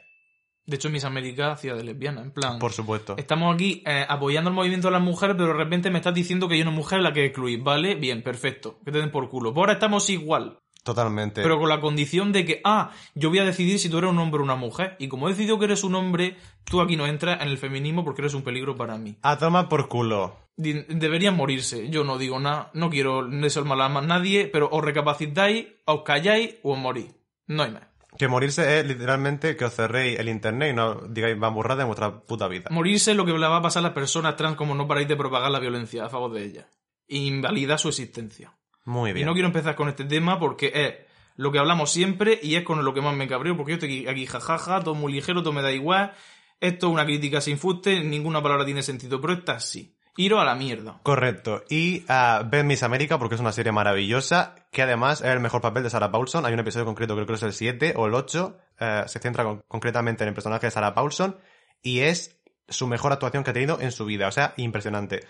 De 0.65 0.77
hecho, 0.77 0.89
Miss 0.89 1.03
América 1.03 1.51
hacía 1.51 1.75
de 1.75 1.83
lesbiana, 1.83 2.21
en 2.21 2.31
plan. 2.31 2.57
por 2.57 2.73
supuesto. 2.73 3.15
Estamos 3.17 3.53
aquí 3.53 3.83
eh, 3.85 4.05
apoyando 4.07 4.49
el 4.49 4.55
movimiento 4.55 4.87
de 4.87 4.93
las 4.93 5.01
mujeres, 5.01 5.35
pero 5.35 5.49
de 5.49 5.53
repente 5.53 5.91
me 5.91 5.99
estás 5.99 6.13
diciendo 6.13 6.47
que 6.47 6.55
hay 6.55 6.61
una 6.61 6.71
mujer 6.71 6.99
a 6.99 7.01
la 7.03 7.13
que 7.13 7.25
excluir, 7.25 7.61
¿vale? 7.61 7.95
Bien, 7.95 8.23
perfecto. 8.23 8.79
Que 8.83 8.91
te 8.91 8.97
den 8.97 9.11
por 9.11 9.29
culo. 9.29 9.53
Pues 9.53 9.61
ahora 9.61 9.73
estamos 9.73 10.09
igual. 10.09 10.59
Totalmente. 10.83 11.41
Pero 11.41 11.59
con 11.59 11.69
la 11.69 11.81
condición 11.81 12.31
de 12.31 12.45
que, 12.45 12.61
ah, 12.63 12.91
yo 13.15 13.29
voy 13.29 13.39
a 13.39 13.43
decidir 13.43 13.79
si 13.79 13.89
tú 13.89 13.97
eres 13.97 14.11
un 14.11 14.19
hombre 14.19 14.39
o 14.39 14.43
una 14.43 14.55
mujer. 14.55 14.95
Y 14.99 15.07
como 15.07 15.27
he 15.27 15.31
decidido 15.31 15.57
que 15.57 15.65
eres 15.65 15.83
un 15.83 15.95
hombre, 15.95 16.37
tú 16.63 16.79
aquí 16.79 16.95
no 16.95 17.07
entras 17.07 17.41
en 17.41 17.47
el 17.47 17.57
feminismo 17.57 18.03
porque 18.05 18.21
eres 18.21 18.35
un 18.35 18.43
peligro 18.43 18.75
para 18.75 18.97
mí. 18.97 19.17
A 19.23 19.37
tomar 19.37 19.67
por 19.67 19.87
culo. 19.87 20.35
Deberían 20.57 21.35
morirse. 21.35 21.89
Yo 21.89 22.03
no 22.03 22.19
digo 22.19 22.39
nada, 22.39 22.69
no 22.73 22.89
quiero 22.89 23.27
desear 23.27 23.65
mal 23.65 23.81
a 23.81 23.89
nadie, 24.01 24.47
pero 24.47 24.69
os 24.71 24.83
recapacitáis, 24.83 25.65
os 25.85 26.03
calláis 26.03 26.55
o 26.61 26.73
os 26.73 26.77
morís. 26.77 27.15
No 27.47 27.63
hay 27.63 27.71
más. 27.71 27.83
Que 28.17 28.27
morirse 28.27 28.79
es 28.79 28.85
literalmente 28.87 29.55
que 29.57 29.65
os 29.65 29.73
cerréis 29.73 30.19
el 30.19 30.29
internet 30.29 30.71
y 30.71 30.75
no 30.75 30.95
digáis 31.07 31.37
bamburrada 31.37 31.81
en 31.83 31.87
vuestra 31.87 32.21
puta 32.21 32.47
vida. 32.47 32.69
Morirse 32.71 33.11
es 33.11 33.17
lo 33.17 33.25
que 33.25 33.33
le 33.33 33.47
va 33.47 33.57
a 33.57 33.61
pasar 33.61 33.81
a 33.81 33.83
las 33.87 33.93
personas 33.93 34.35
trans 34.37 34.55
como 34.55 34.73
no 34.75 34.87
paráis 34.87 35.07
de 35.07 35.15
propagar 35.15 35.51
la 35.51 35.59
violencia 35.59 36.05
a 36.05 36.09
favor 36.09 36.31
de 36.31 36.43
ellas. 36.43 36.65
Invalida 37.07 37.77
su 37.77 37.89
existencia. 37.89 38.53
Muy 38.85 39.11
Y 39.11 39.13
bien. 39.13 39.25
no 39.25 39.33
quiero 39.33 39.47
empezar 39.47 39.75
con 39.75 39.89
este 39.89 40.05
tema 40.05 40.39
porque 40.39 40.71
es 40.73 40.93
lo 41.35 41.51
que 41.51 41.59
hablamos 41.59 41.91
siempre 41.91 42.39
y 42.41 42.55
es 42.55 42.63
con 42.63 42.83
lo 42.85 42.93
que 42.93 43.01
más 43.01 43.15
me 43.15 43.27
cabreo 43.27 43.57
porque 43.57 43.71
yo 43.71 43.75
estoy 43.75 43.89
aquí, 43.89 44.07
aquí 44.07 44.25
jajaja, 44.25 44.81
todo 44.81 44.95
muy 44.95 45.11
ligero, 45.11 45.41
todo 45.41 45.53
me 45.53 45.61
da 45.61 45.71
igual. 45.71 46.13
Esto 46.59 46.87
es 46.87 46.93
una 46.93 47.05
crítica 47.05 47.41
sin 47.41 47.57
fuste, 47.57 47.99
ninguna 48.01 48.41
palabra 48.41 48.63
tiene 48.65 48.81
sentido, 48.81 49.19
pero 49.19 49.33
esta 49.33 49.59
sí. 49.59 49.94
Iros 50.17 50.39
a 50.41 50.45
la 50.45 50.55
mierda. 50.55 50.99
Correcto. 51.03 51.63
Y 51.69 52.05
ah, 52.07 52.43
ved 52.49 52.63
Miss 52.63 52.83
América 52.83 53.19
porque 53.19 53.35
es 53.35 53.41
una 53.41 53.51
serie 53.51 53.71
maravillosa, 53.73 54.55
que 54.71 54.81
además 54.81 55.19
es 55.21 55.27
el 55.27 55.39
mejor 55.41 55.61
papel 55.61 55.83
de 55.83 55.89
Sarah 55.89 56.11
Paulson. 56.11 56.45
Hay 56.45 56.53
un 56.53 56.59
episodio 56.59 56.85
concreto, 56.85 57.15
creo 57.15 57.27
que 57.27 57.33
es 57.33 57.43
el 57.43 57.51
7 57.53 57.93
o 57.97 58.05
el 58.07 58.13
8, 58.13 58.57
eh, 58.79 59.03
se 59.07 59.19
centra 59.19 59.43
con- 59.43 59.61
concretamente 59.67 60.23
en 60.23 60.29
el 60.29 60.33
personaje 60.33 60.67
de 60.67 60.71
Sarah 60.71 60.93
Paulson 60.93 61.37
y 61.81 61.99
es 61.99 62.39
su 62.69 62.87
mejor 62.87 63.11
actuación 63.11 63.43
que 63.43 63.49
ha 63.51 63.53
tenido 63.53 63.79
en 63.81 63.91
su 63.91 64.05
vida. 64.05 64.27
O 64.27 64.31
sea, 64.31 64.53
impresionante. 64.57 65.21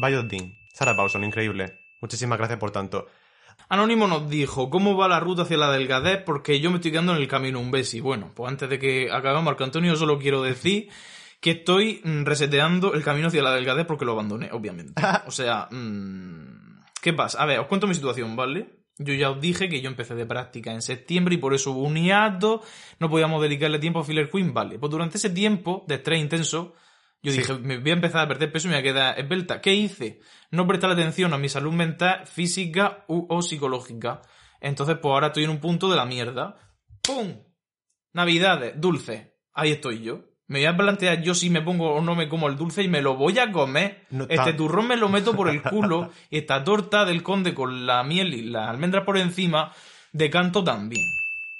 Vaya 0.00 0.20
Dean. 0.22 0.52
Sarah 0.74 0.94
Paulson, 0.94 1.24
increíble. 1.24 1.78
Muchísimas 2.02 2.36
gracias 2.36 2.58
por 2.58 2.70
tanto. 2.70 3.06
Anónimo 3.70 4.06
nos 4.06 4.28
dijo, 4.28 4.68
¿cómo 4.68 4.96
va 4.98 5.08
la 5.08 5.18
ruta 5.18 5.42
hacia 5.42 5.56
la 5.56 5.70
delgadez? 5.72 6.22
Porque 6.22 6.60
yo 6.60 6.70
me 6.70 6.76
estoy 6.76 6.90
quedando 6.92 7.12
en 7.16 7.22
el 7.22 7.26
camino 7.26 7.58
un 7.58 7.70
besi. 7.70 8.00
Bueno, 8.00 8.30
pues 8.34 8.50
antes 8.50 8.68
de 8.68 8.78
que 8.78 9.08
acabemos, 9.10 9.44
Marco 9.44 9.64
Antonio, 9.64 9.96
solo 9.96 10.18
quiero 10.18 10.42
decir 10.42 10.88
que 11.40 11.50
estoy 11.52 12.00
mm, 12.04 12.24
reseteando 12.24 12.94
el 12.94 13.02
camino 13.02 13.28
hacia 13.28 13.42
la 13.42 13.52
delgadez 13.54 13.86
porque 13.86 14.04
lo 14.04 14.12
abandoné, 14.12 14.50
obviamente. 14.52 14.94
O 15.26 15.30
sea, 15.30 15.68
mm, 15.70 16.80
¿qué 17.02 17.12
pasa? 17.12 17.42
A 17.42 17.46
ver, 17.46 17.58
os 17.60 17.66
cuento 17.66 17.86
mi 17.86 17.94
situación, 17.94 18.36
¿vale? 18.36 18.84
Yo 18.98 19.12
ya 19.12 19.30
os 19.30 19.40
dije 19.40 19.68
que 19.68 19.82
yo 19.82 19.90
empecé 19.90 20.14
de 20.14 20.24
práctica 20.24 20.72
en 20.72 20.80
septiembre 20.80 21.34
y 21.34 21.38
por 21.38 21.52
eso 21.52 21.72
hubo 21.72 21.82
un 21.82 21.96
hiato, 21.96 22.62
no 22.98 23.10
podíamos 23.10 23.42
dedicarle 23.42 23.78
tiempo 23.78 24.00
a 24.00 24.04
Filler 24.04 24.30
Queen, 24.30 24.54
¿vale? 24.54 24.78
Pues 24.78 24.90
durante 24.90 25.18
ese 25.18 25.28
tiempo 25.28 25.84
de 25.86 25.96
estrés 25.96 26.18
intenso, 26.18 26.72
yo 27.22 27.30
Sí. 27.32 27.38
dije, 27.38 27.58
me 27.58 27.78
voy 27.78 27.90
a 27.90 27.94
empezar 27.94 28.22
a 28.24 28.28
perder 28.28 28.50
peso 28.50 28.68
y 28.68 28.70
me 28.70 28.76
voy 28.76 28.80
a 28.88 28.92
quedar 28.92 29.20
esbelta. 29.20 29.60
¿Qué 29.60 29.74
hice? 29.74 30.20
No 30.50 30.66
prestar 30.66 30.90
atención 30.90 31.34
a 31.34 31.38
mi 31.38 31.50
salud 31.50 31.72
mental, 31.74 32.26
física 32.26 33.04
u- 33.08 33.26
o 33.28 33.42
psicológica. 33.42 34.22
Entonces, 34.62 34.96
pues 35.02 35.12
ahora 35.12 35.26
estoy 35.26 35.44
en 35.44 35.50
un 35.50 35.60
punto 35.60 35.90
de 35.90 35.96
la 35.96 36.06
mierda. 36.06 36.56
¡Pum! 37.02 37.34
Navidades, 38.14 38.74
dulce. 38.80 39.36
Ahí 39.52 39.72
estoy 39.72 40.02
yo. 40.02 40.20
Me 40.48 40.60
voy 40.60 40.66
a 40.66 40.76
plantear 40.76 41.22
yo 41.22 41.34
si 41.34 41.50
me 41.50 41.60
pongo 41.60 41.94
o 41.94 42.00
no 42.00 42.14
me 42.14 42.28
como 42.28 42.48
el 42.48 42.56
dulce 42.56 42.82
y 42.82 42.88
me 42.88 43.02
lo 43.02 43.16
voy 43.16 43.38
a 43.38 43.50
comer. 43.50 44.06
No, 44.10 44.26
este 44.28 44.52
turrón 44.52 44.86
me 44.86 44.96
lo 44.96 45.08
meto 45.08 45.34
por 45.34 45.48
el 45.48 45.60
culo. 45.62 46.10
y 46.30 46.38
esta 46.38 46.62
torta 46.62 47.04
del 47.04 47.22
conde 47.22 47.52
con 47.52 47.86
la 47.86 48.04
miel 48.04 48.32
y 48.32 48.42
las 48.42 48.68
almendras 48.68 49.04
por 49.04 49.18
encima, 49.18 49.72
de 50.12 50.30
canto 50.30 50.62
también. 50.62 51.06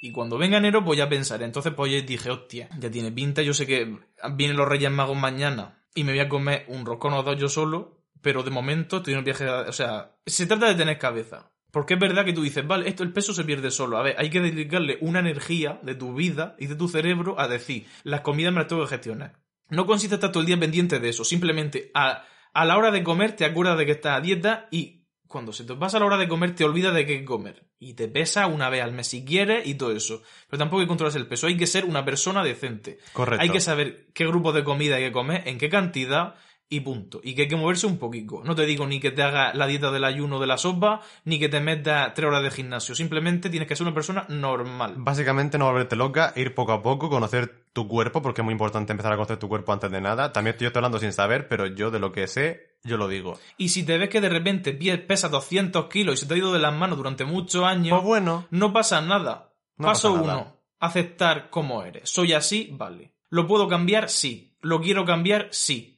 Y 0.01 0.11
cuando 0.11 0.37
venga 0.37 0.57
enero, 0.57 0.85
pues 0.85 0.97
ya 0.97 1.09
pensaré. 1.09 1.45
Entonces, 1.45 1.73
pues 1.73 1.91
yo 1.91 2.01
dije, 2.01 2.29
hostia, 2.29 2.69
ya 2.79 2.89
tiene 2.89 3.11
pinta. 3.11 3.41
Yo 3.41 3.53
sé 3.53 3.65
que 3.65 3.97
vienen 4.33 4.55
los 4.55 4.67
Reyes 4.67 4.91
Magos 4.91 5.17
mañana 5.17 5.83
y 5.95 6.03
me 6.03 6.11
voy 6.11 6.21
a 6.21 6.29
comer 6.29 6.65
un 6.67 6.85
roscón 6.85 7.13
o 7.13 7.23
dos 7.23 7.37
yo 7.37 7.49
solo. 7.49 7.97
Pero 8.21 8.43
de 8.43 8.51
momento 8.51 8.97
estoy 8.97 9.13
en 9.13 9.19
un 9.19 9.25
viaje. 9.25 9.47
O 9.49 9.73
sea, 9.73 10.15
se 10.25 10.45
trata 10.45 10.67
de 10.67 10.75
tener 10.75 10.97
cabeza. 10.97 11.51
Porque 11.71 11.95
es 11.95 11.99
verdad 11.99 12.25
que 12.25 12.33
tú 12.33 12.41
dices, 12.41 12.65
vale, 12.65 12.87
esto 12.87 13.03
el 13.03 13.11
peso 13.11 13.33
se 13.33 13.43
pierde 13.43 13.71
solo. 13.71 13.97
A 13.97 14.03
ver, 14.03 14.15
hay 14.17 14.29
que 14.29 14.39
dedicarle 14.39 14.97
una 15.01 15.19
energía 15.19 15.79
de 15.83 15.95
tu 15.95 16.13
vida 16.13 16.55
y 16.57 16.67
de 16.67 16.75
tu 16.75 16.87
cerebro 16.87 17.39
a 17.39 17.47
decir, 17.47 17.85
las 18.03 18.21
comidas 18.21 18.53
me 18.53 18.59
las 18.59 18.67
tengo 18.67 18.83
que 18.83 18.89
gestionar. 18.89 19.39
No 19.69 19.85
consiste 19.85 20.15
estar 20.15 20.31
todo 20.31 20.41
el 20.41 20.47
día 20.47 20.59
pendiente 20.59 20.99
de 20.99 21.09
eso. 21.09 21.23
Simplemente 21.25 21.91
a, 21.93 22.23
a 22.53 22.65
la 22.65 22.77
hora 22.77 22.91
de 22.91 23.03
comer 23.03 23.33
te 23.33 23.45
acuerdas 23.45 23.77
de 23.77 23.85
que 23.85 23.91
estás 23.93 24.17
a 24.17 24.21
dieta 24.21 24.67
y 24.71 24.97
cuando 25.27 25.51
se 25.51 25.65
te 25.65 25.75
pasa 25.75 25.99
la 25.99 26.05
hora 26.05 26.17
de 26.17 26.29
comer 26.29 26.55
te 26.55 26.63
olvidas 26.63 26.93
de 26.93 27.05
qué 27.05 27.25
comer. 27.25 27.67
Y 27.79 27.93
te 27.93 28.07
pesa 28.07 28.47
una 28.47 28.69
vez 28.69 28.81
al 28.81 28.93
mes 28.93 29.07
si 29.07 29.25
quieres 29.25 29.67
y 29.67 29.75
todo 29.75 29.91
eso. 29.91 30.23
Pero 30.49 30.57
tampoco 30.57 30.79
hay 30.79 30.85
que 30.85 30.89
controlar 30.89 31.15
el 31.17 31.27
peso. 31.27 31.47
Hay 31.47 31.57
que 31.57 31.67
ser 31.67 31.85
una 31.85 32.05
persona 32.05 32.43
decente. 32.43 32.97
Correcto. 33.13 33.43
Hay 33.43 33.49
que 33.49 33.59
saber 33.59 34.07
qué 34.13 34.25
grupo 34.25 34.53
de 34.53 34.63
comida 34.63 34.95
hay 34.95 35.03
que 35.03 35.11
comer, 35.11 35.43
en 35.45 35.57
qué 35.57 35.69
cantidad 35.69 36.35
y 36.69 36.81
punto. 36.81 37.21
Y 37.23 37.33
que 37.33 37.43
hay 37.43 37.47
que 37.47 37.55
moverse 37.55 37.87
un 37.87 37.97
poquito. 37.97 38.41
No 38.43 38.55
te 38.55 38.65
digo 38.65 38.85
ni 38.87 38.99
que 38.99 39.11
te 39.11 39.23
haga 39.23 39.53
la 39.53 39.67
dieta 39.67 39.91
del 39.91 40.03
ayuno 40.03 40.39
de 40.39 40.47
la 40.47 40.57
sopa, 40.57 41.01
ni 41.23 41.39
que 41.39 41.49
te 41.49 41.59
metas 41.59 42.13
tres 42.13 42.27
horas 42.27 42.43
de 42.43 42.51
gimnasio. 42.51 42.95
Simplemente 42.95 43.49
tienes 43.49 43.67
que 43.67 43.75
ser 43.75 43.87
una 43.87 43.93
persona 43.93 44.25
normal. 44.29 44.95
Básicamente 44.97 45.57
no 45.57 45.65
volverte 45.65 45.95
loca, 45.95 46.33
ir 46.35 46.53
poco 46.53 46.73
a 46.73 46.83
poco, 46.83 47.09
conocer 47.09 47.67
tu 47.71 47.87
cuerpo, 47.87 48.21
porque 48.21 48.41
es 48.41 48.45
muy 48.45 48.51
importante 48.51 48.91
empezar 48.91 49.13
a 49.13 49.15
conocer 49.15 49.37
tu 49.37 49.47
cuerpo 49.47 49.71
antes 49.71 49.91
de 49.91 50.01
nada. 50.01 50.33
También 50.33 50.57
yo 50.59 50.67
estoy 50.67 50.79
hablando 50.79 50.99
sin 50.99 51.13
saber, 51.13 51.47
pero 51.47 51.67
yo 51.67 51.91
de 51.91 51.99
lo 51.99 52.11
que 52.11 52.27
sé, 52.27 52.77
yo 52.83 52.97
lo 52.97 53.07
digo. 53.07 53.39
Y 53.57 53.69
si 53.69 53.83
te 53.83 53.97
ves 53.97 54.09
que 54.09 54.21
de 54.21 54.29
repente 54.29 54.73
pesa 54.97 55.29
200 55.29 55.85
kilos 55.87 56.15
y 56.15 56.17
se 56.17 56.25
te 56.25 56.33
ha 56.33 56.37
ido 56.37 56.51
de 56.51 56.59
las 56.59 56.73
manos 56.73 56.97
durante 56.97 57.23
muchos 57.23 57.63
años, 57.63 57.97
Pues 57.97 58.03
bueno, 58.03 58.47
no 58.49 58.73
pasa 58.73 59.01
nada. 59.01 59.53
No 59.77 59.87
Paso 59.87 60.13
pasa 60.13 60.23
uno, 60.23 60.57
aceptar 60.79 61.49
como 61.49 61.83
eres. 61.83 62.09
Soy 62.09 62.33
así, 62.33 62.69
vale. 62.73 63.13
¿Lo 63.29 63.45
puedo 63.45 63.67
cambiar? 63.67 64.09
Sí. 64.09 64.55
¿Lo 64.61 64.81
quiero 64.81 65.05
cambiar? 65.05 65.49
Sí. 65.51 65.96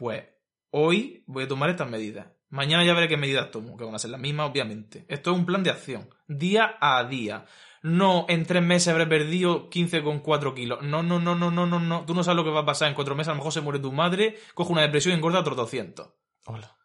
Pues 0.00 0.24
hoy 0.70 1.24
voy 1.26 1.44
a 1.44 1.48
tomar 1.48 1.68
estas 1.68 1.86
medidas. 1.86 2.28
Mañana 2.48 2.82
ya 2.86 2.94
veré 2.94 3.06
qué 3.06 3.18
medidas 3.18 3.50
tomo, 3.50 3.76
que 3.76 3.84
van 3.84 3.94
a 3.94 3.98
ser 3.98 4.10
las 4.10 4.18
mismas, 4.18 4.48
obviamente. 4.48 5.04
Esto 5.08 5.30
es 5.30 5.36
un 5.36 5.44
plan 5.44 5.62
de 5.62 5.68
acción, 5.68 6.08
día 6.26 6.78
a 6.80 7.04
día. 7.04 7.44
No, 7.82 8.24
en 8.30 8.46
tres 8.46 8.62
meses 8.62 8.88
habré 8.88 9.06
perdido 9.06 9.68
15,4 9.68 10.54
kilos. 10.54 10.80
No, 10.80 11.02
no, 11.02 11.20
no, 11.20 11.34
no, 11.34 11.50
no, 11.50 11.66
no, 11.66 11.78
no. 11.78 12.06
Tú 12.06 12.14
no 12.14 12.24
sabes 12.24 12.36
lo 12.36 12.44
que 12.44 12.50
va 12.50 12.60
a 12.60 12.64
pasar 12.64 12.88
en 12.88 12.94
cuatro 12.94 13.14
meses. 13.14 13.28
A 13.28 13.32
lo 13.32 13.36
mejor 13.40 13.52
se 13.52 13.60
muere 13.60 13.78
tu 13.78 13.92
madre, 13.92 14.38
coge 14.54 14.72
una 14.72 14.80
depresión 14.80 15.12
y 15.12 15.16
engorda 15.18 15.40
otros 15.40 15.58
200. 15.58 16.08
hola. 16.46 16.78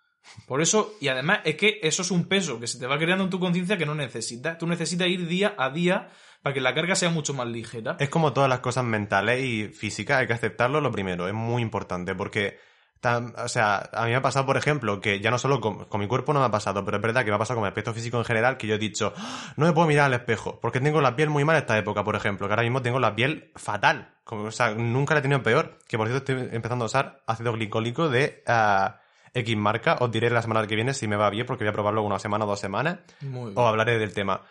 Por 0.46 0.62
eso, 0.62 0.96
y 1.00 1.08
además 1.08 1.40
es 1.46 1.56
que 1.56 1.80
eso 1.84 2.02
es 2.02 2.12
un 2.12 2.28
peso 2.28 2.60
que 2.60 2.68
se 2.68 2.80
te 2.80 2.88
va 2.88 2.98
creando 2.98 3.24
en 3.24 3.30
tu 3.30 3.40
conciencia 3.40 3.78
que 3.78 3.86
no 3.86 3.96
necesitas. 3.96 4.58
Tú 4.58 4.68
necesitas 4.68 5.08
ir 5.08 5.26
día 5.28 5.56
a 5.58 5.70
día 5.70 6.10
para 6.42 6.54
que 6.54 6.60
la 6.60 6.76
carga 6.76 6.96
sea 6.96 7.10
mucho 7.10 7.34
más 7.34 7.48
ligera. 7.48 7.96
Es 8.00 8.10
como 8.10 8.34
todas 8.34 8.50
las 8.50 8.60
cosas 8.60 8.84
mentales 8.84 9.42
y 9.42 9.70
físicas, 9.70 10.18
hay 10.18 10.28
que 10.28 10.34
aceptarlo 10.34 10.82
lo 10.82 10.92
primero, 10.92 11.28
es 11.28 11.34
muy 11.34 11.62
importante, 11.62 12.14
porque, 12.14 12.60
o 13.04 13.48
sea, 13.48 13.90
a 13.94 14.06
mí 14.06 14.12
me 14.12 14.16
ha 14.16 14.22
pasado, 14.22 14.46
por 14.46 14.58
ejemplo, 14.58 15.00
que 15.00 15.20
ya 15.20 15.30
no 15.30 15.38
solo 15.38 15.62
con, 15.62 15.86
con 15.86 16.00
mi 16.00 16.08
cuerpo 16.08 16.34
no 16.34 16.40
me 16.40 16.48
ha 16.48 16.52
pasado, 16.52 16.84
pero 16.84 16.98
es 16.98 17.04
verdad 17.04 17.24
que 17.24 17.30
me 17.30 17.36
ha 17.36 17.40
pasado 17.40 17.58
con 17.58 17.64
mi 17.64 17.68
aspecto 17.68 17.94
físico 17.94 18.18
en 18.18 18.26
general, 18.26 18.58
que 18.58 18.68
yo 18.68 18.76
he 18.76 18.80
dicho, 18.80 19.14
"Ah, 19.16 19.54
no 19.58 19.66
me 19.66 19.74
puedo 19.74 19.88
mirar 19.88 20.06
al 20.06 20.14
espejo, 20.14 20.60
porque 20.60 20.80
tengo 20.80 21.02
la 21.02 21.16
piel 21.16 21.30
muy 21.30 21.44
mal 21.46 21.56
esta 21.58 21.78
época, 21.78 22.04
por 22.04 22.16
ejemplo, 22.16 22.48
que 22.48 22.54
ahora 22.54 22.64
mismo 22.64 22.82
tengo 22.82 23.00
la 23.00 23.16
piel 23.16 23.52
fatal, 23.56 24.16
como, 24.24 24.46
o 24.46 24.52
sea, 24.52 24.72
nunca 24.72 25.14
la 25.14 25.20
he 25.20 25.22
tenido 25.22 25.44
peor, 25.44 25.78
que 25.88 25.98
por 25.98 26.08
cierto 26.08 26.32
estoy 26.32 26.50
empezando 26.56 26.86
a 26.86 26.88
usar 26.88 27.22
ácido 27.28 27.54
glicólico 27.54 28.10
de 28.10 28.42
ah, 28.48 29.00
X 29.34 29.56
marca, 29.58 29.98
os 30.00 30.12
diré 30.12 30.30
la 30.30 30.42
semana 30.42 30.66
que 30.66 30.76
viene 30.76 30.94
si 30.94 31.08
me 31.08 31.16
va 31.16 31.30
bien, 31.30 31.46
porque 31.46 31.64
voy 31.64 31.70
a 31.70 31.74
probarlo 31.74 32.02
una 32.02 32.18
semana 32.20 32.46
o 32.46 32.48
dos 32.48 32.60
semanas, 32.60 33.00
o 33.56 33.68
hablaré 33.68 34.00
del 34.00 34.14
tema. 34.14 34.42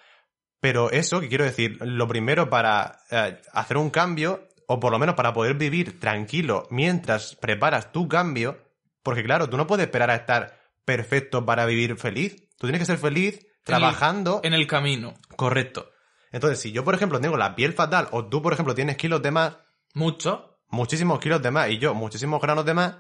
Pero 0.61 0.91
eso, 0.91 1.21
que 1.21 1.29
quiero 1.29 1.45
decir, 1.45 1.79
lo 1.81 2.07
primero 2.07 2.49
para 2.49 3.01
eh, 3.11 3.41
hacer 3.53 3.77
un 3.77 3.91
cambio, 3.91 4.47
o 4.69 4.81
por 4.81 4.93
lo 4.93 4.99
menos 4.99 5.15
para 5.15 5.33
poder 5.33 5.55
vivir 5.55 6.01
tranquilo 6.01 6.67
mientras 6.71 7.37
preparas 7.37 7.93
tu 7.93 8.09
cambio, 8.09 8.59
Porque 9.03 9.23
claro, 9.23 9.51
tú 9.51 9.57
no 9.59 9.67
puedes 9.67 9.87
esperar 9.87 10.11
a 10.11 10.15
estar 10.15 10.59
perfecto 10.85 11.45
para 11.45 11.67
vivir 11.67 11.97
feliz. 11.97 12.49
Tú 12.59 12.67
tienes 12.67 12.81
que 12.81 12.87
ser 12.87 12.99
feliz 12.99 13.47
trabajando. 13.65 14.41
En 14.43 14.55
el 14.55 14.67
camino. 14.67 15.15
Correcto. 15.37 15.91
Entonces, 16.33 16.59
si 16.59 16.73
yo, 16.73 16.85
por 16.85 16.95
ejemplo, 16.95 17.21
tengo 17.21 17.37
la 17.37 17.55
piel 17.55 17.75
fatal, 17.75 18.09
o 18.11 18.27
tú, 18.27 18.43
por 18.43 18.53
ejemplo, 18.53 18.75
tienes 18.75 18.97
kilos 18.97 19.23
de 19.23 19.31
más, 19.31 19.57
Mucho. 19.95 20.59
muchísimos 20.69 21.21
kilos 21.21 21.43
de 21.43 21.51
más, 21.51 21.71
y 21.71 21.79
yo 21.79 21.95
muchísimos 21.95 22.41
granos 22.41 22.65
de 22.65 22.75
más, 22.75 22.97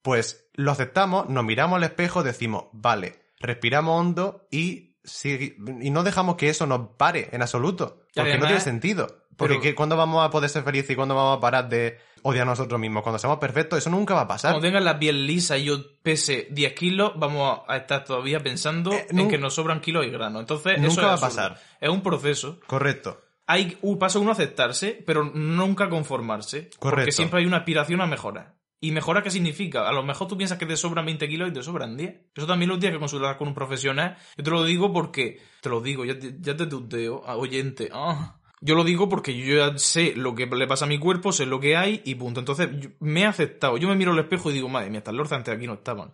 pues 0.00 0.48
lo 0.54 0.70
aceptamos, 0.70 1.28
nos 1.28 1.44
miramos 1.44 1.76
al 1.76 1.84
espejo, 1.84 2.22
decimos, 2.22 2.64
vale, 2.72 3.26
respiramos 3.40 4.00
hondo 4.00 4.48
y, 4.50 4.96
y 5.24 5.90
no 5.90 6.02
dejamos 6.02 6.36
que 6.36 6.48
eso 6.48 6.66
nos 6.66 6.96
pare 6.96 7.28
en 7.32 7.42
absoluto. 7.42 8.06
Porque 8.14 8.38
no 8.38 8.46
tiene 8.46 8.60
sentido. 8.60 9.26
Porque 9.38 9.54
pero- 9.54 9.62
¿qué- 9.62 9.74
¿cuándo 9.74 9.96
vamos 9.96 10.22
a 10.26 10.30
poder 10.30 10.50
ser 10.50 10.64
felices 10.64 10.90
y 10.90 10.96
cuándo 10.96 11.14
vamos 11.14 11.38
a 11.38 11.40
parar 11.40 11.68
de 11.68 11.98
odiar 12.22 12.42
a 12.42 12.50
nosotros 12.50 12.78
mismos? 12.78 13.02
Cuando 13.02 13.18
seamos 13.18 13.38
perfectos, 13.38 13.78
eso 13.78 13.88
nunca 13.88 14.12
va 14.14 14.22
a 14.22 14.28
pasar. 14.28 14.50
Cuando 14.52 14.66
tengas 14.68 14.82
la 14.84 14.98
piel 14.98 15.26
lisa 15.26 15.56
y 15.56 15.64
yo 15.64 15.78
pese 16.02 16.48
10 16.50 16.74
kilos, 16.74 17.12
vamos 17.16 17.60
a 17.68 17.76
estar 17.78 18.04
todavía 18.04 18.42
pensando 18.42 18.92
Eh, 18.92 19.06
en 19.10 19.28
que 19.28 19.38
nos 19.38 19.54
sobran 19.54 19.80
kilos 19.80 20.04
y 20.04 20.10
granos. 20.10 20.40
Entonces, 20.40 20.76
Nunca 20.78 20.88
eso 20.92 21.00
es 21.00 21.06
va 21.06 21.14
a 21.14 21.20
pasar. 21.20 21.60
Es 21.80 21.88
un 21.88 22.02
proceso. 22.02 22.58
Correcto. 22.66 23.22
Hay 23.46 23.78
un 23.80 23.98
paso 23.98 24.20
uno 24.20 24.32
aceptarse, 24.32 25.02
pero 25.06 25.24
nunca 25.24 25.88
conformarse. 25.88 26.62
Porque 26.64 26.78
Correcto. 26.78 27.12
siempre 27.12 27.40
hay 27.40 27.46
una 27.46 27.58
aspiración 27.58 28.00
a 28.02 28.06
mejorar. 28.06 28.56
¿Y 28.80 28.92
mejorar 28.92 29.22
qué 29.24 29.30
significa? 29.30 29.88
A 29.88 29.92
lo 29.92 30.04
mejor 30.04 30.28
tú 30.28 30.36
piensas 30.36 30.56
que 30.58 30.66
te 30.66 30.76
sobran 30.76 31.04
20 31.06 31.28
kilos 31.28 31.48
y 31.48 31.52
te 31.52 31.62
sobran 31.64 31.96
10. 31.96 32.14
Eso 32.34 32.46
también 32.46 32.68
lo 32.68 32.78
tienes 32.78 32.96
que 32.96 33.00
consultar 33.00 33.36
con 33.36 33.48
un 33.48 33.54
profesional. 33.54 34.16
Yo 34.36 34.44
te 34.44 34.50
lo 34.50 34.62
digo 34.64 34.92
porque... 34.92 35.40
Te 35.62 35.68
lo 35.68 35.80
digo, 35.80 36.04
ya 36.04 36.16
te, 36.18 36.36
ya 36.38 36.56
te 36.56 36.66
tuteo, 36.66 37.24
a 37.26 37.36
oyente. 37.36 37.88
Ah. 37.92 38.37
Yo 38.60 38.74
lo 38.74 38.84
digo 38.84 39.08
porque 39.08 39.36
yo 39.36 39.56
ya 39.56 39.78
sé 39.78 40.14
lo 40.16 40.34
que 40.34 40.46
le 40.46 40.66
pasa 40.66 40.84
a 40.84 40.88
mi 40.88 40.98
cuerpo, 40.98 41.32
sé 41.32 41.46
lo 41.46 41.60
que 41.60 41.76
hay 41.76 42.02
y 42.04 42.14
punto. 42.16 42.40
Entonces, 42.40 42.68
yo- 42.78 42.90
me 43.00 43.20
he 43.22 43.26
aceptado. 43.26 43.76
Yo 43.78 43.88
me 43.88 43.94
miro 43.96 44.12
al 44.12 44.18
espejo 44.18 44.50
y 44.50 44.54
digo, 44.54 44.68
madre 44.68 44.90
mía, 44.90 44.98
estas 44.98 45.14
lorzas 45.14 45.38
antes 45.38 45.54
aquí 45.54 45.66
no 45.66 45.74
estaban. 45.74 46.12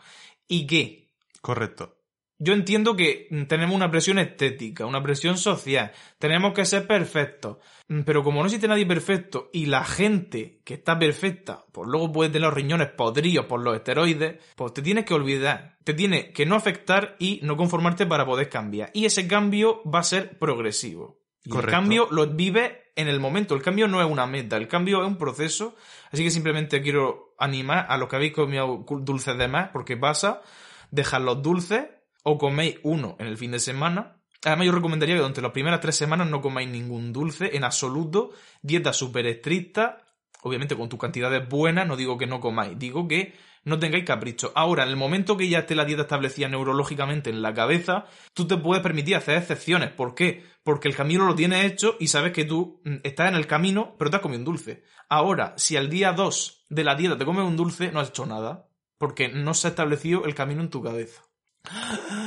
¿Y 0.49 0.67
qué? 0.67 1.11
Correcto. 1.41 1.97
Yo 2.39 2.53
entiendo 2.53 2.97
que 2.97 3.29
tenemos 3.49 3.77
una 3.77 3.91
presión 3.93 4.19
estética, 4.19 4.85
una 4.87 5.03
presión 5.03 5.39
social, 5.39 5.93
tenemos 6.19 6.53
que 6.53 6.65
ser 6.65 6.87
perfectos, 6.87 7.59
Mm, 7.89 8.01
pero 8.01 8.25
como 8.25 8.41
no 8.41 8.47
existe 8.47 8.67
nadie 8.67 8.87
perfecto 8.87 9.51
y 9.53 9.67
la 9.67 9.85
gente 9.85 10.61
que 10.65 10.75
está 10.75 10.99
perfecta, 10.99 11.65
pues 11.71 11.87
luego 11.89 12.11
puede 12.11 12.31
tener 12.31 12.47
los 12.49 12.55
riñones 12.55 12.89
podridos 12.89 13.45
por 13.47 13.61
los 13.61 13.77
esteroides, 13.77 14.37
pues 14.57 14.73
te 14.73 14.81
tienes 14.83 15.05
que 15.05 15.13
olvidar, 15.15 15.77
te 15.85 15.93
tiene 15.95 16.33
que 16.33 16.45
no 16.47 16.55
afectar 16.57 17.15
y 17.19 17.41
no 17.43 17.57
conformarte 17.59 18.07
para 18.07 18.25
poder 18.27 18.49
cambiar. 18.49 18.91
Y 18.95 19.05
ese 19.05 19.29
cambio 19.29 19.83
va 19.85 19.99
a 20.01 20.03
ser 20.05 20.39
progresivo. 20.39 21.21
Y 21.45 21.51
el 21.51 21.57
Correcto. 21.57 21.71
cambio 21.71 22.09
lo 22.11 22.27
vive 22.27 22.93
en 22.97 23.09
el 23.09 23.21
momento, 23.21 23.55
el 23.55 23.63
cambio 23.63 23.89
no 23.89 24.01
es 24.01 24.11
una 24.11 24.27
meta, 24.27 24.57
el 24.57 24.69
cambio 24.69 25.03
es 25.03 25.09
un 25.09 25.19
proceso, 25.19 25.75
así 26.13 26.23
que 26.23 26.31
simplemente 26.31 26.81
quiero 26.81 27.35
animar 27.39 27.87
a 27.89 27.97
los 27.99 28.09
que 28.09 28.17
habéis 28.17 28.33
comido 28.33 28.85
dulces 29.01 29.37
de 29.37 29.49
más, 29.49 29.71
porque 29.71 29.97
pasa, 29.97 30.43
dejad 30.91 31.21
los 31.21 31.43
dulces 31.43 31.87
o 32.23 32.39
coméis 32.39 32.77
uno 32.83 33.17
en 33.19 33.27
el 33.27 33.37
fin 33.37 33.51
de 33.51 33.59
semana. 33.59 34.17
Además, 34.45 34.67
yo 34.67 34.73
recomendaría 34.73 35.15
que 35.15 35.21
durante 35.21 35.43
las 35.43 35.53
primeras 35.53 35.81
tres 35.81 35.97
semanas 35.97 36.29
no 36.29 36.41
comáis 36.41 36.69
ningún 36.69 37.13
dulce 37.13 37.57
en 37.57 37.65
absoluto. 37.65 38.31
Dieta 38.63 38.93
súper 38.93 39.27
estricta, 39.27 39.99
obviamente 40.43 40.77
con 40.77 40.89
tus 40.89 40.99
cantidades 40.99 41.49
buenas, 41.49 41.87
no 41.87 41.97
digo 41.97 42.19
que 42.19 42.27
no 42.27 42.41
comáis, 42.41 42.79
digo 42.79 43.09
que 43.09 43.35
no 43.65 43.79
tengáis 43.79 44.05
capricho. 44.05 44.53
Ahora, 44.55 44.85
en 44.85 44.91
el 44.91 44.97
momento 44.97 45.37
que 45.37 45.49
ya 45.49 45.61
esté 45.61 45.75
la 45.75 45.85
dieta 45.85 46.03
establecida 46.03 46.49
neurológicamente 46.49 47.31
en 47.31 47.43
la 47.43 47.55
cabeza, 47.55 48.07
tú 48.33 48.47
te 48.47 48.57
puedes 48.57 48.83
permitir 48.83 49.17
hacer 49.17 49.39
excepciones. 49.39 49.91
¿Por 49.91 50.15
qué? 50.15 50.45
Porque 50.62 50.89
el 50.89 50.97
camino 50.97 51.27
lo 51.27 51.35
tienes 51.35 51.65
hecho 51.65 51.97
y 51.99 52.09
sabes 52.09 52.33
que 52.33 52.45
tú 52.45 52.81
mm, 52.85 52.97
estás 53.03 53.29
en 53.29 53.37
el 53.37 53.47
camino, 53.47 53.95
pero 53.99 54.11
te 54.11 54.17
has 54.17 54.23
comido 54.23 54.41
un 54.41 54.45
dulce. 54.45 54.85
Ahora, 55.09 55.55
si 55.57 55.77
al 55.77 55.91
día 55.91 56.12
2 56.12 56.67
de 56.69 56.85
la 56.85 56.95
dieta 56.95 57.19
te 57.19 57.25
comes 57.25 57.45
un 57.45 57.57
dulce, 57.57 57.91
no 57.91 58.01
has 58.01 58.09
hecho 58.09 58.27
nada. 58.27 58.69
Porque 58.99 59.29
no 59.29 59.55
se 59.55 59.67
ha 59.67 59.71
establecido 59.71 60.25
el 60.25 60.35
camino 60.35 60.62
en 60.62 60.71
tu 60.71 60.83
cabeza. 60.83 61.23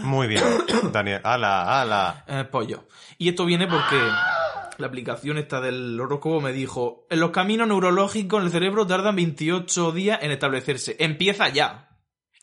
Muy 0.04 0.28
bien, 0.28 0.44
Daniel. 0.92 1.22
Ala, 1.24 1.82
ala. 1.82 2.26
Eh, 2.28 2.44
pollo. 2.46 2.88
Y 3.18 3.30
esto 3.30 3.46
viene 3.46 3.68
porque 3.68 3.98
la 4.78 4.88
aplicación 4.88 5.38
esta 5.38 5.62
del 5.62 6.00
horóscopo 6.00 6.42
me 6.42 6.54
dijo, 6.54 7.06
en 7.10 7.20
los 7.20 7.32
caminos 7.32 7.68
neurológicos 7.68 8.40
en 8.40 8.46
el 8.46 8.52
cerebro 8.52 8.86
tardan 8.88 9.16
28 9.16 9.92
días 9.92 10.20
en 10.22 10.32
establecerse. 10.32 10.96
Empieza 11.00 11.50
ya. 11.50 11.90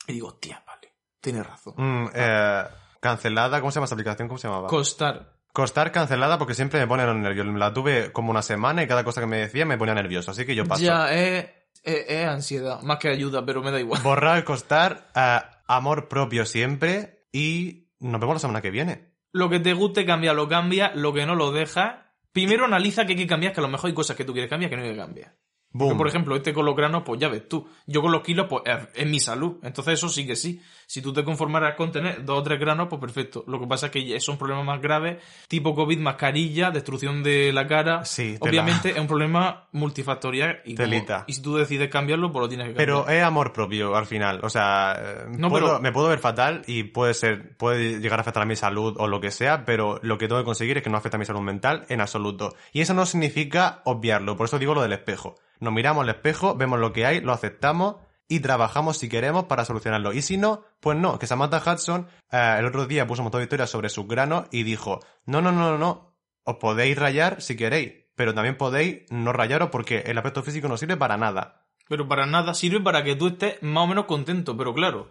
Y 0.06 0.14
digo, 0.14 0.28
hostia, 0.28 0.62
vale. 0.66 0.94
Tienes 1.20 1.46
razón. 1.46 1.74
Mm, 1.76 2.10
eh, 2.14 2.64
cancelada, 3.00 3.60
¿cómo 3.60 3.70
se 3.70 3.76
llama 3.76 3.86
esa 3.86 3.94
aplicación? 3.94 4.28
¿Cómo 4.28 4.38
se 4.38 4.48
llamaba? 4.48 4.68
Costar. 4.68 5.34
Costar 5.52 5.92
cancelada 5.92 6.36
porque 6.38 6.54
siempre 6.54 6.80
me 6.80 6.86
pone 6.86 7.06
los 7.06 7.16
nervios. 7.16 7.46
La 7.46 7.72
tuve 7.72 8.12
como 8.12 8.30
una 8.30 8.42
semana 8.42 8.82
y 8.82 8.88
cada 8.88 9.04
cosa 9.04 9.20
que 9.20 9.26
me 9.26 9.38
decía 9.38 9.64
me 9.64 9.78
ponía 9.78 9.94
nervioso, 9.94 10.32
así 10.32 10.44
que 10.44 10.54
yo 10.54 10.66
paso. 10.66 10.82
Ya, 10.82 11.12
es, 11.14 11.46
es, 11.82 12.04
es 12.08 12.26
ansiedad. 12.26 12.82
Más 12.82 12.98
que 12.98 13.08
ayuda, 13.08 13.46
pero 13.46 13.62
me 13.62 13.70
da 13.70 13.78
igual. 13.78 14.00
Borrar, 14.04 14.42
costar, 14.44 15.10
eh, 15.14 15.40
amor 15.68 16.08
propio 16.08 16.44
siempre 16.44 17.26
y 17.32 17.88
nos 18.00 18.20
vemos 18.20 18.36
la 18.36 18.40
semana 18.40 18.60
que 18.60 18.70
viene. 18.70 19.14
Lo 19.32 19.50
que 19.50 19.60
te 19.60 19.72
guste, 19.72 20.06
cambia, 20.06 20.32
lo 20.32 20.48
cambia. 20.48 20.92
Lo 20.94 21.12
que 21.12 21.26
no 21.26 21.34
lo 21.34 21.50
deja. 21.50 22.03
Primero 22.34 22.64
analiza 22.64 23.06
que 23.06 23.12
hay 23.12 23.18
que 23.18 23.28
cambiar, 23.28 23.52
que 23.52 23.60
a 23.60 23.62
lo 23.62 23.68
mejor 23.68 23.86
hay 23.86 23.94
cosas 23.94 24.16
que 24.16 24.24
tú 24.24 24.32
quieres 24.32 24.50
cambiar 24.50 24.68
que 24.68 24.76
no 24.76 24.82
hay 24.82 24.90
que 24.90 24.96
cambiar. 24.96 25.36
Porque, 25.70 25.94
por 25.94 26.08
ejemplo, 26.08 26.34
este 26.34 26.52
con 26.52 26.66
los 26.66 26.74
granos, 26.74 27.04
pues 27.06 27.20
ya 27.20 27.28
ves 27.28 27.48
tú. 27.48 27.68
Yo 27.86 28.02
con 28.02 28.10
los 28.10 28.22
kilos, 28.22 28.46
pues 28.50 28.64
es, 28.66 28.88
es 28.94 29.06
mi 29.06 29.20
salud. 29.20 29.58
Entonces 29.62 29.94
eso 29.94 30.08
sí 30.08 30.26
que 30.26 30.34
sí. 30.34 30.60
Si 30.94 31.02
tú 31.02 31.12
te 31.12 31.24
conformaras 31.24 31.74
con 31.74 31.90
tener 31.90 32.24
dos 32.24 32.38
o 32.38 32.42
tres 32.44 32.60
granos, 32.60 32.86
pues 32.88 33.00
perfecto. 33.00 33.42
Lo 33.48 33.58
que 33.58 33.66
pasa 33.66 33.86
es 33.86 33.92
que 33.92 34.20
son 34.20 34.38
problemas 34.38 34.64
más 34.64 34.80
graves, 34.80 35.20
tipo 35.48 35.74
COVID, 35.74 35.98
mascarilla, 35.98 36.70
destrucción 36.70 37.20
de 37.24 37.52
la 37.52 37.66
cara. 37.66 38.04
Sí. 38.04 38.36
Obviamente 38.38 38.90
es 38.90 38.98
un 39.00 39.08
problema 39.08 39.64
multifactorial 39.72 40.60
y, 40.64 40.76
Telita. 40.76 41.24
y 41.26 41.32
si 41.32 41.42
tú 41.42 41.56
decides 41.56 41.88
cambiarlo, 41.88 42.30
pues 42.30 42.42
lo 42.42 42.48
tienes 42.48 42.68
que 42.68 42.74
Pero 42.74 42.98
cambiar. 42.98 43.16
es 43.18 43.24
amor 43.24 43.52
propio 43.52 43.96
al 43.96 44.06
final. 44.06 44.38
O 44.44 44.48
sea, 44.48 44.94
eh, 44.96 45.24
No, 45.36 45.48
puedo- 45.50 45.66
pero- 45.66 45.80
me 45.80 45.90
puedo 45.90 46.06
ver 46.06 46.20
fatal 46.20 46.62
y 46.68 46.84
puede 46.84 47.12
ser, 47.14 47.56
puede 47.56 47.98
llegar 47.98 48.20
a 48.20 48.22
afectar 48.22 48.44
a 48.44 48.46
mi 48.46 48.54
salud 48.54 48.94
o 48.96 49.08
lo 49.08 49.20
que 49.20 49.32
sea, 49.32 49.64
pero 49.64 49.98
lo 50.00 50.16
que 50.16 50.28
tengo 50.28 50.40
que 50.42 50.44
conseguir 50.44 50.76
es 50.76 50.84
que 50.84 50.90
no 50.90 50.96
afecte 50.96 51.16
a 51.16 51.18
mi 51.18 51.24
salud 51.24 51.40
mental 51.40 51.86
en 51.88 52.02
absoluto. 52.02 52.54
Y 52.72 52.82
eso 52.82 52.94
no 52.94 53.04
significa 53.04 53.80
obviarlo, 53.82 54.36
por 54.36 54.44
eso 54.46 54.60
digo 54.60 54.74
lo 54.76 54.82
del 54.82 54.92
espejo. 54.92 55.34
Nos 55.58 55.72
miramos 55.72 56.04
al 56.04 56.10
espejo, 56.10 56.54
vemos 56.54 56.78
lo 56.78 56.92
que 56.92 57.04
hay, 57.04 57.20
lo 57.20 57.32
aceptamos 57.32 57.96
y 58.28 58.40
trabajamos 58.40 58.98
si 58.98 59.08
queremos 59.08 59.44
para 59.44 59.64
solucionarlo. 59.64 60.12
Y 60.12 60.22
si 60.22 60.36
no, 60.36 60.64
pues 60.80 60.98
no, 60.98 61.18
que 61.18 61.26
Samantha 61.26 61.62
Hudson 61.64 62.08
eh, 62.30 62.56
el 62.58 62.66
otro 62.66 62.86
día 62.86 63.06
puso 63.06 63.22
un 63.22 63.24
montón 63.24 63.40
de 63.40 63.44
historias 63.44 63.70
sobre 63.70 63.88
sus 63.88 64.06
granos 64.06 64.46
y 64.50 64.62
dijo, 64.62 65.00
no, 65.26 65.42
no, 65.42 65.52
no, 65.52 65.70
no, 65.70 65.78
no, 65.78 66.16
os 66.44 66.56
podéis 66.56 66.98
rayar 66.98 67.42
si 67.42 67.56
queréis, 67.56 67.92
pero 68.14 68.34
también 68.34 68.56
podéis 68.56 69.10
no 69.10 69.32
rayaros 69.32 69.70
porque 69.70 70.04
el 70.06 70.18
aspecto 70.18 70.42
físico 70.42 70.68
no 70.68 70.76
sirve 70.76 70.96
para 70.96 71.16
nada. 71.16 71.66
Pero 71.88 72.08
para 72.08 72.26
nada 72.26 72.54
sirve 72.54 72.80
para 72.80 73.04
que 73.04 73.16
tú 73.16 73.28
estés 73.28 73.62
más 73.62 73.84
o 73.84 73.86
menos 73.86 74.06
contento. 74.06 74.56
Pero 74.56 74.72
claro, 74.72 75.10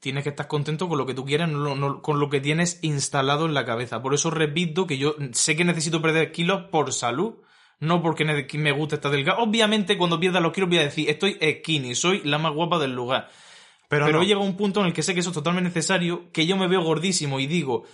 tienes 0.00 0.24
que 0.24 0.30
estar 0.30 0.48
contento 0.48 0.88
con 0.88 0.98
lo 0.98 1.06
que 1.06 1.14
tú 1.14 1.24
quieras, 1.24 1.48
no, 1.48 2.02
con 2.02 2.18
lo 2.18 2.28
que 2.28 2.40
tienes 2.40 2.78
instalado 2.82 3.46
en 3.46 3.54
la 3.54 3.64
cabeza. 3.64 4.02
Por 4.02 4.14
eso 4.14 4.30
repito 4.30 4.86
que 4.86 4.98
yo 4.98 5.14
sé 5.32 5.56
que 5.56 5.64
necesito 5.64 6.02
perder 6.02 6.32
kilos 6.32 6.64
por 6.70 6.92
salud. 6.92 7.34
No 7.80 8.02
porque 8.02 8.24
me 8.24 8.72
guste 8.72 8.96
estar 8.96 9.10
delgado. 9.10 9.42
Obviamente, 9.42 9.96
cuando 9.96 10.20
pierda 10.20 10.38
los 10.40 10.52
kilos 10.52 10.68
voy 10.68 10.78
a 10.78 10.82
decir, 10.82 11.08
estoy 11.08 11.38
skinny, 11.60 11.94
soy 11.94 12.20
la 12.24 12.38
más 12.38 12.52
guapa 12.52 12.78
del 12.78 12.92
lugar. 12.92 13.30
Pero, 13.88 14.06
Pero 14.06 14.18
no. 14.18 14.22
he 14.22 14.26
llegado 14.26 14.44
a 14.44 14.48
un 14.48 14.56
punto 14.56 14.80
en 14.80 14.86
el 14.86 14.92
que 14.92 15.02
sé 15.02 15.14
que 15.14 15.20
eso 15.20 15.30
es 15.30 15.34
totalmente 15.34 15.70
necesario, 15.70 16.30
que 16.30 16.46
yo 16.46 16.56
me 16.56 16.68
veo 16.68 16.82
gordísimo 16.82 17.40
y 17.40 17.46
digo, 17.46 17.84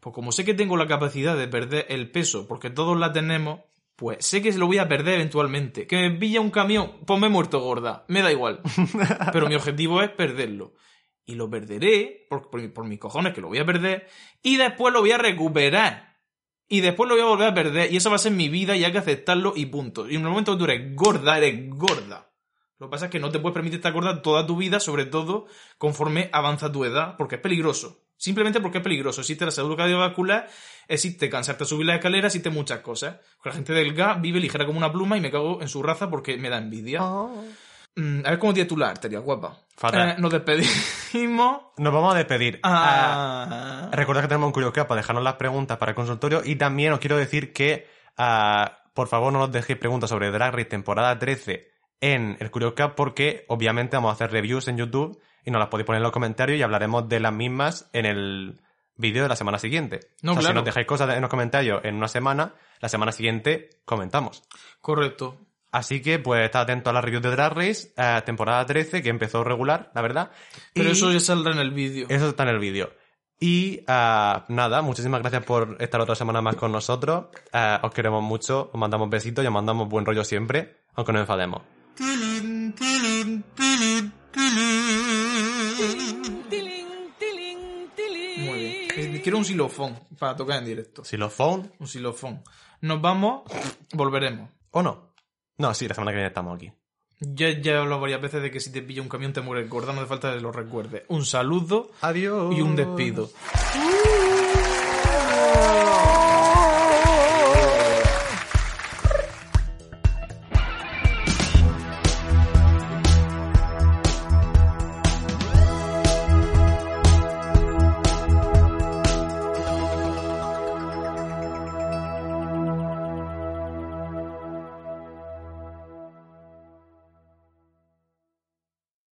pues 0.00 0.14
como 0.14 0.32
sé 0.32 0.44
que 0.44 0.54
tengo 0.54 0.76
la 0.76 0.88
capacidad 0.88 1.36
de 1.36 1.46
perder 1.46 1.86
el 1.90 2.10
peso, 2.10 2.48
porque 2.48 2.70
todos 2.70 2.98
la 2.98 3.12
tenemos, 3.12 3.60
pues 3.96 4.24
sé 4.26 4.42
que 4.42 4.52
lo 4.54 4.66
voy 4.66 4.78
a 4.78 4.88
perder 4.88 5.14
eventualmente. 5.14 5.86
Que 5.86 5.96
me 5.96 6.10
pilla 6.18 6.40
un 6.40 6.50
camión, 6.50 6.94
pues 7.06 7.20
me 7.20 7.26
he 7.28 7.30
muerto 7.30 7.60
gorda, 7.60 8.04
me 8.08 8.22
da 8.22 8.32
igual. 8.32 8.60
Pero 9.32 9.46
mi 9.46 9.54
objetivo 9.54 10.02
es 10.02 10.10
perderlo. 10.10 10.74
Y 11.26 11.36
lo 11.36 11.48
perderé, 11.48 12.26
por, 12.28 12.50
por, 12.50 12.72
por 12.72 12.86
mis 12.86 12.98
cojones 12.98 13.32
que 13.32 13.40
lo 13.40 13.48
voy 13.48 13.58
a 13.58 13.64
perder, 13.64 14.08
y 14.42 14.56
después 14.56 14.92
lo 14.92 15.00
voy 15.00 15.12
a 15.12 15.18
recuperar. 15.18 16.13
Y 16.68 16.80
después 16.80 17.08
lo 17.08 17.14
voy 17.14 17.24
a 17.24 17.28
volver 17.28 17.48
a 17.48 17.54
perder, 17.54 17.92
y 17.92 17.96
eso 17.96 18.10
va 18.10 18.16
a 18.16 18.18
ser 18.18 18.32
mi 18.32 18.48
vida 18.48 18.74
y 18.76 18.84
hay 18.84 18.92
que 18.92 18.98
aceptarlo 18.98 19.52
y 19.54 19.66
punto. 19.66 20.08
Y 20.08 20.16
en 20.16 20.22
el 20.22 20.28
momento 20.28 20.52
que 20.52 20.58
tú 20.58 20.64
eres 20.64 20.94
gorda, 20.96 21.36
eres 21.36 21.68
gorda. 21.70 22.30
Lo 22.78 22.86
que 22.86 22.90
pasa 22.90 23.06
es 23.06 23.10
que 23.10 23.20
no 23.20 23.30
te 23.30 23.38
puedes 23.38 23.54
permitir 23.54 23.78
estar 23.78 23.92
gorda 23.92 24.22
toda 24.22 24.46
tu 24.46 24.56
vida, 24.56 24.80
sobre 24.80 25.04
todo 25.04 25.46
conforme 25.78 26.30
avanza 26.32 26.72
tu 26.72 26.84
edad, 26.84 27.16
porque 27.16 27.36
es 27.36 27.40
peligroso. 27.40 28.04
Simplemente 28.16 28.60
porque 28.60 28.78
es 28.78 28.84
peligroso. 28.84 29.20
Existe 29.20 29.44
la 29.44 29.50
salud 29.50 29.76
cardiovascular, 29.76 30.48
existe 30.88 31.28
cansarte 31.28 31.64
a 31.64 31.66
subir 31.66 31.86
las 31.86 31.96
escaleras, 31.96 32.34
existe 32.34 32.50
muchas 32.50 32.80
cosas. 32.80 33.16
La 33.44 33.52
gente 33.52 33.72
delgada 33.72 34.14
vive 34.14 34.40
ligera 34.40 34.66
como 34.66 34.78
una 34.78 34.92
pluma 34.92 35.16
y 35.16 35.20
me 35.20 35.30
cago 35.30 35.60
en 35.60 35.68
su 35.68 35.82
raza 35.82 36.10
porque 36.10 36.36
me 36.36 36.48
da 36.48 36.58
envidia. 36.58 37.00
Mm, 37.02 37.32
a 37.96 38.30
ver 38.30 38.38
cómo 38.38 38.52
la 38.76 38.90
arteria, 38.90 39.20
guapa. 39.20 39.56
Fatal. 39.76 40.10
Eh, 40.10 40.14
nos 40.18 40.32
despedimos. 40.32 41.62
Nos 41.76 41.92
vamos 41.92 42.14
a 42.14 42.16
despedir. 42.16 42.60
Ah. 42.62 43.46
Ah, 43.50 43.90
recordad 43.92 44.22
que 44.22 44.28
tenemos 44.28 44.46
un 44.48 44.52
Curioscat 44.52 44.86
para 44.86 45.00
dejarnos 45.00 45.24
las 45.24 45.34
preguntas 45.34 45.78
para 45.78 45.90
el 45.90 45.96
consultorio 45.96 46.42
y 46.44 46.56
también 46.56 46.92
os 46.92 47.00
quiero 47.00 47.16
decir 47.16 47.52
que 47.52 47.88
ah, 48.16 48.78
por 48.94 49.08
favor 49.08 49.32
no 49.32 49.40
nos 49.40 49.52
dejéis 49.52 49.78
preguntas 49.78 50.10
sobre 50.10 50.30
Drag 50.30 50.52
Race 50.52 50.66
temporada 50.66 51.18
13 51.18 51.72
en 52.00 52.36
el 52.38 52.50
Curioscat 52.50 52.94
porque 52.94 53.44
obviamente 53.48 53.96
vamos 53.96 54.10
a 54.10 54.14
hacer 54.14 54.30
reviews 54.30 54.68
en 54.68 54.76
YouTube 54.76 55.20
y 55.44 55.50
nos 55.50 55.58
las 55.58 55.68
podéis 55.68 55.86
poner 55.86 55.98
en 55.98 56.04
los 56.04 56.12
comentarios 56.12 56.58
y 56.58 56.62
hablaremos 56.62 57.08
de 57.08 57.20
las 57.20 57.32
mismas 57.32 57.90
en 57.92 58.06
el 58.06 58.60
vídeo 58.96 59.24
de 59.24 59.28
la 59.28 59.36
semana 59.36 59.58
siguiente. 59.58 60.00
No, 60.22 60.32
o 60.32 60.34
sea, 60.34 60.40
claro. 60.40 60.52
si 60.52 60.56
nos 60.56 60.64
dejáis 60.64 60.86
cosas 60.86 61.14
en 61.14 61.20
los 61.20 61.30
comentarios 61.30 61.84
en 61.84 61.96
una 61.96 62.08
semana, 62.08 62.54
la 62.80 62.88
semana 62.88 63.12
siguiente 63.12 63.70
comentamos. 63.84 64.42
Correcto. 64.80 65.38
Así 65.74 66.00
que, 66.00 66.20
pues, 66.20 66.44
está 66.44 66.60
atento 66.60 66.90
a 66.90 66.92
la 66.92 67.00
review 67.00 67.20
de 67.20 67.30
Drag 67.32 67.52
Race, 67.52 67.92
eh, 67.96 68.22
temporada 68.24 68.64
13, 68.64 69.02
que 69.02 69.08
empezó 69.08 69.42
regular, 69.42 69.90
la 69.92 70.02
verdad. 70.02 70.30
Pero 70.72 70.88
Y 70.88 70.92
eso 70.92 71.10
ya 71.10 71.18
saldrá 71.18 71.52
en 71.52 71.58
el 71.58 71.72
vídeo. 71.72 72.06
eso 72.08 72.28
está 72.28 72.44
en 72.44 72.50
el 72.50 72.60
vídeo. 72.60 72.92
Y 73.40 73.80
ah, 73.88 74.44
nada, 74.48 74.82
muchísimas 74.82 75.20
gracias 75.20 75.42
por 75.42 75.76
estar 75.80 76.00
otra 76.00 76.14
semana 76.14 76.40
más 76.40 76.54
con 76.54 76.70
nosotros. 76.70 77.24
Eh, 77.52 77.78
os 77.82 77.92
queremos 77.92 78.22
mucho, 78.22 78.70
os 78.72 78.78
mandamos 78.78 79.10
besitos 79.10 79.42
y 79.42 79.48
os 79.48 79.52
mandamos 79.52 79.88
buen 79.88 80.06
rollo 80.06 80.22
siempre, 80.22 80.84
aunque 80.94 81.12
nos 81.12 81.22
enfademos. 81.22 81.62
Muy 88.38 88.58
bien. 88.58 88.90
Eh, 88.96 89.20
Quiero 89.22 89.38
un 89.38 89.44
xilofón 89.44 89.98
para 90.18 90.36
tocar 90.36 90.58
en 90.58 90.66
directo. 90.66 91.02
Phone 91.30 91.72
Un 91.78 91.86
xilofón. 91.88 92.42
Nos 92.82 93.00
vamos, 93.00 93.42
volveremos. 93.92 94.50
o 94.70 94.82
no. 94.82 95.13
No, 95.58 95.72
sí, 95.74 95.86
la 95.88 95.94
semana 95.94 96.10
que 96.12 96.16
viene 96.16 96.28
estamos 96.28 96.56
aquí. 96.56 96.72
Ya, 97.20 97.50
ya 97.60 97.72
he 97.72 97.76
hablado 97.76 98.00
varias 98.00 98.20
veces 98.20 98.42
de 98.42 98.50
que 98.50 98.60
si 98.60 98.72
te 98.72 98.82
pilla 98.82 99.00
un 99.00 99.08
camión 99.08 99.32
te 99.32 99.40
mueres 99.40 99.68
gorda, 99.70 99.92
no 99.92 100.00
hace 100.00 100.08
falta 100.08 100.34
que 100.34 100.40
lo 100.40 100.50
recuerde. 100.52 101.04
Un 101.08 101.24
saludo 101.24 101.90
Adiós. 102.00 102.54
y 102.56 102.60
un 102.60 102.74
despido. 102.76 103.30
Adiós. 103.52 104.23